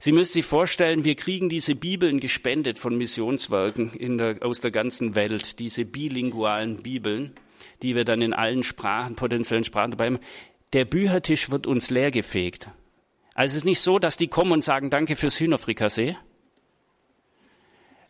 Sie 0.00 0.12
müssen 0.12 0.32
sich 0.32 0.44
vorstellen, 0.44 1.04
wir 1.04 1.14
kriegen 1.14 1.48
diese 1.48 1.74
Bibeln 1.74 2.20
gespendet 2.20 2.78
von 2.78 2.98
Missionswerken 2.98 4.18
der, 4.18 4.36
aus 4.42 4.60
der 4.60 4.70
ganzen 4.70 5.14
Welt, 5.14 5.58
diese 5.60 5.84
bilingualen 5.84 6.82
Bibeln, 6.82 7.32
die 7.80 7.94
wir 7.94 8.04
dann 8.04 8.20
in 8.20 8.34
allen 8.34 8.64
Sprachen, 8.64 9.16
potenziellen 9.16 9.64
Sprachen 9.64 9.92
dabei 9.92 10.06
haben. 10.06 10.18
Der 10.72 10.84
Büchertisch 10.84 11.50
wird 11.50 11.66
uns 11.66 11.90
leergefegt. 11.90 12.68
Also 13.34 13.52
es 13.52 13.58
ist 13.58 13.64
nicht 13.64 13.80
so, 13.80 13.98
dass 13.98 14.16
die 14.16 14.28
kommen 14.28 14.52
und 14.52 14.64
sagen, 14.64 14.90
danke 14.90 15.16
fürs 15.16 15.40
Hühnerfrikassee, 15.40 16.16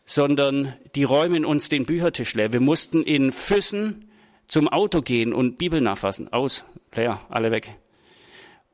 sondern 0.04 0.74
die 0.94 1.04
räumen 1.04 1.44
uns 1.44 1.68
den 1.68 1.86
Büchertisch 1.86 2.34
leer. 2.34 2.52
Wir 2.52 2.60
mussten 2.60 3.02
in 3.02 3.30
Füssen 3.30 4.10
zum 4.48 4.68
Auto 4.68 5.00
gehen 5.00 5.32
und 5.32 5.58
Bibel 5.58 5.80
nachfassen. 5.80 6.32
Aus, 6.32 6.64
leer, 6.94 7.20
alle 7.28 7.50
weg. 7.50 7.76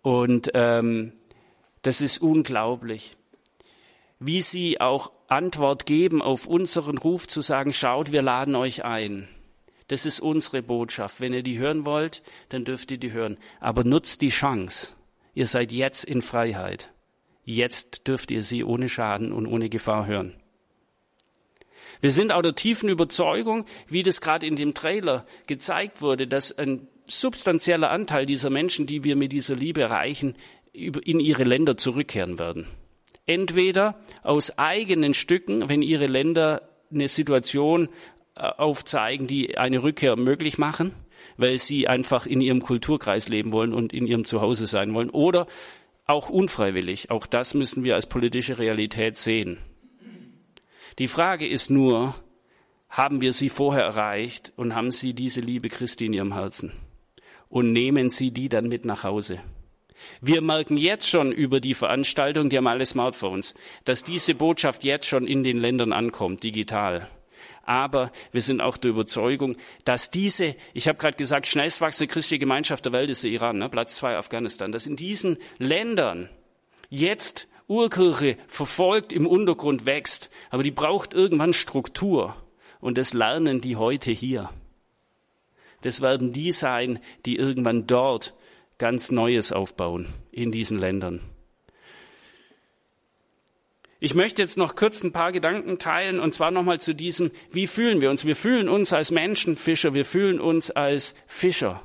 Und 0.02 0.50
ähm, 0.54 1.12
das 1.82 2.00
ist 2.00 2.18
unglaublich. 2.18 3.16
Wie 4.18 4.42
sie 4.42 4.80
auch 4.80 5.12
Antwort 5.28 5.86
geben 5.86 6.20
auf 6.20 6.46
unseren 6.46 6.98
Ruf 6.98 7.26
zu 7.26 7.40
sagen, 7.40 7.72
schaut, 7.72 8.12
wir 8.12 8.22
laden 8.22 8.54
euch 8.54 8.84
ein. 8.84 9.28
Das 9.88 10.06
ist 10.06 10.20
unsere 10.20 10.62
Botschaft. 10.62 11.20
Wenn 11.20 11.32
ihr 11.32 11.42
die 11.42 11.58
hören 11.58 11.84
wollt, 11.84 12.22
dann 12.50 12.64
dürft 12.64 12.90
ihr 12.90 12.98
die 12.98 13.12
hören. 13.12 13.38
Aber 13.58 13.82
nutzt 13.82 14.20
die 14.20 14.28
Chance. 14.28 14.94
Ihr 15.34 15.46
seid 15.46 15.72
jetzt 15.72 16.04
in 16.04 16.22
Freiheit. 16.22 16.90
Jetzt 17.44 18.06
dürft 18.06 18.30
ihr 18.30 18.44
sie 18.44 18.62
ohne 18.62 18.88
Schaden 18.88 19.32
und 19.32 19.46
ohne 19.46 19.68
Gefahr 19.68 20.06
hören. 20.06 20.34
Wir 22.00 22.12
sind 22.12 22.32
auch 22.32 22.42
der 22.42 22.54
tiefen 22.54 22.88
Überzeugung, 22.88 23.64
wie 23.88 24.02
das 24.02 24.20
gerade 24.20 24.46
in 24.46 24.56
dem 24.56 24.74
Trailer 24.74 25.26
gezeigt 25.46 26.00
wurde, 26.00 26.26
dass 26.26 26.56
ein 26.56 26.86
substanzieller 27.04 27.90
Anteil 27.90 28.26
dieser 28.26 28.50
Menschen, 28.50 28.86
die 28.86 29.04
wir 29.04 29.16
mit 29.16 29.32
dieser 29.32 29.56
Liebe 29.56 29.82
erreichen, 29.82 30.34
in 30.72 31.20
ihre 31.20 31.44
Länder 31.44 31.76
zurückkehren 31.76 32.38
werden. 32.38 32.66
Entweder 33.26 34.00
aus 34.22 34.58
eigenen 34.58 35.14
Stücken, 35.14 35.68
wenn 35.68 35.82
ihre 35.82 36.06
Länder 36.06 36.68
eine 36.92 37.08
Situation 37.08 37.88
äh, 38.34 38.42
aufzeigen, 38.42 39.26
die 39.26 39.56
eine 39.56 39.82
Rückkehr 39.82 40.16
möglich 40.16 40.58
machen, 40.58 40.92
weil 41.36 41.58
sie 41.58 41.88
einfach 41.88 42.26
in 42.26 42.40
ihrem 42.40 42.60
Kulturkreis 42.60 43.28
leben 43.28 43.52
wollen 43.52 43.72
und 43.72 43.92
in 43.92 44.06
ihrem 44.06 44.24
Zuhause 44.24 44.66
sein 44.66 44.94
wollen. 44.94 45.10
Oder 45.10 45.46
auch 46.06 46.28
unfreiwillig. 46.28 47.10
Auch 47.10 47.26
das 47.26 47.54
müssen 47.54 47.84
wir 47.84 47.94
als 47.94 48.08
politische 48.08 48.58
Realität 48.58 49.16
sehen. 49.16 49.58
Die 50.98 51.08
Frage 51.08 51.46
ist 51.46 51.70
nur, 51.70 52.14
haben 52.88 53.20
wir 53.20 53.32
sie 53.32 53.48
vorher 53.48 53.84
erreicht 53.84 54.52
und 54.56 54.74
haben 54.74 54.90
sie 54.90 55.14
diese 55.14 55.40
Liebe 55.40 55.68
Christi 55.68 56.06
in 56.06 56.12
ihrem 56.12 56.34
Herzen? 56.34 56.72
Und 57.48 57.72
nehmen 57.72 58.10
sie 58.10 58.32
die 58.32 58.48
dann 58.48 58.68
mit 58.68 58.84
nach 58.84 59.04
Hause? 59.04 59.40
Wir 60.20 60.40
merken 60.40 60.76
jetzt 60.76 61.08
schon 61.08 61.32
über 61.32 61.60
die 61.60 61.74
Veranstaltung, 61.74 62.50
die 62.50 62.56
haben 62.56 62.66
alle 62.66 62.86
Smartphones, 62.86 63.54
dass 63.84 64.04
diese 64.04 64.34
Botschaft 64.34 64.84
jetzt 64.84 65.06
schon 65.06 65.26
in 65.26 65.44
den 65.44 65.58
Ländern 65.58 65.92
ankommt, 65.92 66.42
digital 66.42 67.08
aber 67.70 68.10
wir 68.32 68.42
sind 68.42 68.60
auch 68.60 68.76
der 68.76 68.90
Überzeugung, 68.90 69.56
dass 69.84 70.10
diese, 70.10 70.56
ich 70.74 70.88
habe 70.88 70.98
gerade 70.98 71.16
gesagt, 71.16 71.46
schnellst 71.46 71.80
wachsende 71.80 72.12
christliche 72.12 72.40
Gemeinschaft 72.40 72.84
der 72.84 72.92
Welt 72.92 73.10
ist 73.10 73.22
der 73.22 73.30
Iran, 73.30 73.58
ne? 73.58 73.68
Platz 73.68 73.96
zwei 73.96 74.16
Afghanistan, 74.16 74.72
dass 74.72 74.88
in 74.88 74.96
diesen 74.96 75.36
Ländern 75.58 76.28
jetzt 76.88 77.46
Urkirche 77.68 78.36
verfolgt 78.48 79.12
im 79.12 79.24
Untergrund 79.24 79.86
wächst, 79.86 80.30
aber 80.50 80.64
die 80.64 80.72
braucht 80.72 81.14
irgendwann 81.14 81.52
Struktur 81.52 82.34
und 82.80 82.98
das 82.98 83.14
lernen 83.14 83.60
die 83.60 83.76
heute 83.76 84.10
hier. 84.10 84.50
Das 85.82 86.02
werden 86.02 86.32
die 86.32 86.50
sein, 86.50 86.98
die 87.24 87.36
irgendwann 87.36 87.86
dort 87.86 88.34
ganz 88.80 89.12
Neues 89.12 89.52
aufbauen 89.52 90.06
in 90.32 90.50
diesen 90.50 90.78
Ländern. 90.78 91.20
Ich 94.00 94.14
möchte 94.14 94.40
jetzt 94.40 94.56
noch 94.56 94.74
kurz 94.74 95.04
ein 95.04 95.12
paar 95.12 95.30
Gedanken 95.30 95.78
teilen 95.78 96.18
und 96.18 96.32
zwar 96.32 96.50
nochmal 96.50 96.80
zu 96.80 96.94
diesem, 96.94 97.30
wie 97.52 97.66
fühlen 97.66 98.00
wir 98.00 98.10
uns? 98.10 98.24
Wir 98.24 98.34
fühlen 98.34 98.68
uns 98.68 98.92
als 98.94 99.10
Menschenfischer, 99.10 99.92
wir 99.92 100.06
fühlen 100.06 100.40
uns 100.40 100.70
als 100.70 101.14
Fischer. 101.28 101.82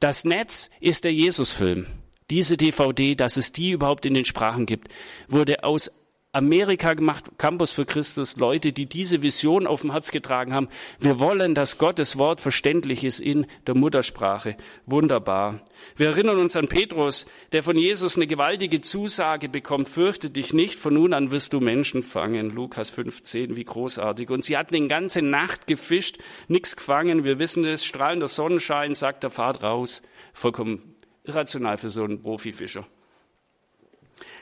Das 0.00 0.24
Netz 0.24 0.70
ist 0.80 1.04
der 1.04 1.14
Jesusfilm. 1.14 1.86
Diese 2.28 2.56
DVD, 2.56 3.14
dass 3.14 3.36
es 3.36 3.52
die 3.52 3.70
überhaupt 3.70 4.04
in 4.04 4.14
den 4.14 4.24
Sprachen 4.24 4.66
gibt, 4.66 4.88
wurde 5.28 5.64
aus 5.64 5.90
Amerika 6.32 6.92
gemacht, 6.92 7.24
Campus 7.38 7.72
für 7.72 7.86
Christus, 7.86 8.36
Leute, 8.36 8.74
die 8.74 8.84
diese 8.84 9.22
Vision 9.22 9.66
auf 9.66 9.80
dem 9.80 9.92
Herz 9.92 10.10
getragen 10.10 10.52
haben. 10.52 10.68
Wir 11.00 11.18
wollen, 11.18 11.54
dass 11.54 11.78
Gottes 11.78 12.18
Wort 12.18 12.40
verständlich 12.40 13.02
ist 13.02 13.18
in 13.18 13.46
der 13.66 13.74
Muttersprache. 13.74 14.58
Wunderbar. 14.84 15.62
Wir 15.96 16.08
erinnern 16.08 16.38
uns 16.38 16.54
an 16.54 16.68
Petrus, 16.68 17.24
der 17.52 17.62
von 17.62 17.78
Jesus 17.78 18.16
eine 18.16 18.26
gewaltige 18.26 18.82
Zusage 18.82 19.48
bekommt, 19.48 19.88
fürchte 19.88 20.28
dich 20.28 20.52
nicht, 20.52 20.74
von 20.74 20.92
nun 20.92 21.14
an 21.14 21.30
wirst 21.30 21.54
du 21.54 21.60
Menschen 21.60 22.02
fangen. 22.02 22.50
Lukas 22.50 22.90
15, 22.90 23.56
wie 23.56 23.64
großartig. 23.64 24.28
Und 24.28 24.44
sie 24.44 24.58
hatten 24.58 24.74
die 24.74 24.86
ganze 24.86 25.22
Nacht 25.22 25.66
gefischt, 25.66 26.18
nichts 26.46 26.76
gefangen. 26.76 27.24
Wir 27.24 27.38
wissen 27.38 27.64
es, 27.64 27.86
strahlender 27.86 28.28
Sonnenschein, 28.28 28.94
sagt 28.94 29.22
der 29.22 29.30
Fahrt 29.30 29.62
raus. 29.62 30.02
Vollkommen 30.34 30.94
irrational 31.24 31.78
für 31.78 31.88
so 31.88 32.04
einen 32.04 32.20
Profifischer. 32.20 32.86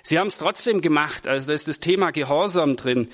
Sie 0.09 0.21
haben 0.21 0.29
es 0.29 0.39
trotzdem 0.39 0.83
gemacht, 0.83 1.27
also 1.27 1.49
da 1.49 1.53
ist 1.53 1.67
das 1.67 1.81
Thema 1.81 2.13
Gehorsam 2.13 2.77
drin. 2.77 3.09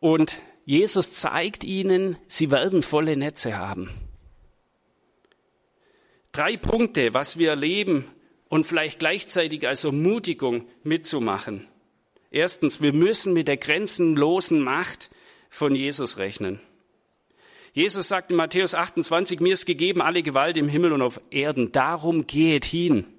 Und 0.00 0.38
Jesus 0.64 1.12
zeigt 1.12 1.62
ihnen, 1.62 2.16
sie 2.26 2.50
werden 2.50 2.82
volle 2.82 3.16
Netze 3.16 3.56
haben. 3.56 3.88
Drei 6.32 6.56
Punkte, 6.56 7.14
was 7.14 7.38
wir 7.38 7.50
erleben 7.50 8.06
und 8.48 8.66
vielleicht 8.66 8.98
gleichzeitig 8.98 9.68
als 9.68 9.84
Ermutigung 9.84 10.66
mitzumachen. 10.82 11.68
Erstens, 12.32 12.82
wir 12.82 12.92
müssen 12.92 13.32
mit 13.32 13.46
der 13.46 13.56
grenzenlosen 13.56 14.60
Macht 14.60 15.10
von 15.50 15.76
Jesus 15.76 16.18
rechnen. 16.18 16.58
Jesus 17.74 18.08
sagt 18.08 18.32
in 18.32 18.36
Matthäus 18.36 18.74
28, 18.74 19.38
mir 19.38 19.52
ist 19.52 19.66
gegeben 19.66 20.02
alle 20.02 20.24
Gewalt 20.24 20.56
im 20.56 20.66
Himmel 20.66 20.94
und 20.94 21.02
auf 21.02 21.20
Erden. 21.30 21.70
Darum 21.70 22.26
geht 22.26 22.64
hin. 22.64 23.13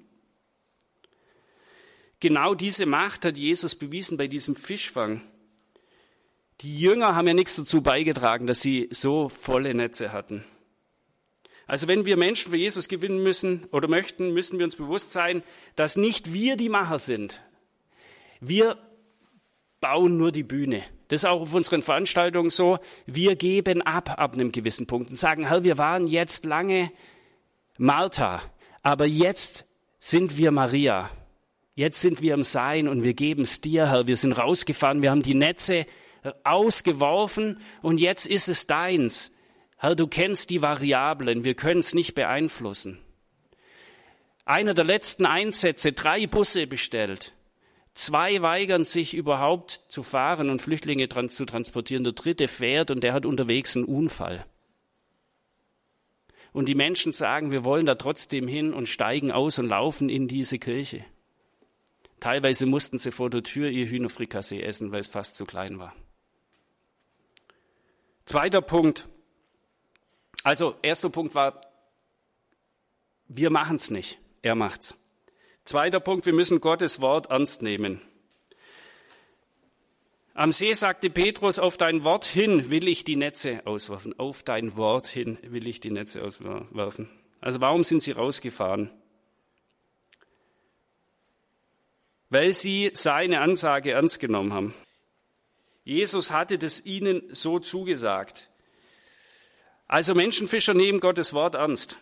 Genau 2.26 2.56
diese 2.56 2.86
Macht 2.86 3.24
hat 3.24 3.38
Jesus 3.38 3.76
bewiesen 3.76 4.16
bei 4.16 4.26
diesem 4.26 4.56
Fischfang. 4.56 5.20
Die 6.60 6.76
Jünger 6.76 7.14
haben 7.14 7.28
ja 7.28 7.34
nichts 7.34 7.54
dazu 7.54 7.82
beigetragen, 7.82 8.48
dass 8.48 8.60
sie 8.60 8.88
so 8.90 9.28
volle 9.28 9.72
Netze 9.74 10.10
hatten. 10.12 10.44
Also 11.68 11.86
wenn 11.86 12.04
wir 12.04 12.16
Menschen 12.16 12.50
für 12.50 12.56
Jesus 12.56 12.88
gewinnen 12.88 13.22
müssen 13.22 13.66
oder 13.70 13.86
möchten, 13.86 14.32
müssen 14.32 14.58
wir 14.58 14.64
uns 14.64 14.74
bewusst 14.74 15.12
sein, 15.12 15.44
dass 15.76 15.96
nicht 15.96 16.32
wir 16.32 16.56
die 16.56 16.68
Macher 16.68 16.98
sind. 16.98 17.42
Wir 18.40 18.76
bauen 19.80 20.16
nur 20.16 20.32
die 20.32 20.42
Bühne. 20.42 20.82
Das 21.06 21.20
ist 21.20 21.26
auch 21.26 21.42
auf 21.42 21.54
unseren 21.54 21.82
Veranstaltungen 21.82 22.50
so. 22.50 22.80
Wir 23.06 23.36
geben 23.36 23.82
ab 23.82 24.18
ab 24.18 24.34
einem 24.34 24.50
gewissen 24.50 24.88
Punkt 24.88 25.10
und 25.10 25.16
sagen, 25.16 25.46
Herr, 25.46 25.62
wir 25.62 25.78
waren 25.78 26.08
jetzt 26.08 26.44
lange 26.44 26.90
Martha, 27.78 28.42
aber 28.82 29.06
jetzt 29.06 29.64
sind 30.00 30.38
wir 30.38 30.50
Maria. 30.50 31.08
Jetzt 31.76 32.00
sind 32.00 32.22
wir 32.22 32.32
im 32.32 32.42
Sein 32.42 32.88
und 32.88 33.02
wir 33.02 33.12
geben 33.12 33.42
es 33.42 33.60
dir, 33.60 33.90
Herr. 33.90 34.06
Wir 34.06 34.16
sind 34.16 34.32
rausgefahren, 34.32 35.02
wir 35.02 35.10
haben 35.10 35.22
die 35.22 35.34
Netze 35.34 35.86
ausgeworfen 36.42 37.60
und 37.82 38.00
jetzt 38.00 38.26
ist 38.26 38.48
es 38.48 38.66
deins. 38.66 39.34
Herr, 39.76 39.94
du 39.94 40.06
kennst 40.06 40.48
die 40.48 40.62
Variablen, 40.62 41.44
wir 41.44 41.52
können 41.52 41.80
es 41.80 41.92
nicht 41.92 42.14
beeinflussen. 42.14 42.98
Einer 44.46 44.72
der 44.72 44.84
letzten 44.84 45.26
Einsätze, 45.26 45.92
drei 45.92 46.26
Busse 46.26 46.66
bestellt. 46.66 47.34
Zwei 47.92 48.40
weigern 48.40 48.86
sich 48.86 49.12
überhaupt 49.12 49.82
zu 49.88 50.02
fahren 50.02 50.48
und 50.48 50.62
Flüchtlinge 50.62 51.08
zu 51.28 51.44
transportieren. 51.44 52.04
Der 52.04 52.14
dritte 52.14 52.48
fährt 52.48 52.90
und 52.90 53.02
der 53.02 53.12
hat 53.12 53.26
unterwegs 53.26 53.76
einen 53.76 53.84
Unfall. 53.84 54.46
Und 56.52 56.68
die 56.68 56.74
Menschen 56.74 57.12
sagen, 57.12 57.52
wir 57.52 57.64
wollen 57.64 57.84
da 57.84 57.96
trotzdem 57.96 58.48
hin 58.48 58.72
und 58.72 58.88
steigen 58.88 59.30
aus 59.30 59.58
und 59.58 59.68
laufen 59.68 60.08
in 60.08 60.26
diese 60.26 60.58
Kirche. 60.58 61.04
Teilweise 62.26 62.66
mussten 62.66 62.98
sie 62.98 63.12
vor 63.12 63.30
der 63.30 63.44
Tür 63.44 63.68
ihr 63.70 63.86
Hühnerfrikassee 63.86 64.60
essen, 64.60 64.90
weil 64.90 64.98
es 64.98 65.06
fast 65.06 65.36
zu 65.36 65.44
klein 65.44 65.78
war. 65.78 65.94
Zweiter 68.24 68.62
Punkt. 68.62 69.06
Also, 70.42 70.74
erster 70.82 71.08
Punkt 71.08 71.36
war, 71.36 71.60
wir 73.28 73.50
machen 73.50 73.76
es 73.76 73.92
nicht, 73.92 74.18
er 74.42 74.56
macht's. 74.56 74.96
Zweiter 75.62 76.00
Punkt, 76.00 76.26
wir 76.26 76.32
müssen 76.32 76.60
Gottes 76.60 77.00
Wort 77.00 77.30
ernst 77.30 77.62
nehmen. 77.62 78.00
Am 80.34 80.50
See 80.50 80.72
sagte 80.72 81.10
Petrus, 81.10 81.60
auf 81.60 81.76
dein 81.76 82.02
Wort 82.02 82.24
hin 82.24 82.72
will 82.72 82.88
ich 82.88 83.04
die 83.04 83.14
Netze 83.14 83.64
auswerfen. 83.66 84.18
Auf 84.18 84.42
dein 84.42 84.76
Wort 84.76 85.06
hin 85.06 85.38
will 85.42 85.68
ich 85.68 85.78
die 85.78 85.92
Netze 85.92 86.24
auswerfen. 86.24 87.08
Also 87.40 87.60
warum 87.60 87.84
sind 87.84 88.02
sie 88.02 88.10
rausgefahren? 88.10 88.90
Weil 92.30 92.52
sie 92.52 92.90
seine 92.94 93.40
Ansage 93.40 93.92
ernst 93.92 94.20
genommen 94.20 94.52
haben. 94.52 94.74
Jesus 95.84 96.32
hatte 96.32 96.58
das 96.58 96.84
ihnen 96.84 97.22
so 97.30 97.60
zugesagt. 97.60 98.50
Also 99.86 100.14
Menschenfischer 100.14 100.74
nehmen 100.74 100.98
Gottes 100.98 101.32
Wort 101.32 101.54
ernst. 101.54 101.98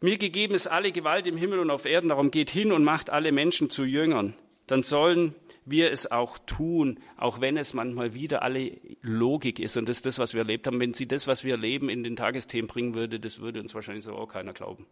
Mir 0.00 0.16
gegeben 0.16 0.54
ist 0.54 0.66
alle 0.66 0.92
Gewalt 0.92 1.26
im 1.26 1.36
Himmel 1.36 1.58
und 1.58 1.70
auf 1.70 1.84
Erden, 1.84 2.08
darum 2.08 2.30
geht 2.30 2.48
hin 2.48 2.72
und 2.72 2.84
macht 2.84 3.10
alle 3.10 3.32
Menschen 3.32 3.68
zu 3.70 3.84
Jüngern. 3.84 4.34
Dann 4.66 4.82
sollen 4.82 5.34
wir 5.64 5.90
es 5.90 6.10
auch 6.10 6.38
tun, 6.38 6.98
auch 7.16 7.40
wenn 7.40 7.56
es 7.56 7.74
manchmal 7.74 8.14
wieder 8.14 8.42
alle 8.42 8.72
Logik 9.02 9.58
ist. 9.60 9.76
Und 9.76 9.88
das 9.88 9.98
ist 9.98 10.06
das, 10.06 10.18
was 10.18 10.32
wir 10.32 10.40
erlebt 10.40 10.66
haben. 10.66 10.80
Wenn 10.80 10.94
sie 10.94 11.06
das, 11.06 11.26
was 11.26 11.44
wir 11.44 11.52
erleben, 11.54 11.88
in 11.88 12.04
den 12.04 12.16
Tagesthemen 12.16 12.68
bringen 12.68 12.94
würde, 12.94 13.20
das 13.20 13.40
würde 13.40 13.60
uns 13.60 13.74
wahrscheinlich 13.74 14.04
so 14.04 14.14
auch 14.14 14.28
keiner 14.28 14.52
glauben. 14.52 14.86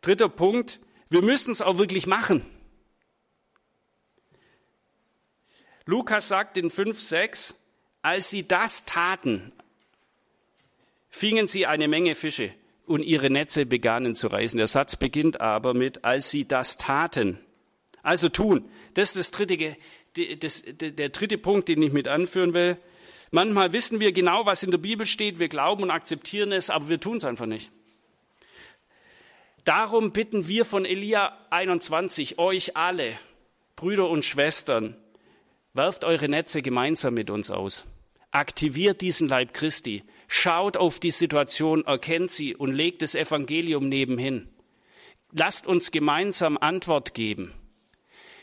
Dritter 0.00 0.28
Punkt, 0.28 0.80
wir 1.08 1.22
müssen 1.22 1.52
es 1.52 1.62
auch 1.62 1.78
wirklich 1.78 2.06
machen. 2.06 2.44
Lukas 5.86 6.26
sagt 6.26 6.58
in 6.58 6.70
5, 6.70 7.00
6, 7.00 7.54
als 8.02 8.28
sie 8.28 8.46
das 8.46 8.84
taten, 8.84 9.52
fingen 11.08 11.46
sie 11.46 11.66
eine 11.66 11.86
Menge 11.88 12.16
Fische 12.16 12.52
und 12.86 13.02
ihre 13.02 13.30
Netze 13.30 13.66
begannen 13.66 14.16
zu 14.16 14.26
reißen. 14.26 14.58
Der 14.58 14.66
Satz 14.66 14.96
beginnt 14.96 15.40
aber 15.40 15.74
mit, 15.74 16.04
als 16.04 16.30
sie 16.30 16.46
das 16.46 16.76
taten. 16.76 17.38
Also 18.02 18.28
tun. 18.28 18.68
Das 18.94 19.10
ist 19.10 19.16
das 19.16 19.30
dritte, 19.30 19.76
das, 20.38 20.64
der 20.66 21.08
dritte 21.08 21.38
Punkt, 21.38 21.68
den 21.68 21.82
ich 21.82 21.92
mit 21.92 22.08
anführen 22.08 22.52
will. 22.52 22.76
Manchmal 23.30 23.72
wissen 23.72 24.00
wir 24.00 24.12
genau, 24.12 24.44
was 24.46 24.62
in 24.62 24.70
der 24.70 24.78
Bibel 24.78 25.06
steht, 25.06 25.38
wir 25.38 25.48
glauben 25.48 25.84
und 25.84 25.90
akzeptieren 25.90 26.52
es, 26.52 26.70
aber 26.70 26.88
wir 26.88 27.00
tun 27.00 27.16
es 27.18 27.24
einfach 27.24 27.46
nicht. 27.46 27.70
Darum 29.64 30.12
bitten 30.12 30.46
wir 30.46 30.64
von 30.64 30.84
Elia 30.84 31.36
21 31.50 32.38
euch 32.38 32.76
alle, 32.76 33.18
Brüder 33.74 34.08
und 34.08 34.24
Schwestern, 34.24 34.96
werft 35.76 36.04
eure 36.04 36.28
Netze 36.28 36.62
gemeinsam 36.62 37.14
mit 37.14 37.30
uns 37.30 37.50
aus. 37.50 37.84
Aktiviert 38.30 39.00
diesen 39.00 39.28
Leib 39.28 39.54
Christi 39.54 40.02
schaut 40.28 40.76
auf 40.76 41.00
die 41.00 41.10
Situation, 41.10 41.84
erkennt 41.84 42.30
sie 42.30 42.54
und 42.54 42.72
legt 42.72 43.02
das 43.02 43.14
Evangelium 43.14 43.88
nebenhin. 43.88 44.48
Lasst 45.32 45.66
uns 45.66 45.90
gemeinsam 45.90 46.58
Antwort 46.58 47.14
geben. 47.14 47.52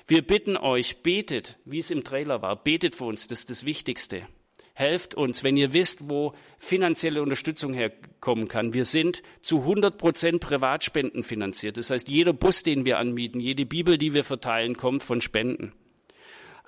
Wir 0.07 0.21
bitten 0.21 0.57
euch, 0.57 0.97
betet, 1.03 1.57
wie 1.65 1.79
es 1.79 1.91
im 1.91 2.03
Trailer 2.03 2.41
war, 2.41 2.61
betet 2.61 2.95
für 2.95 3.05
uns, 3.05 3.27
das 3.27 3.39
ist 3.39 3.49
das 3.49 3.65
Wichtigste. 3.65 4.27
Helft 4.75 5.13
uns, 5.13 5.43
wenn 5.43 5.55
ihr 5.55 5.73
wisst, 5.73 6.09
wo 6.09 6.34
finanzielle 6.57 7.21
Unterstützung 7.21 7.73
herkommen 7.73 8.47
kann. 8.47 8.73
Wir 8.73 8.86
sind 8.86 9.21
zu 9.43 9.59
100 9.59 9.99
Prozent 9.99 10.41
Privatspenden 10.41 11.21
finanziert. 11.21 11.77
Das 11.77 11.91
heißt, 11.91 12.09
jeder 12.09 12.34
Bus, 12.34 12.63
den 12.63 12.84
wir 12.84 12.97
anmieten, 12.97 13.39
jede 13.39 13.67
Bibel, 13.67 13.99
die 13.99 14.15
wir 14.15 14.23
verteilen, 14.23 14.75
kommt 14.75 15.03
von 15.03 15.21
Spenden. 15.21 15.73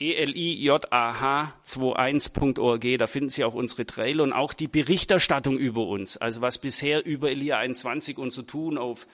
elijah21.org. 0.00 2.98
Da 2.98 3.06
finden 3.06 3.30
Sie 3.30 3.44
auch 3.44 3.54
unsere 3.54 3.86
Trailer 3.86 4.24
und 4.24 4.32
auch 4.32 4.52
die 4.54 4.68
Berichterstattung 4.68 5.58
über 5.58 5.86
uns. 5.86 6.16
Also 6.16 6.40
was 6.40 6.58
bisher 6.58 7.04
über 7.04 7.30
Elia 7.30 7.58
21 7.58 8.18
und 8.18 8.32
so 8.32 8.42
tun 8.42 8.78
auf 8.78 9.06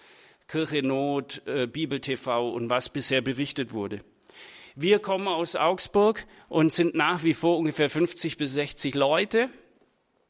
Kirche 0.48 0.82
Not, 0.82 1.42
äh, 1.46 1.66
Bibel 1.66 2.00
TV 2.00 2.50
und 2.50 2.70
was 2.70 2.88
bisher 2.88 3.20
berichtet 3.20 3.72
wurde. 3.72 4.00
Wir 4.76 5.00
kommen 5.00 5.26
aus 5.26 5.56
Augsburg 5.56 6.24
und 6.48 6.72
sind 6.72 6.94
nach 6.94 7.24
wie 7.24 7.34
vor 7.34 7.58
ungefähr 7.58 7.90
50 7.90 8.36
bis 8.36 8.52
60 8.52 8.94
Leute. 8.94 9.50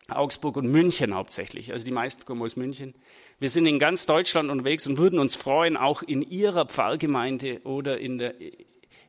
Augsburg 0.08 0.56
und 0.56 0.68
München 0.68 1.14
hauptsächlich. 1.14 1.72
Also 1.72 1.84
die 1.84 1.90
meisten 1.90 2.24
kommen 2.24 2.40
aus 2.42 2.56
München. 2.56 2.94
Wir 3.40 3.50
sind 3.50 3.66
in 3.66 3.80
ganz 3.80 4.06
Deutschland 4.06 4.50
unterwegs 4.50 4.86
und 4.86 4.98
würden 4.98 5.18
uns 5.18 5.34
freuen, 5.34 5.76
auch 5.76 6.02
in 6.02 6.22
Ihrer 6.22 6.64
Pfarrgemeinde 6.64 7.60
oder 7.64 7.98
in, 7.98 8.18
der, 8.18 8.36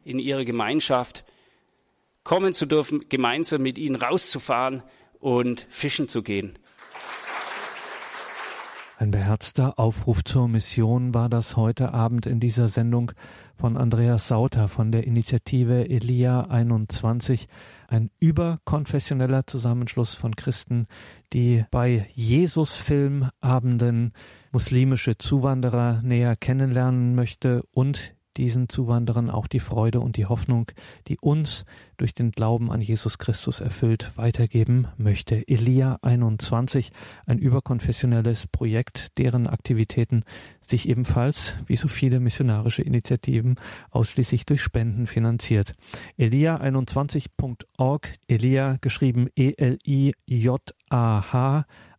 in 0.03 0.17
Ihrer 0.17 0.43
Gemeinschaft 0.43 1.23
kommen 2.28 2.53
zu 2.53 2.65
dürfen, 2.65 3.07
gemeinsam 3.07 3.61
mit 3.61 3.78
ihnen 3.78 3.95
rauszufahren 3.95 4.84
und 5.21 5.65
fischen 5.69 6.09
zu 6.09 6.23
gehen. 6.23 6.59
Ein 8.97 9.11
beherzter 9.11 9.80
Aufruf 9.80 10.25
zur 10.25 10.49
Mission 10.49 11.13
war 11.13 11.30
das 11.30 11.55
heute 11.55 11.93
Abend 11.93 12.25
in 12.25 12.41
dieser 12.41 12.67
Sendung 12.67 13.13
von 13.55 13.78
Andreas 13.78 14.28
Sauter 14.28 14.67
von 14.67 14.91
der 14.91 15.07
Initiative 15.07 15.89
Elia 15.89 16.41
21, 16.41 17.47
ein 17.88 18.11
überkonfessioneller 18.19 19.47
Zusammenschluss 19.47 20.13
von 20.13 20.36
Christen, 20.36 20.88
die 21.32 21.63
bei 21.71 22.09
Jesus-Filmabenden 22.13 24.11
muslimische 24.51 25.17
Zuwanderer 25.17 26.01
näher 26.01 26.36
kennenlernen 26.36 27.15
möchte 27.15 27.63
und 27.71 28.16
diesen 28.38 28.69
Zuwanderern 28.69 29.29
auch 29.29 29.47
die 29.47 29.59
Freude 29.59 29.99
und 29.99 30.15
die 30.17 30.25
Hoffnung, 30.25 30.71
die 31.07 31.17
uns 31.19 31.65
durch 31.97 32.13
den 32.13 32.31
Glauben 32.31 32.71
an 32.71 32.81
Jesus 32.81 33.17
Christus 33.17 33.59
erfüllt, 33.59 34.11
weitergeben 34.15 34.88
möchte. 34.97 35.47
Elia 35.47 35.97
21, 36.01 36.91
ein 37.25 37.39
überkonfessionelles 37.39 38.47
Projekt, 38.47 39.17
deren 39.17 39.47
Aktivitäten 39.47 40.23
sich 40.61 40.88
ebenfalls, 40.88 41.55
wie 41.65 41.75
so 41.75 41.88
viele 41.88 42.19
missionarische 42.19 42.83
Initiativen, 42.83 43.55
ausschließlich 43.89 44.45
durch 44.45 44.61
Spenden 44.61 45.07
finanziert. 45.07 45.73
Elia21.org, 46.19 48.13
Elia 48.27 48.77
geschrieben 48.81 49.29
E-L-I-J-A-H 49.35 50.15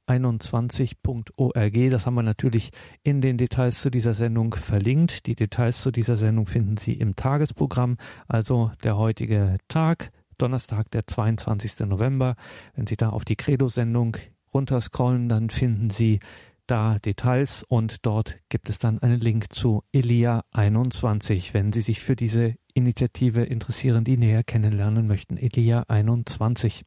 21.org. 0.08 1.90
Das 1.90 2.06
haben 2.06 2.14
wir 2.14 2.22
natürlich 2.22 2.70
in 3.02 3.20
den 3.20 3.36
Details 3.36 3.80
zu 3.80 3.90
dieser 3.90 4.14
Sendung 4.14 4.54
verlinkt. 4.54 5.26
Die 5.26 5.36
Details 5.36 5.82
zu 5.82 5.90
dieser 5.90 6.16
Sendung 6.16 6.46
finden 6.46 6.76
Sie 6.76 6.94
im 6.94 7.14
Tagesprogramm, 7.16 7.96
also 8.26 8.70
der 8.82 8.96
heutige 8.96 9.58
Tag, 9.68 10.10
Donnerstag, 10.38 10.90
der 10.90 11.06
22. 11.06 11.80
November. 11.80 12.36
Wenn 12.74 12.86
Sie 12.86 12.96
da 12.96 13.10
auf 13.10 13.24
die 13.24 13.36
Credo-Sendung 13.36 14.16
runterscrollen, 14.54 15.28
dann 15.28 15.50
finden 15.50 15.90
Sie 15.90 16.20
da 16.66 16.98
Details 16.98 17.64
und 17.66 18.04
dort 18.06 18.38
gibt 18.48 18.68
es 18.68 18.78
dann 18.78 18.98
einen 19.00 19.20
Link 19.20 19.52
zu 19.52 19.82
Elia 19.90 20.44
21, 20.52 21.54
wenn 21.54 21.72
Sie 21.72 21.80
sich 21.80 22.00
für 22.00 22.14
diese 22.14 22.54
Initiative 22.74 23.42
interessieren, 23.42 24.04
die 24.04 24.16
näher 24.16 24.44
kennenlernen 24.44 25.06
möchten. 25.06 25.36
Elia 25.36 25.84
21. 25.88 26.84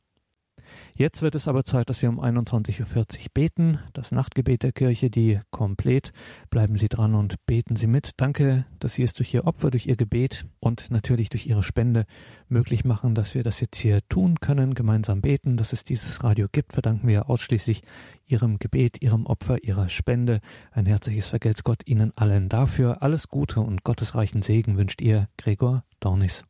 Jetzt 0.95 1.21
wird 1.21 1.35
es 1.35 1.47
aber 1.47 1.63
Zeit, 1.63 1.89
dass 1.89 2.01
wir 2.01 2.09
um 2.09 2.19
21.40 2.19 2.81
Uhr 2.81 3.05
beten. 3.33 3.79
Das 3.93 4.11
Nachtgebet 4.11 4.63
der 4.63 4.71
Kirche, 4.71 5.09
die 5.09 5.39
komplett. 5.49 6.13
Bleiben 6.49 6.75
Sie 6.75 6.89
dran 6.89 7.15
und 7.15 7.45
beten 7.45 7.75
Sie 7.75 7.87
mit. 7.87 8.11
Danke, 8.17 8.65
dass 8.79 8.93
Sie 8.93 9.03
es 9.03 9.13
durch 9.13 9.33
Ihr 9.33 9.45
Opfer, 9.45 9.71
durch 9.71 9.87
Ihr 9.87 9.95
Gebet 9.95 10.45
und 10.59 10.91
natürlich 10.91 11.29
durch 11.29 11.47
Ihre 11.47 11.63
Spende 11.63 12.05
möglich 12.49 12.85
machen, 12.85 13.15
dass 13.15 13.33
wir 13.33 13.43
das 13.43 13.59
jetzt 13.59 13.77
hier 13.77 14.01
tun 14.09 14.39
können, 14.39 14.75
gemeinsam 14.75 15.21
beten, 15.21 15.57
dass 15.57 15.73
es 15.73 15.83
dieses 15.83 16.23
Radio 16.23 16.47
gibt. 16.51 16.73
Verdanken 16.73 17.07
wir 17.07 17.29
ausschließlich 17.29 17.81
Ihrem 18.25 18.59
Gebet, 18.59 19.01
Ihrem 19.01 19.25
Opfer, 19.25 19.63
Ihrer 19.63 19.89
Spende. 19.89 20.39
Ein 20.71 20.85
herzliches 20.85 21.27
Vergelt's 21.27 21.63
Gott 21.63 21.81
Ihnen 21.85 22.11
allen 22.15 22.49
dafür. 22.49 23.01
Alles 23.01 23.27
Gute 23.27 23.61
und 23.61 23.83
gottesreichen 23.83 24.41
Segen 24.41 24.77
wünscht 24.77 25.01
Ihr 25.01 25.27
Gregor 25.37 25.83
Dornis. 25.99 26.43